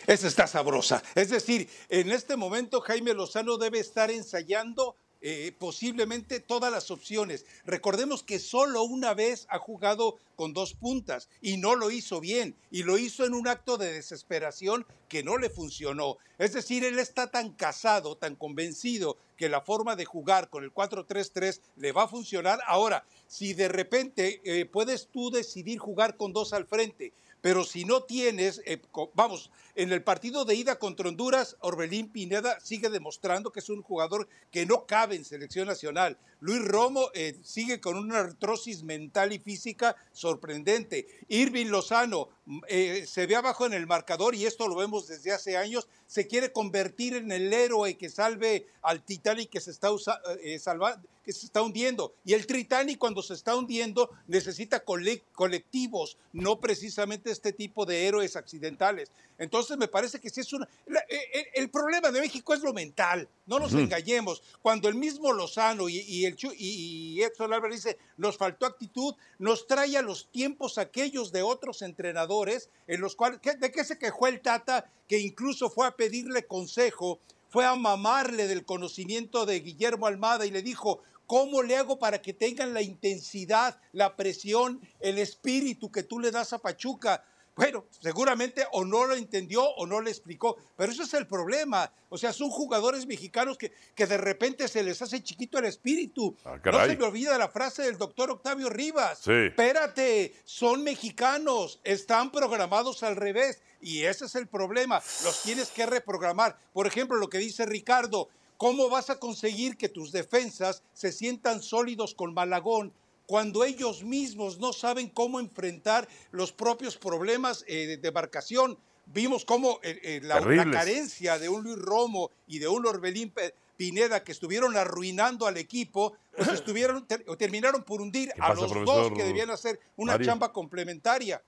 Esa 0.07 0.29
está 0.29 0.47
sabrosa. 0.47 1.03
Es 1.15 1.31
decir, 1.31 1.69
en 1.89 2.11
este 2.11 2.37
momento 2.37 2.83
Jaime 2.83 3.15
Lozano 3.15 3.57
debe 3.57 3.79
estar 3.79 4.11
ensayando 4.11 4.97
eh, 5.27 5.57
posiblemente 5.59 6.41
todas 6.41 6.71
las 6.71 6.91
opciones. 6.91 7.47
Recordemos 7.65 8.23
que 8.23 8.39
solo 8.39 8.83
una 8.83 9.15
vez 9.15 9.47
ha 9.49 9.59
jugado 9.59 10.19
con 10.37 10.53
dos 10.53 10.75
puntas 10.75 11.31
y 11.41 11.57
no 11.57 11.77
lo 11.77 11.91
hizo 11.91 12.21
bien 12.21 12.55
y 12.71 12.83
lo 12.83 12.99
hizo 12.99 13.25
en 13.25 13.33
un 13.33 13.49
acto 13.49 13.79
de 13.79 13.91
desesperación 13.91 14.85
que 15.09 15.23
no 15.23 15.39
le 15.39 15.49
funcionó. 15.49 16.19
Es 16.37 16.53
decir, 16.53 16.85
él 16.85 16.99
está 16.99 17.31
tan 17.31 17.55
casado, 17.55 18.19
tan 18.19 18.37
convencido 18.37 19.17
que 19.39 19.49
la 19.49 19.63
forma 19.63 19.97
de 19.97 20.05
jugar 20.05 20.51
con 20.51 20.63
el 20.63 20.75
4-3-3 20.75 21.61
le 21.77 21.93
va 21.93 22.03
a 22.03 22.09
funcionar. 22.09 22.59
Ahora, 22.67 23.07
si 23.27 23.55
de 23.55 23.69
repente 23.69 24.43
eh, 24.45 24.67
puedes 24.67 25.07
tú 25.07 25.31
decidir 25.31 25.79
jugar 25.79 26.19
con 26.19 26.35
dos 26.35 26.53
al 26.53 26.67
frente, 26.67 27.15
pero 27.45 27.63
si 27.63 27.85
no 27.85 28.03
tienes, 28.05 28.63
eh, 28.65 28.81
vamos, 29.13 29.51
en 29.75 29.93
el 29.93 30.03
partido 30.03 30.47
de 30.47 30.55
ida 30.55 30.79
contra 30.79 31.11
Honduras, 31.11 31.59
Orbelín 31.61 32.09
Pineda 32.09 32.59
sigue 32.59 32.89
demostrando 32.89 33.53
que 33.53 33.61
es 33.61 33.69
un 33.69 33.83
jugador 33.83 34.27
que 34.51 34.65
no 34.65 34.87
cabe 34.87 35.17
en 35.17 35.27
selección 35.27 35.67
nacional. 35.69 36.17
Luis 36.41 36.65
Romo 36.65 37.11
eh, 37.13 37.37
sigue 37.43 37.83
con 37.83 37.99
una 37.99 38.21
artrosis 38.21 38.83
mental 38.83 39.35
y 39.35 39.39
física 39.39 39.95
sorprendente. 40.13 41.07
Irving 41.29 41.67
Lozano 41.67 42.31
mm, 42.47 42.61
eh, 42.67 43.05
se 43.07 43.27
ve 43.27 43.37
abajo 43.37 43.67
en 43.67 43.75
el 43.75 43.87
marcador 43.87 44.35
y 44.35 44.47
esto 44.47 44.67
lo 44.67 44.77
vemos 44.77 45.07
desde 45.07 45.33
hace 45.33 45.59
años. 45.59 45.87
Se 46.07 46.27
quiere 46.27 46.51
convertir 46.51 47.15
en 47.15 47.31
el 47.31 47.53
héroe 47.53 47.99
que 47.99 48.09
salve 48.09 48.69
al 48.81 49.03
Titanic 49.05 49.51
que 49.51 49.61
se 49.61 49.71
está 49.71 49.93
usa- 49.93 50.23
eh, 50.41 50.59
salva- 50.59 50.99
que 51.25 51.33
se 51.33 51.47
está 51.47 51.63
hundiendo. 51.63 52.15
Y 52.25 52.35
el 52.35 52.47
Titanic 52.47 52.99
cuando 52.99 53.23
se 53.23 53.35
está 53.35 53.57
hundiendo 53.57 54.11
necesita 54.29 54.85
cole- 54.85 55.25
colectivos, 55.33 56.19
no 56.33 56.61
precisamente 56.61 57.31
este 57.31 57.53
tipo 57.53 57.87
de 57.87 58.07
héroes 58.07 58.37
accidentales. 58.37 59.11
Entonces 59.39 59.77
me 59.79 59.89
parece 59.89 60.21
que 60.21 60.31
sí 60.31 60.41
es 60.43 60.53
una... 60.53 60.69
la- 60.87 61.01
eh, 61.09 61.19
eh, 61.33 61.47
el, 61.55 61.71
problema 61.71 62.11
de 62.13 62.21
México 62.21 62.55
es 62.55 62.61
lo 62.61 62.73
mental, 62.73 63.29
no 63.47 63.59
nos 63.59 63.73
engañemos. 63.75 64.43
Cuando 64.63 64.89
el 64.89 64.95
mismo 64.95 65.33
Lozano 65.33 65.89
y, 65.89 65.99
y 66.01 66.27
el 66.27 66.37
y, 66.57 67.17
y 67.19 67.23
Edson 67.23 67.53
Álvarez 67.53 67.83
dice, 67.83 67.99
nos 68.17 68.37
faltó 68.37 68.67
actitud, 68.67 69.15
nos 69.39 69.67
trae 69.67 69.97
a 69.97 70.03
los 70.03 70.29
tiempos 70.31 70.79
aquellos 70.79 71.33
de 71.33 71.43
otros 71.43 71.83
entrenadores 71.83 72.69
en 72.87 73.01
los 73.01 73.17
cuales... 73.17 73.41
¿qué- 73.41 73.55
¿De 73.57 73.73
qué 73.73 73.85
se 73.85 73.99
quejó 73.99 74.29
el 74.29 74.41
Tata? 74.41 74.91
Que 75.09 75.19
incluso 75.19 75.71
fue 75.71 75.87
a 75.87 75.97
pedirle 75.97 76.47
consejo 76.47 77.19
fue 77.49 77.65
a 77.65 77.77
mamarle 77.77 78.49
del 78.49 78.65
conocimiento 78.65 79.47
de 79.47 79.61
Guillermo 79.61 80.09
Almada 80.09 80.45
y 80.45 80.51
le 80.51 80.61
dijo, 80.61 81.01
¿cómo 81.27 81.63
le 81.63 81.77
hago 81.77 81.99
para 81.99 82.21
que 82.21 82.33
tengan 82.33 82.75
la 82.75 82.83
intensidad, 82.83 83.79
la 83.93 84.17
presión, 84.17 84.81
el 85.01 85.19
espíritu 85.19 85.91
que 85.91 86.03
tú 86.03 86.21
le 86.21 86.31
das 86.31 86.53
a 86.53 86.59
Pachuca? 86.59 87.25
Bueno, 87.57 87.85
seguramente 88.01 88.67
o 88.73 88.85
no 88.85 89.07
lo 89.07 89.15
entendió 89.15 89.63
o 89.63 89.87
no 89.87 90.01
le 90.01 90.11
explicó, 90.11 90.57
pero 90.77 90.91
ese 90.91 91.05
es 91.05 91.15
el 91.15 91.29
problema. 91.29 91.93
O 92.09 92.19
sea, 92.19 92.33
son 92.33 92.51
jugadores 92.51 93.07
mexicanos 93.07 93.57
que, 93.57 93.73
que 93.95 94.07
de 94.07 94.17
repente 94.17 94.67
se 94.67 94.83
les 94.83 95.01
hace 95.03 95.23
chiquito 95.23 95.59
el 95.59 95.67
espíritu. 95.67 96.37
Ah, 96.45 96.59
no 96.65 96.85
se 96.85 96.97
me 96.97 97.05
olvida 97.05 97.39
la 97.39 97.49
frase 97.49 97.83
del 97.83 97.97
doctor 97.97 98.31
Octavio 98.31 98.71
Rivas. 98.71 99.21
Sí. 99.21 99.31
Espérate, 99.31 100.35
son 100.45 100.83
mexicanos, 100.83 101.81
están 101.85 102.33
programados 102.33 103.05
al 103.05 103.15
revés 103.15 103.61
y 103.81 104.03
ese 104.03 104.25
es 104.25 104.35
el 104.35 104.49
problema. 104.49 105.01
Los 105.23 105.43
tienes 105.43 105.69
que 105.71 105.87
reprogramar. 105.87 106.59
Por 106.73 106.89
ejemplo, 106.89 107.17
lo 107.19 107.29
que 107.29 107.39
dice 107.39 107.67
Ricardo, 107.67 108.31
¿cómo 108.65 108.89
vas 108.89 109.11
a 109.11 109.19
conseguir 109.19 109.77
que 109.77 109.91
tus 109.91 110.11
defensas 110.11 110.83
se 110.95 111.13
sientan 111.13 111.61
sólidos 111.61 112.15
con 112.15 112.33
Malagón? 112.33 112.95
Cuando 113.27 113.63
ellos 113.63 114.03
mismos 114.05 114.59
no 114.59 114.73
saben 114.73 115.11
cómo 115.11 115.39
enfrentar 115.39 116.09
los 116.33 116.51
propios 116.51 116.97
problemas 116.97 117.63
eh, 117.69 117.87
de 117.87 117.97
demarcación. 117.99 118.79
Vimos 119.05 119.45
cómo 119.45 119.81
eh, 119.83 120.01
eh, 120.03 120.21
la, 120.23 120.41
carencia 120.71 121.39
de 121.39 121.51
un 121.51 121.63
Luis 121.63 121.77
Romo 121.77 122.31
y 122.47 122.59
de 122.59 122.67
un 122.69 122.87
Orbelín 122.87 123.35
Pineda 123.77 124.25
que 124.25 124.33
estuvieron 124.33 124.79
arruinando 124.79 125.47
al 125.47 125.59
equipo, 125.59 126.15
pues 126.35 126.49
estuvieron, 126.55 127.07
ter- 127.07 127.23
terminaron 127.37 127.83
por 127.83 128.01
hundir 128.01 128.33
¿Qué 128.33 128.41
a 128.41 128.49
pasa, 128.49 128.63
los 128.63 128.73
profesor 128.73 129.11
dos 129.11 129.13
que 129.19 129.25
debían 129.25 129.51
hacer 129.51 129.79
una 129.97 130.13
Mario? 130.13 130.27
chamba 130.27 130.51
complementaria. 130.55 131.43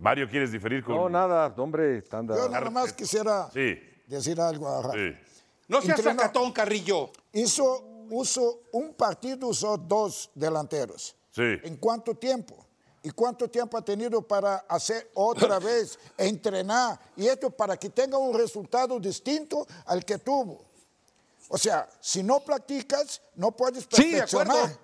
Mario, 0.00 0.28
¿quieres 0.28 0.50
diferir 0.50 0.82
con...? 0.82 0.96
No, 0.96 1.08
nada, 1.08 1.54
hombre, 1.58 2.02
tanda. 2.02 2.34
Yo 2.36 2.48
nada 2.48 2.70
más 2.70 2.92
quisiera 2.92 3.48
Sí, 3.52 3.78
decir 4.08 4.40
algo 4.40 4.68
a 4.68 4.82
Rafa. 4.82 4.94
sí. 4.98 5.33
No 5.68 5.80
seas 5.82 6.00
sacatón, 6.00 6.52
Carrillo. 6.52 7.10
Hizo, 7.32 7.82
usó 8.10 8.60
un 8.72 8.94
partido, 8.94 9.48
usó 9.48 9.76
dos 9.76 10.30
delanteros. 10.34 11.14
Sí. 11.30 11.42
¿En 11.62 11.76
cuánto 11.76 12.14
tiempo? 12.14 12.56
¿Y 13.02 13.10
cuánto 13.10 13.48
tiempo 13.50 13.76
ha 13.76 13.82
tenido 13.84 14.22
para 14.22 14.56
hacer 14.68 15.10
otra 15.14 15.58
vez, 15.60 15.98
entrenar? 16.16 16.98
Y 17.16 17.26
esto 17.26 17.50
para 17.50 17.76
que 17.76 17.90
tenga 17.90 18.16
un 18.18 18.36
resultado 18.36 18.98
distinto 18.98 19.66
al 19.86 20.04
que 20.04 20.18
tuvo. 20.18 20.64
O 21.48 21.58
sea, 21.58 21.88
si 22.00 22.22
no 22.22 22.40
practicas, 22.40 23.20
no 23.34 23.50
puedes 23.52 23.86
Sí, 23.90 24.12
de 24.12 24.22
acuerdo. 24.22 24.52
perfeccionar. 24.52 24.78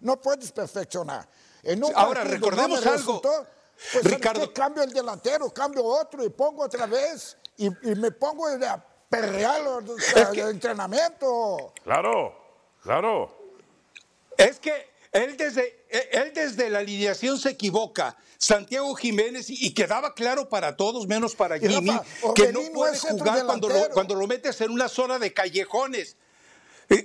no 0.00 0.20
puedes 0.20 0.50
perfeccionar. 0.52 1.28
En 1.62 1.82
un 1.82 1.92
Ahora, 1.94 2.20
partido 2.22 2.34
recordemos 2.36 2.84
no 2.84 2.90
algo. 2.92 2.96
resultó, 3.12 3.30
pues, 3.32 4.02
¿sabes 4.04 4.10
Ricardo. 4.16 4.40
qué? 4.48 4.52
cambio 4.52 4.82
el 4.82 4.90
delantero, 4.92 5.50
cambio 5.50 5.84
otro 5.84 6.24
y 6.24 6.28
pongo 6.30 6.64
otra 6.64 6.86
vez. 6.86 7.36
Y, 7.56 7.66
y 7.66 7.94
me 7.94 8.10
pongo 8.10 8.46
a 8.48 8.84
perrear 9.20 9.62
los- 9.62 10.16
el 10.16 10.38
entrenamiento. 10.50 11.72
Claro, 11.82 12.34
claro. 12.82 13.34
Es 14.36 14.58
que 14.58 14.90
él 15.12 15.36
desde, 15.36 15.84
eh, 15.88 16.08
él 16.12 16.32
desde 16.34 16.68
la 16.70 16.80
alineación 16.80 17.38
se 17.38 17.50
equivoca. 17.50 18.16
Santiago 18.36 18.94
Jiménez, 18.94 19.46
y, 19.48 19.72
quedaba 19.72 20.12
claro 20.14 20.48
para 20.48 20.76
todos, 20.76 21.06
menos 21.06 21.34
para 21.34 21.58
Jimmy, 21.58 21.92
Rafa, 21.92 22.34
que 22.34 22.52
no 22.52 22.60
puede 22.74 22.94
es 22.94 23.00
jugar 23.00 23.46
cuando 23.46 23.68
lo, 23.68 23.90
cuando 23.90 24.14
lo 24.14 24.26
metes 24.26 24.60
en 24.60 24.70
una 24.70 24.88
zona 24.88 25.18
de 25.18 25.32
callejones. 25.32 26.16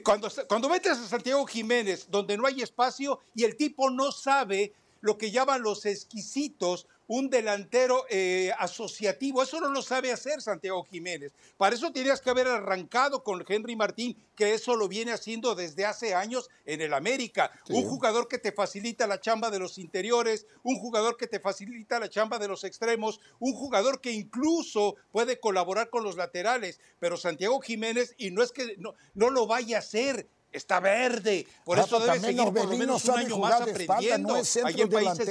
Cuando, 0.04 0.30
cuando 0.48 0.68
metes 0.68 0.98
a 0.98 1.08
Santiago 1.08 1.46
Jiménez, 1.46 2.08
donde 2.10 2.36
no 2.36 2.46
hay 2.46 2.62
espacio 2.62 3.22
y 3.34 3.46
el 3.46 3.56
tipo 3.56 3.90
no 3.90 4.12
sabe 4.12 4.74
lo 5.00 5.18
que 5.18 5.32
llaman 5.32 5.62
los 5.62 5.86
exquisitos, 5.86 6.88
un 7.10 7.30
delantero 7.30 8.06
eh, 8.08 8.52
asociativo. 8.60 9.42
Eso 9.42 9.60
no 9.60 9.70
lo 9.70 9.82
sabe 9.82 10.12
hacer 10.12 10.42
Santiago 10.42 10.84
Jiménez. 10.84 11.34
Para 11.58 11.76
eso 11.76 11.92
tenías 11.92 12.22
que 12.22 12.30
haber 12.30 12.48
arrancado 12.48 13.24
con 13.24 13.44
Henry 13.48 13.76
Martín, 13.76 14.16
que 14.36 14.54
eso 14.54 14.76
lo 14.76 14.88
viene 14.88 15.12
haciendo 15.12 15.56
desde 15.56 15.86
hace 15.86 16.14
años 16.14 16.50
en 16.66 16.82
el 16.82 16.94
América. 16.94 17.52
Un 17.70 17.84
jugador 17.84 18.28
que 18.28 18.38
te 18.38 18.52
facilita 18.52 19.08
la 19.08 19.20
chamba 19.20 19.50
de 19.50 19.58
los 19.58 19.80
interiores, 19.80 20.46
un 20.62 20.78
jugador 20.78 21.18
que 21.18 21.26
te 21.26 21.40
facilita 21.40 22.00
la 22.00 22.10
chamba 22.10 22.38
de 22.38 22.48
los 22.48 22.64
extremos, 22.64 23.20
un 23.40 23.54
jugador 23.54 24.02
que 24.02 24.12
incluso 24.12 24.96
puede 25.12 25.40
colaborar 25.40 25.90
con 25.90 26.04
los 26.04 26.16
laterales. 26.16 26.80
Pero 27.00 27.18
Santiago 27.18 27.60
Jiménez, 27.60 28.14
y 28.20 28.30
no 28.30 28.44
es 28.44 28.52
que 28.52 28.76
no, 28.78 28.94
no 29.16 29.32
lo 29.32 29.48
vaya 29.48 29.78
a 29.78 29.80
hacer, 29.80 30.28
está 30.52 30.80
verde. 30.80 31.48
Por 31.66 31.78
Rafa, 31.78 31.88
eso 31.88 32.00
debe 32.02 32.14
también 32.14 32.38
seguir 32.38 32.54
por 32.54 32.70
lo 32.70 32.78
menos 32.78 33.06
un 33.06 33.18
año 33.18 33.38
más 33.40 33.66
de 33.66 33.72
espalda, 33.72 33.94
aprendiendo 33.96 34.34
no 34.34 34.38
es 34.38 34.48
centro 34.48 34.84
en 34.84 34.90
Países. 34.92 35.26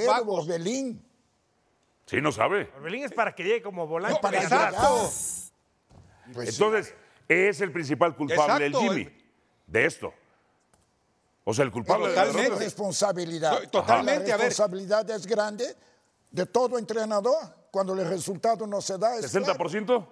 Sí, 2.09 2.19
no 2.21 2.31
sabe. 2.31 2.71
Orbelín 2.75 3.03
es 3.03 3.11
para 3.13 3.35
que 3.35 3.43
llegue 3.43 3.61
como 3.61 3.85
volante. 3.85 4.15
No, 4.15 4.21
para 4.21 4.41
Exacto. 4.41 5.11
Pues 6.33 6.49
Entonces, 6.49 6.95
es 7.27 7.61
el 7.61 7.71
principal 7.71 8.15
culpable 8.15 8.65
Exacto, 8.65 8.81
el 8.87 8.89
Jimmy 9.03 9.17
de 9.67 9.85
esto. 9.85 10.11
O 11.43 11.53
sea, 11.53 11.65
el 11.65 11.71
culpable 11.71 12.09
de 12.09 12.15
la 12.15 12.25
Totalmente. 12.25 12.63
responsabilidad. 12.63 13.61
To- 13.61 13.69
totalmente, 13.69 14.27
La 14.29 14.33
a 14.33 14.37
ver. 14.37 14.47
responsabilidad 14.47 15.07
es 15.11 15.27
grande 15.27 15.75
de 16.31 16.45
todo 16.47 16.79
entrenador 16.79 17.37
cuando 17.69 17.93
el 17.93 18.07
resultado 18.09 18.65
no 18.65 18.81
se 18.81 18.97
da. 18.97 19.15
es 19.17 19.29
claro. 19.31 19.45
¿60%? 19.53 20.07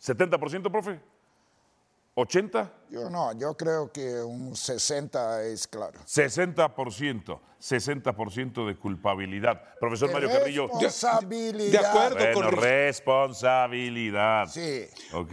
¿70%, 0.00 0.70
profe? 0.72 1.00
¿80%? 2.14 2.70
Yo 2.90 3.08
no, 3.08 3.32
yo 3.38 3.54
creo 3.56 3.90
que 3.90 4.20
un 4.22 4.54
60 4.54 5.44
es 5.44 5.66
claro. 5.66 5.98
60%. 6.06 7.40
60% 7.60 8.66
de 8.66 8.76
culpabilidad. 8.76 9.62
Profesor 9.78 10.08
De 10.08 10.14
Mario 10.14 10.30
Carrillo. 10.30 10.66
Responsabilidad. 10.66 11.80
De 11.80 11.86
acuerdo. 11.86 12.16
Bueno, 12.34 12.50
con- 12.50 12.60
responsabilidad. 12.62 14.48
Sí. 14.48 14.84
Ok. 15.12 15.30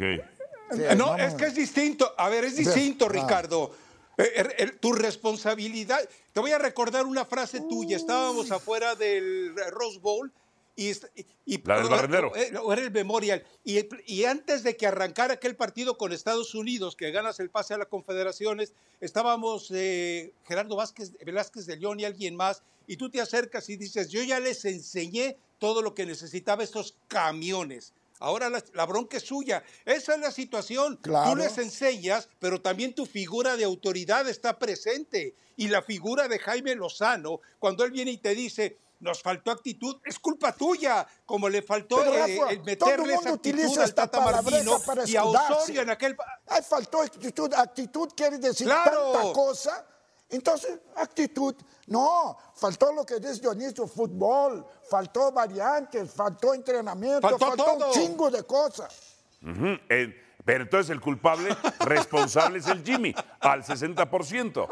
sí, 0.71 0.81
No, 0.95 1.07
vamos. 1.07 1.21
es 1.21 1.33
que 1.33 1.45
es 1.45 1.55
distinto. 1.55 2.13
A 2.17 2.29
ver, 2.29 2.43
es 2.45 2.55
distinto, 2.55 3.05
Ah. 3.05 3.09
Ricardo. 3.09 3.71
Eh, 4.17 4.23
eh, 4.35 4.47
eh, 4.59 4.67
tu 4.79 4.93
responsabilidad. 4.93 5.99
Te 6.33 6.39
voy 6.39 6.51
a 6.51 6.59
recordar 6.59 7.05
una 7.05 7.25
frase 7.25 7.61
tuya. 7.61 7.97
Estábamos 7.97 8.51
afuera 8.51 8.93
del 8.95 9.55
Rose 9.71 9.97
Bowl 9.99 10.31
y, 10.87 10.95
y, 11.45 11.61
La 11.63 11.77
del 11.77 11.85
o- 11.87 11.89
Barrendero. 11.89 12.31
o- 12.31 12.61
o 12.63 12.73
era 12.73 12.81
el 12.81 12.91
Memorial. 12.91 13.43
Y, 13.65 13.79
y 14.05 14.23
antes 14.25 14.63
de 14.63 14.77
que 14.77 14.87
arrancara 14.87 15.33
aquel 15.35 15.55
partido 15.55 15.97
con 15.97 16.11
Estados 16.13 16.55
Unidos, 16.55 16.95
que 16.95 17.11
ganas 17.11 17.39
el 17.39 17.49
pase 17.49 17.73
a 17.73 17.77
las 17.77 17.87
confederaciones, 17.87 18.73
estábamos 19.01 19.69
eh, 19.71 20.31
Gerardo 20.47 20.75
Vázquez, 20.75 21.11
Velázquez 21.25 21.65
de 21.65 21.77
León 21.77 21.99
y 21.99 22.05
alguien 22.05 22.35
más, 22.35 22.63
y 22.87 22.97
tú 22.97 23.09
te 23.09 23.21
acercas 23.21 23.69
y 23.69 23.77
dices, 23.77 24.09
yo 24.09 24.23
ya 24.23 24.39
les 24.39 24.65
enseñé 24.65 25.37
todo 25.59 25.81
lo 25.81 25.93
que 25.93 26.05
necesitaba 26.05 26.63
estos 26.63 26.95
camiones. 27.07 27.93
Ahora 28.21 28.49
la, 28.49 28.61
la 28.73 28.85
bronca 28.85 29.17
es 29.17 29.23
suya. 29.23 29.63
Esa 29.85 30.15
es 30.15 30.19
la 30.19 30.31
situación. 30.31 30.97
Claro. 31.01 31.29
Tú 31.31 31.35
les 31.37 31.57
enseñas, 31.57 32.27
pero 32.39 32.59
también 32.61 32.93
tu 32.93 33.05
figura 33.05 33.55
de 33.55 33.63
autoridad 33.63 34.27
está 34.27 34.59
presente. 34.59 35.35
Y 35.55 35.67
la 35.69 35.81
figura 35.81 36.27
de 36.27 36.37
Jaime 36.39 36.75
Lozano, 36.75 37.39
cuando 37.59 37.83
él 37.85 37.91
viene 37.91 38.11
y 38.11 38.17
te 38.17 38.35
dice, 38.35 38.77
nos 38.99 39.21
faltó 39.21 39.51
actitud, 39.51 39.97
es 40.05 40.19
culpa 40.19 40.51
tuya, 40.53 41.07
como 41.25 41.47
le 41.49 41.61
faltó 41.61 41.97
Pero, 41.97 42.13
eh, 42.13 42.37
Rafa, 42.37 42.51
el 42.51 42.63
meterle 42.63 43.13
esa 43.13 43.29
actitud 43.29 43.77
al 43.77 43.83
esta 43.85 44.07
Tata 44.07 44.19
Martino 44.21 44.79
para 44.85 45.07
y 45.07 45.15
a. 45.15 45.23
Osorio 45.23 45.81
en 45.81 45.89
aquel... 45.89 46.17
Ay, 46.47 46.61
faltó 46.67 47.01
actitud. 47.01 47.53
Actitud 47.53 48.09
quiere 48.15 48.37
decir 48.37 48.67
Claro. 48.67 49.11
tanta 49.13 49.33
cosa. 49.33 49.85
Entonces, 50.29 50.79
actitud. 50.95 51.55
No, 51.87 52.37
faltó 52.55 52.93
lo 52.93 53.03
que 53.05 53.15
dice 53.19 53.39
Dionisio, 53.41 53.87
fútbol, 53.87 54.65
faltó 54.89 55.31
variantes, 55.31 56.11
faltó 56.11 56.53
entrenamiento, 56.53 57.21
Faltó 57.21 57.47
faltó, 57.47 57.63
todo. 57.65 57.87
un 57.87 57.93
chingo 57.93 58.29
de 58.29 58.43
cosas. 58.43 58.93
Eh, 59.89 60.28
pero 60.45 60.63
entonces 60.63 60.89
el 60.89 61.01
culpable 61.01 61.55
responsable 61.81 62.59
es 62.59 62.67
el 62.67 62.83
Jimmy, 62.83 63.13
al 63.39 63.63
60%. 63.63 64.67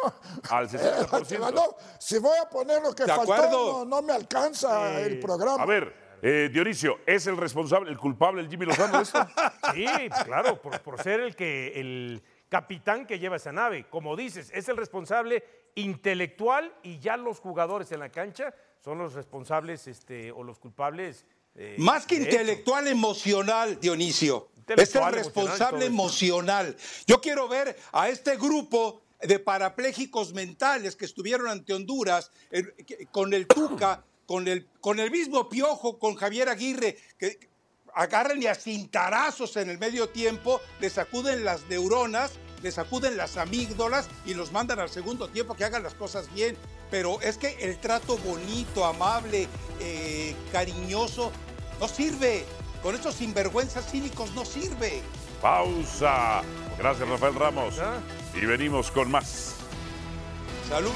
Al 0.50 0.70
60%. 0.70 1.54
No, 1.54 1.76
si 2.00 2.18
voy 2.20 2.38
a 2.38 2.50
poner 2.50 2.82
lo 2.82 2.94
que 2.94 3.04
De 3.04 3.10
faltó, 3.10 3.34
acuerdo. 3.34 3.80
no, 3.80 3.86
no 3.86 4.02
me 4.02 4.14
alcanza 4.14 5.00
el 5.02 5.20
programa. 5.20 5.62
A 5.62 5.66
ver, 5.66 5.94
eh, 6.22 6.50
Dionisio, 6.52 7.00
¿es 7.06 7.28
el 7.28 7.38
responsable, 7.38 7.92
el 7.92 7.98
culpable, 7.98 8.42
el 8.42 8.50
Jimmy 8.50 8.66
Lozano 8.66 8.98
de 8.98 9.04
esto? 9.04 9.20
Sí, 9.74 9.86
claro, 10.26 10.60
por, 10.62 10.80
por 10.82 11.02
ser 11.04 11.20
el 11.20 11.36
que 11.36 11.74
el 11.80 12.24
capitán 12.50 13.06
que 13.06 13.20
lleva 13.20 13.36
esa 13.36 13.52
nave. 13.52 13.86
Como 13.90 14.16
dices, 14.16 14.50
es 14.56 14.68
el 14.70 14.78
responsable 14.78 15.44
intelectual 15.76 16.74
y 16.84 17.00
ya 17.00 17.18
los 17.18 17.40
jugadores 17.40 17.92
en 17.92 18.00
la 18.00 18.10
cancha 18.10 18.54
son 18.84 18.98
los 18.98 19.14
responsables 19.14 19.88
este, 19.88 20.32
o 20.32 20.44
los 20.44 20.58
culpables. 20.58 21.26
eh, 21.56 21.76
Más 21.80 22.06
que 22.08 22.16
esto. 22.16 22.30
intelectual, 22.30 22.88
emocional, 22.88 23.80
Dionisio. 23.80 24.48
Es 24.68 24.96
el 24.96 25.14
responsable 25.14 25.86
emocional, 25.86 26.68
emocional. 26.68 26.78
Yo 27.06 27.22
quiero 27.22 27.48
ver 27.48 27.78
a 27.92 28.10
este 28.10 28.36
grupo 28.36 29.02
de 29.22 29.40
parapléjicos 29.40 30.34
mentales 30.34 30.96
que 30.96 31.06
estuvieron 31.06 31.48
ante 31.48 31.74
Honduras 31.74 32.32
eh, 32.52 32.64
con 33.12 33.34
el 33.34 33.48
Tuca, 33.48 34.04
con 34.26 34.48
el, 34.48 34.68
con 34.82 35.00
el 35.00 35.10
mismo 35.10 35.48
Piojo, 35.50 35.98
con 35.98 36.16
Javier 36.16 36.50
Aguirre, 36.50 36.98
que 37.18 37.38
que 37.38 37.50
agarran 37.98 38.42
y 38.42 38.46
a 38.46 38.54
cintarazos 38.54 39.58
en 39.58 39.72
el 39.72 39.80
medio 39.80 40.10
tiempo, 40.10 40.62
le 40.80 40.90
sacuden 40.90 41.44
las 41.44 41.68
neuronas, 41.68 42.34
le 42.62 42.72
sacuden 42.72 43.18
las 43.18 43.38
amígdalas 43.38 44.08
y 44.24 44.36
los 44.36 44.52
mandan 44.52 44.80
al 44.80 44.90
segundo 44.90 45.30
tiempo 45.30 45.56
que 45.56 45.66
hagan 45.66 45.82
las 45.82 45.96
cosas 45.96 46.32
bien. 46.34 46.56
Pero 46.92 47.20
es 47.22 47.38
que 47.38 47.58
el 47.60 47.80
trato 47.80 48.18
bonito, 48.20 48.86
amable, 48.86 49.48
eh, 49.80 50.36
cariñoso, 50.52 51.32
no 51.80 51.88
sirve. 51.88 52.46
Con 52.82 52.96
estos 52.96 53.16
sinvergüenzas 53.16 53.92
cínicos 53.92 54.34
no 54.36 54.46
sirve. 54.46 55.02
Pausa. 55.42 56.42
Gracias, 56.78 57.08
Rafael 57.10 57.36
Ramos. 57.36 57.82
Y 58.40 58.46
venimos 58.46 58.92
con 58.92 59.12
más. 59.12 59.56
Salud. 60.70 60.92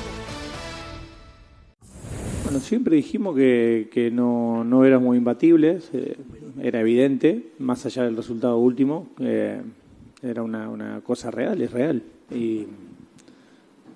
Bueno, 2.44 2.60
siempre 2.60 2.96
dijimos 2.98 3.36
que, 3.36 3.90
que 3.92 4.12
no, 4.12 4.64
no 4.64 4.86
éramos 4.86 5.16
imbatibles, 5.16 5.90
eh, 5.94 6.18
era 6.62 6.82
evidente, 6.82 7.54
más 7.60 7.86
allá 7.86 8.04
del 8.04 8.18
resultado 8.18 8.58
último, 8.58 9.08
eh, 9.20 9.62
era 10.22 10.44
una, 10.44 10.70
una 10.70 11.02
cosa 11.02 11.32
real, 11.32 11.62
es 11.62 11.72
real. 11.72 12.04
Y, 12.30 12.68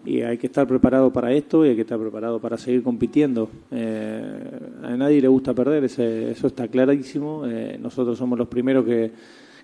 y 0.05 0.21
hay 0.21 0.37
que 0.37 0.47
estar 0.47 0.67
preparado 0.67 1.11
para 1.11 1.33
esto 1.33 1.65
y 1.65 1.69
hay 1.69 1.75
que 1.75 1.81
estar 1.81 1.99
preparado 1.99 2.39
para 2.39 2.57
seguir 2.57 2.83
compitiendo. 2.83 3.49
Eh, 3.71 4.49
a 4.83 4.95
nadie 4.95 5.19
le 5.21 5.27
gusta 5.27 5.53
perder, 5.53 5.83
ese- 5.85 6.31
eso 6.31 6.47
está 6.47 6.67
clarísimo. 6.67 7.43
Eh, 7.47 7.77
nosotros 7.81 8.17
somos 8.17 8.37
los 8.37 8.47
primeros 8.47 8.85
que, 8.85 9.11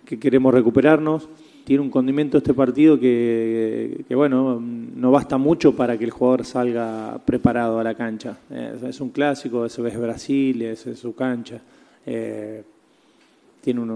que 0.03 0.19
queremos 0.19 0.53
recuperarnos. 0.53 1.29
Tiene 1.63 1.83
un 1.83 1.91
condimento 1.91 2.39
este 2.39 2.55
partido 2.55 2.99
que, 2.99 4.03
bueno, 4.15 4.59
no 4.59 5.11
basta 5.11 5.37
mucho 5.37 5.75
para 5.75 5.95
que 5.95 6.05
el 6.05 6.09
jugador 6.11 6.43
salga 6.43 7.21
preparado 7.23 7.79
a 7.79 7.83
la 7.83 7.93
cancha. 7.93 8.39
Eh, 8.49 8.79
es 8.89 8.99
un 8.99 9.09
clásico, 9.11 9.63
ese 9.65 9.87
es 9.87 9.99
Brasil, 9.99 10.61
esa 10.63 10.89
es 10.89 10.97
su 10.99 11.13
cancha. 11.13 11.61
Tiene 12.03 13.79
un, 13.79 13.91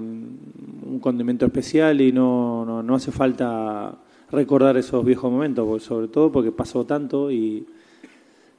un 0.85 0.99
condimento 0.99 1.43
especial 1.47 1.99
y 2.01 2.11
no, 2.11 2.63
no, 2.65 2.83
no 2.83 2.93
hace 2.95 3.11
falta 3.11 3.97
recordar 4.31 4.77
esos 4.77 5.03
viejos 5.05 5.31
momentos, 5.31 5.65
porque- 5.67 5.85
sobre 5.85 6.07
todo 6.07 6.31
porque 6.31 6.51
pasó 6.51 6.85
tanto 6.85 7.31
y 7.31 7.65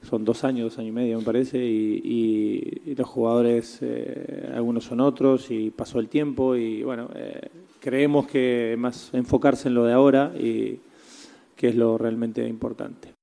son 0.01 0.23
dos 0.23 0.43
años, 0.43 0.69
dos 0.69 0.79
años 0.79 0.89
y 0.89 0.93
medio 0.93 1.19
me 1.19 1.25
parece, 1.25 1.57
y, 1.57 2.93
los 2.95 3.07
jugadores, 3.07 3.79
eh, 3.81 4.51
algunos 4.55 4.85
son 4.85 5.01
otros 5.01 5.51
y 5.51 5.69
pasó 5.69 5.99
el 5.99 6.07
tiempo 6.07 6.55
y 6.55 6.83
bueno, 6.83 7.09
eh, 7.13 7.49
creemos 7.79 8.27
que 8.27 8.75
más 8.77 9.13
enfocarse 9.13 9.67
en 9.67 9.75
lo 9.75 9.85
de 9.85 9.93
ahora 9.93 10.33
y 10.35 10.79
que 11.55 11.67
es 11.69 11.75
lo 11.75 11.97
realmente 11.97 12.47
importante. 12.47 13.13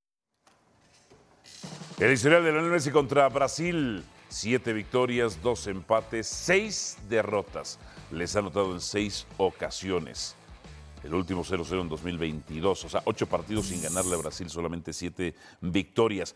El 1.99 2.13
historial 2.13 2.45
de 2.45 2.53
Lionel 2.53 2.71
Messi 2.71 2.91
contra 2.91 3.29
Brasil. 3.29 4.03
Siete 4.29 4.73
victorias, 4.73 5.41
dos 5.45 5.69
empates, 5.69 6.27
seis 6.27 6.99
derrotas. 7.09 7.79
Les 8.11 8.35
ha 8.35 8.41
anotado 8.41 8.75
en 8.75 8.81
seis 8.81 9.29
ocasiones. 9.37 10.35
El 11.05 11.13
último 11.15 11.45
0-0 11.45 11.83
en 11.83 11.89
2022. 11.89 12.85
O 12.85 12.89
sea, 12.89 13.03
ocho 13.05 13.27
partidos 13.27 13.67
sin 13.67 13.83
ganarle 13.83 14.15
a 14.15 14.19
Brasil, 14.19 14.49
solamente 14.49 14.95
siete 14.95 15.35
victorias. 15.61 16.35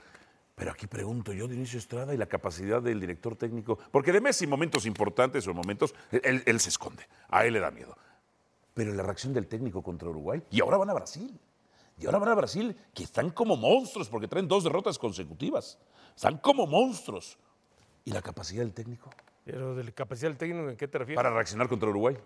Pero 0.54 0.72
aquí 0.72 0.86
pregunto 0.86 1.32
yo, 1.32 1.48
Dionisio 1.48 1.78
Estrada, 1.78 2.12
y 2.12 2.18
la 2.18 2.26
capacidad 2.26 2.82
del 2.82 3.00
director 3.00 3.34
técnico. 3.34 3.78
Porque 3.90 4.12
de 4.12 4.20
Messi, 4.20 4.46
momentos 4.46 4.84
importantes 4.84 5.46
o 5.46 5.54
momentos, 5.54 5.94
él, 6.10 6.42
él 6.44 6.60
se 6.60 6.68
esconde. 6.68 7.02
A 7.28 7.46
él 7.46 7.54
le 7.54 7.60
da 7.60 7.70
miedo. 7.70 7.96
Pero 8.74 8.92
la 8.92 9.02
reacción 9.02 9.32
del 9.32 9.46
técnico 9.46 9.82
contra 9.82 10.10
Uruguay. 10.10 10.42
Y 10.50 10.60
ahora 10.60 10.76
van 10.76 10.90
a 10.90 10.94
Brasil. 10.94 11.40
Y 11.96 12.06
ahora 12.06 12.18
van 12.18 12.28
a 12.28 12.34
Brasil, 12.34 12.76
que 12.92 13.04
están 13.04 13.30
como 13.30 13.56
monstruos, 13.56 14.08
porque 14.10 14.28
traen 14.28 14.46
dos 14.46 14.64
derrotas 14.64 14.98
consecutivas. 14.98 15.78
Están 16.14 16.38
como 16.38 16.66
monstruos. 16.66 17.38
¿Y 18.04 18.12
la 18.12 18.20
capacidad 18.20 18.62
del 18.62 18.74
técnico? 18.74 19.10
Pero 19.44 19.74
de 19.74 19.82
la 19.84 19.92
capacidad 19.92 20.28
del 20.28 20.36
técnico, 20.36 20.68
¿en 20.68 20.76
qué 20.76 20.86
te 20.86 20.98
refieres? 20.98 21.16
Para 21.16 21.30
reaccionar 21.30 21.68
contra 21.68 21.88
Uruguay. 21.88 22.18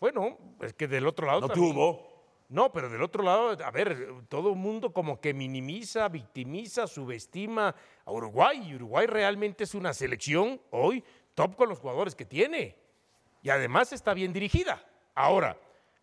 Bueno, 0.00 0.38
es 0.60 0.72
que 0.72 0.88
del 0.88 1.06
otro 1.06 1.26
lado. 1.26 1.42
No 1.42 1.48
también- 1.48 1.72
tuvo. 1.74 2.10
No, 2.48 2.72
pero 2.72 2.88
del 2.88 3.00
otro 3.02 3.22
lado, 3.22 3.56
a 3.64 3.70
ver, 3.70 4.24
todo 4.28 4.50
el 4.50 4.56
mundo 4.56 4.92
como 4.92 5.20
que 5.20 5.32
minimiza, 5.32 6.08
victimiza, 6.08 6.88
subestima 6.88 7.76
a 8.04 8.10
Uruguay. 8.10 8.60
Y 8.70 8.74
Uruguay 8.74 9.06
realmente 9.06 9.62
es 9.62 9.74
una 9.76 9.94
selección 9.94 10.60
hoy 10.70 11.04
top 11.34 11.54
con 11.54 11.68
los 11.68 11.78
jugadores 11.78 12.16
que 12.16 12.24
tiene. 12.24 12.76
Y 13.42 13.50
además 13.50 13.92
está 13.92 14.14
bien 14.14 14.32
dirigida. 14.32 14.84
Ahora, 15.14 15.56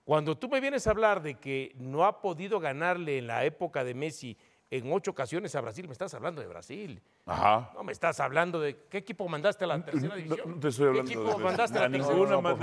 cuando 0.06 0.38
tú 0.38 0.48
me 0.48 0.62
vienes 0.62 0.88
a 0.88 0.92
hablar 0.92 1.22
de 1.22 1.36
que 1.36 1.74
no 1.76 2.06
ha 2.06 2.22
podido 2.22 2.62
ganarle 2.62 3.18
en 3.18 3.28
la 3.28 3.44
época 3.44 3.84
de 3.84 3.94
Messi 3.94 4.38
en 4.72 4.90
ocho 4.94 5.12
ocasiones 5.12 5.54
a 5.56 5.60
Brasil, 5.62 5.86
me 5.86 5.92
estás 5.92 6.14
hablando 6.14 6.40
de 6.40 6.48
Brasil. 6.48 7.02
Ajá. 7.28 7.72
No 7.76 7.84
me 7.84 7.92
estás 7.92 8.20
hablando 8.22 8.60
de 8.60 8.86
qué 8.90 9.00
equipo 9.00 9.28
mandaste 9.28 9.66
a 9.66 9.68
la 9.68 9.84
tercera 9.84 10.16
división. 10.16 10.40
No 10.56 10.60
te 10.62 10.68
estoy 10.70 10.88
hablando 10.88 11.12
¿Qué 11.12 11.18
equipo 11.18 11.38
de- 11.38 11.44
mandaste 11.44 11.78
a 11.78 11.82
la 11.82 11.90
tercera 11.90 12.14
ninguna 12.14 12.38
división? 12.38 12.58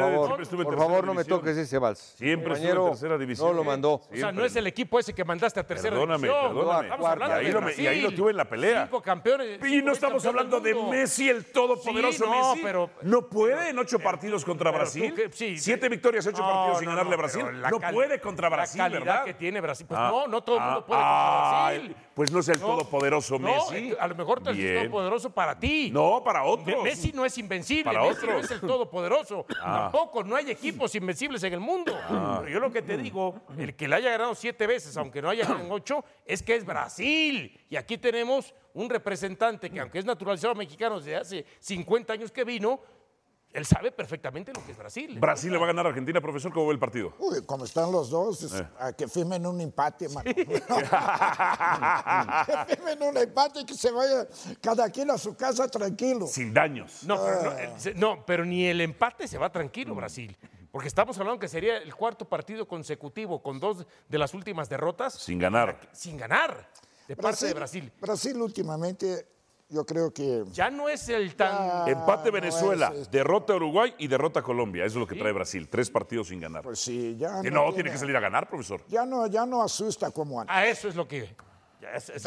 Por 0.65 0.77
favor, 0.79 0.97
por 0.97 1.05
no 1.07 1.15
me 1.15 1.25
toques 1.25 1.57
ese 1.59 1.79
vals. 1.79 1.99
Siempre 2.17 2.55
estuve 2.55 2.71
en 2.71 2.85
tercera 2.91 3.19
división. 3.19 3.49
No 3.49 3.53
lo 3.55 3.65
mandó. 3.65 3.93
O 3.95 4.09
sea, 4.15 4.33
no 4.33 4.45
es 4.45 4.57
el 4.57 4.67
equipo 4.67 4.99
ese 4.99 5.13
que 5.15 5.23
mandaste 5.25 5.61
a 5.61 5.67
tercera 5.67 5.91
Perdóname, 5.91 6.29
división. 6.29 6.55
perdóname. 6.57 6.85
Estamos 6.89 7.07
hablando 7.11 7.37
y, 7.37 7.39
ahí 7.41 7.47
de 7.47 7.53
lo, 7.53 7.61
me- 7.61 7.75
y 7.75 7.87
ahí 7.87 7.97
lo 7.97 8.03
Brasil. 8.09 8.17
tuve 8.19 8.31
en 8.31 8.37
la 8.39 8.49
pelea. 8.49 8.83
Cinco 8.85 9.03
campeones. 9.03 9.61
Y 9.65 9.83
no 9.83 9.93
estamos 9.93 10.25
hablando 10.27 10.61
de. 10.61 10.75
Messi, 10.75 11.29
el 11.29 11.45
todopoderoso 11.53 12.25
Sí, 12.25 12.31
no, 12.31 12.51
Messi. 12.53 12.61
pero- 12.63 12.91
no 13.03 13.29
puede 13.29 13.69
en 13.69 13.79
ocho 13.79 13.99
partidos 13.99 14.45
contra 14.45 14.71
Brasil. 14.71 15.13
que- 15.15 15.31
sí, 15.31 15.59
Siete 15.59 15.89
victorias, 15.91 16.27
ocho 16.27 16.41
No, 16.43 16.49
partidos 16.49 16.79
sin 16.79 16.89
ganarle 16.89 17.15
a 17.15 17.19
Brasil. 17.19 17.45
la 17.61 17.71
No 17.71 17.81
puede 17.81 18.19
contra 18.21 18.49
la 18.49 18.57
Brasil, 18.57 18.79
calidad 18.81 19.01
¿verdad? 19.01 19.25
que 19.25 19.35
tiene 19.35 19.61
Brasil. 19.61 19.87
Pues 19.87 20.01
Ah, 20.01 20.09
no, 20.11 20.27
no 20.27 20.43
todo 20.43 20.57
el 20.57 20.63
mundo 20.63 20.79
ah, 20.81 20.87
puede 20.87 21.01
contra 21.01 21.67
ay, 21.67 21.79
Brasil. 21.81 21.97
Pues 22.15 22.31
no 22.33 22.39
es 22.41 22.49
el 22.49 22.61
todopoderoso 22.61 23.39
Messi. 23.39 23.75
eh, 23.91 23.97
a 24.01 24.07
lo 24.07 24.15
mejor 24.15 24.41
te 24.41 24.54
es 24.63 24.79
todopoderoso 24.79 25.31
para 25.31 25.59
ti. 25.59 25.91
No, 25.91 26.23
para 26.25 26.45
otros. 26.45 26.83
Messi 26.83 27.13
no 27.13 27.25
es 27.25 27.37
invencible. 27.39 27.85
Para 27.85 28.03
Messi 28.03 28.27
no 28.27 28.39
es 28.39 28.51
el 28.51 28.61
todopoderoso. 28.61 29.47
Ah. 29.67 29.89
Tampoco, 29.91 30.23
no 30.23 30.37
hay 30.37 30.51
equipos 30.51 30.95
invencibles 30.95 31.43
en 31.43 31.55
el 31.55 31.61
mundo. 31.61 31.97
Ah. 32.09 32.39
Pero 32.41 32.53
yo 32.53 32.61
lo 32.61 32.71
que 32.71 32.83
te 32.83 32.99
digo, 32.99 33.35
el 33.57 33.75
que 33.75 33.89
le 33.89 33.97
haya 33.97 34.11
ganado 34.11 34.35
siete 34.35 34.67
veces, 34.67 34.95
aunque 34.97 35.23
no 35.23 35.31
haya 35.31 35.47
ganado 35.47 35.71
ocho, 35.71 36.05
es 36.27 36.43
que 36.43 36.55
es 36.55 36.67
Brasil. 36.67 37.59
Y 37.71 37.77
aquí 37.77 37.97
tenemos 37.97 38.55
un 38.75 38.91
representante 38.91 39.71
que, 39.71 39.81
aunque 39.81 39.99
es 40.01 40.05
naturalizado 40.05 40.55
mexicano 40.55 40.99
desde 40.99 41.17
hace 41.17 41.47
50 41.61 42.13
años 42.13 42.31
que 42.31 42.45
vino, 42.45 42.81
Él 43.55 43.65
sabe 43.65 43.93
perfectamente 43.93 44.53
lo 44.53 44.63
que 44.67 44.73
es 44.73 44.77
Brasil. 44.79 45.19
Brasil 45.21 45.53
le 45.53 45.59
va 45.59 45.65
a 45.65 45.69
ganar 45.69 45.87
a 45.87 45.91
Argentina, 45.91 46.21
profesor, 46.21 46.53
¿cómo 46.53 46.67
ve 46.67 46.73
el 46.75 46.81
partido? 46.81 47.15
Uy, 47.21 47.41
como 47.47 47.65
están 47.65 47.91
los 47.93 48.11
dos, 48.11 48.43
es- 48.43 48.53
Eh. 48.53 48.67
a 48.81 48.93
que 48.93 49.07
firmen 49.09 49.47
un 49.47 49.61
empate, 49.61 50.09
mano. 50.09 50.25
que 50.35 50.45
firmen 52.77 53.03
un 53.03 53.17
empate 53.17 53.61
y 53.61 53.65
que 53.65 53.75
se 53.75 53.91
vaya 53.91 54.27
cada 54.61 54.89
quien 54.91 55.11
a 55.11 55.19
su 55.19 55.35
casa 55.37 55.69
tranquilo. 55.69 56.27
Sin 56.27 56.53
daños. 56.53 57.05
No, 57.05 57.19
pero, 57.25 57.43
no, 57.45 57.55
no, 58.17 58.27
pero 58.27 58.45
ni 58.45 58.67
el 58.67 58.81
empate 58.81 59.29
se 59.29 59.39
va 59.39 59.51
tranquilo, 59.51 59.95
Brasil. 59.95 60.37
Porque 60.71 60.89
estamos 60.89 61.17
hablando 61.19 61.39
que 61.39 61.49
sería 61.49 61.77
el 61.79 61.95
cuarto 61.95 62.29
partido 62.29 62.67
consecutivo 62.67 63.41
con 63.41 63.61
dos 63.61 63.87
de 64.09 64.19
las 64.19 64.35
últimas 64.35 64.69
derrotas 64.69 65.15
Sin 65.15 65.39
ganar. 65.39 65.89
sin 65.93 66.17
ganar 66.17 66.69
de 67.07 67.17
parte 67.17 67.47
de 67.47 67.55
Brasil. 67.55 67.93
Brasil 68.01 68.41
últimamente, 68.41 69.29
yo 69.75 69.85
creo 69.85 70.13
que... 70.13 70.45
Ya 70.53 70.71
no 70.71 70.89
es 70.89 71.09
el 71.09 71.35
tan... 71.35 71.89
Empate 71.89 72.29
no 72.31 72.33
Venezuela, 72.35 72.93
es- 72.95 73.11
derrota 73.11 73.55
Uruguay 73.55 73.93
y 73.99 74.07
derrota 74.09 74.41
Colombia. 74.43 74.85
Eso 74.85 74.99
es 74.99 75.01
lo 75.01 75.07
que 75.07 75.17
trae 75.17 75.33
Brasil. 75.33 75.69
Tres 75.69 75.91
partidos 75.91 76.29
sin 76.29 76.41
ganar. 76.41 76.63
Pues 76.63 76.79
sí, 76.79 77.17
ya 77.19 77.43
Que 77.43 77.51
no, 77.51 77.57
no, 77.57 77.63
tiene 77.65 77.75
tiene- 77.75 77.91
que 77.93 77.99
salir 77.99 78.17
a 78.17 78.21
ganar, 78.21 78.49
profesor. 78.49 78.81
Ya 78.89 79.05
no, 79.05 79.27
ya 79.27 79.45
no 79.45 79.63
asusta 79.63 80.11
como 80.11 80.41
antes. 80.41 80.55
A 80.57 80.67
eso 80.67 80.89
es 80.89 80.95
lo 80.97 81.07
que... 81.09 81.35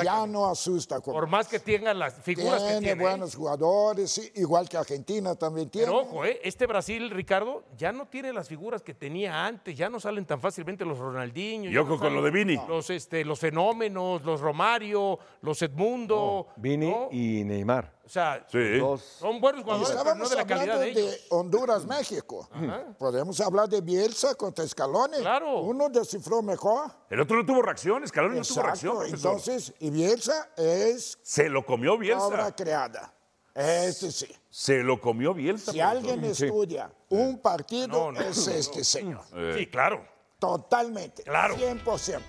Ya, 0.03 0.26
no 0.28 0.47
asusta 0.47 0.99
como 1.01 1.18
Por 1.20 1.28
más 1.28 1.47
que 1.47 1.60
tengan 1.60 1.97
las 1.99 2.14
figuras 2.16 2.62
que 2.62 2.68
Tiene 2.70 2.82
tiene. 2.82 3.01
buenos 3.03 3.36
jugadores, 3.36 4.12
sí, 4.12 4.32
igual 4.36 4.68
que 4.70 4.78
Argentina 4.78 5.36
también 5.36 5.70
tiene. 5.70 5.88
Pero 5.88 5.99
ojo, 6.01 6.26
¿eh? 6.26 6.39
este 6.43 6.66
Brasil, 6.68 7.10
Ricardo, 7.10 7.64
ya 7.78 7.91
no 7.91 8.05
tiene 8.08 8.32
las 8.34 8.47
figuras 8.47 8.82
que 8.82 8.93
tenía 8.93 9.45
antes, 9.45 9.78
ya 9.78 9.89
no 9.89 9.99
salen 9.99 10.26
tan 10.26 10.39
fácilmente 10.39 10.86
los 10.86 10.97
Ronaldinho. 10.97 11.70
No 11.72 11.97
con 11.97 12.14
lo 12.14 12.22
de 12.22 12.32
Vini. 12.32 12.60
Los, 12.68 12.89
este, 12.89 13.26
los 13.26 13.39
fenómenos, 13.39 14.24
los 14.24 14.39
Romario, 14.41 15.18
los 15.41 15.62
Edmundo. 15.62 16.47
Vini 16.58 16.89
¿no? 16.89 17.10
y 17.12 17.43
Neymar. 17.43 17.97
O 18.08 18.10
sea, 18.10 18.47
Sí. 18.49 18.80
Dos. 18.80 19.01
son 19.20 19.41
buenos 19.41 19.60
Y 19.62 19.64
jugadores, 19.66 19.89
pero 19.89 20.16
no 20.16 20.24
estábamos 20.24 20.30
de 20.30 20.36
la 20.38 20.45
calidad 20.47 20.76
hablando 20.78 20.86
de 20.95 21.01
de, 21.01 21.08
ellos. 21.14 21.26
Honduras-México. 21.30 22.49
Podemos 22.97 23.41
hablar 23.41 23.68
de 23.68 23.82
Bielsa 23.82 24.34
contra 24.36 24.64
Escaloni. 24.64 25.18
Claro. 25.18 25.60
Uno 25.60 25.89
descifró 25.89 26.41
mejor. 26.41 26.89
El 27.10 27.20
otro 27.20 27.36
no 27.38 27.45
tuvo 27.45 27.62
reacción, 27.62 28.03
Escalón 28.05 28.36
no 28.36 28.41
tuvo 28.41 28.43
Exacto. 28.43 28.64
reacción, 28.66 28.97
profesor. 28.97 29.32
Entonces, 29.34 29.74
y 29.80 29.89
Bielsa 29.89 30.49
es 30.55 31.20
Se 31.22 31.49
lo 31.49 31.66
comió 31.66 31.93
obra 31.95 32.01
Bielsa. 32.01 32.55
creada. 32.55 33.14
Este 33.53 34.12
sí. 34.12 34.28
Se 34.49 34.84
lo 34.84 35.01
comió 35.01 35.34
Bielsa. 35.34 35.72
Si 35.74 35.78
profesor. 35.80 35.97
alguien 35.97 36.24
estudia 36.24 36.91
un 37.10 37.39
partido, 37.41 37.88
No, 37.88 38.12
no, 38.14 38.22
es 38.22 38.38
no, 38.47 38.53
no. 38.53 38.58
este 38.60 38.84
señor. 38.86 39.22
Eh, 39.36 39.55
Sí, 39.58 39.68
claro. 39.68 40.05
Totalmente. 40.39 41.24
Claro. 41.24 41.55
100%. 41.58 42.22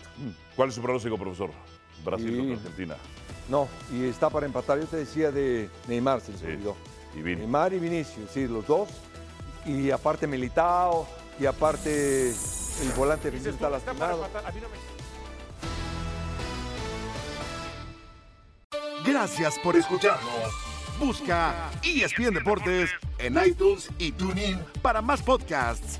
¿Cuál 0.56 0.70
es 0.70 0.74
su 0.74 0.82
pronóstico, 0.82 1.16
profesor? 1.18 1.50
Brasil 2.04 2.36
contra 2.38 2.56
Argentina. 2.56 2.96
No, 3.48 3.68
y 3.92 4.04
está 4.06 4.28
para 4.30 4.46
empatar. 4.46 4.78
Yo 4.78 4.86
te 4.86 4.96
decía 4.98 5.30
de 5.30 5.70
Neymar, 5.86 6.20
se 6.20 6.32
les 6.32 6.40
Sí. 6.40 6.46
olvidó. 6.46 6.76
Y. 7.14 7.20
Neymar 7.20 7.72
y 7.72 7.78
Vinicius, 7.78 8.30
sí, 8.32 8.46
los 8.46 8.66
dos. 8.66 8.88
Y 9.64 9.90
aparte 9.90 10.26
Militao, 10.26 11.06
y 11.40 11.46
aparte 11.46 12.28
el 12.30 12.92
volante 12.96 13.30
Vinicius 13.30 13.54
está 13.54 13.70
lastimado. 13.70 14.24
empatar. 14.26 14.46
A 14.50 14.52
mí 14.54 14.60
no 14.60 14.68
me- 14.68 14.98
Gracias 19.10 19.58
por 19.62 19.76
escucharnos. 19.76 20.52
Busca 20.98 21.70
ESPN 21.82 22.34
Deportes 22.34 22.90
en 23.18 23.38
iTunes 23.46 23.88
y 23.98 24.12
TuneIn 24.12 24.60
para 24.82 25.00
más 25.00 25.22
podcasts. 25.22 25.98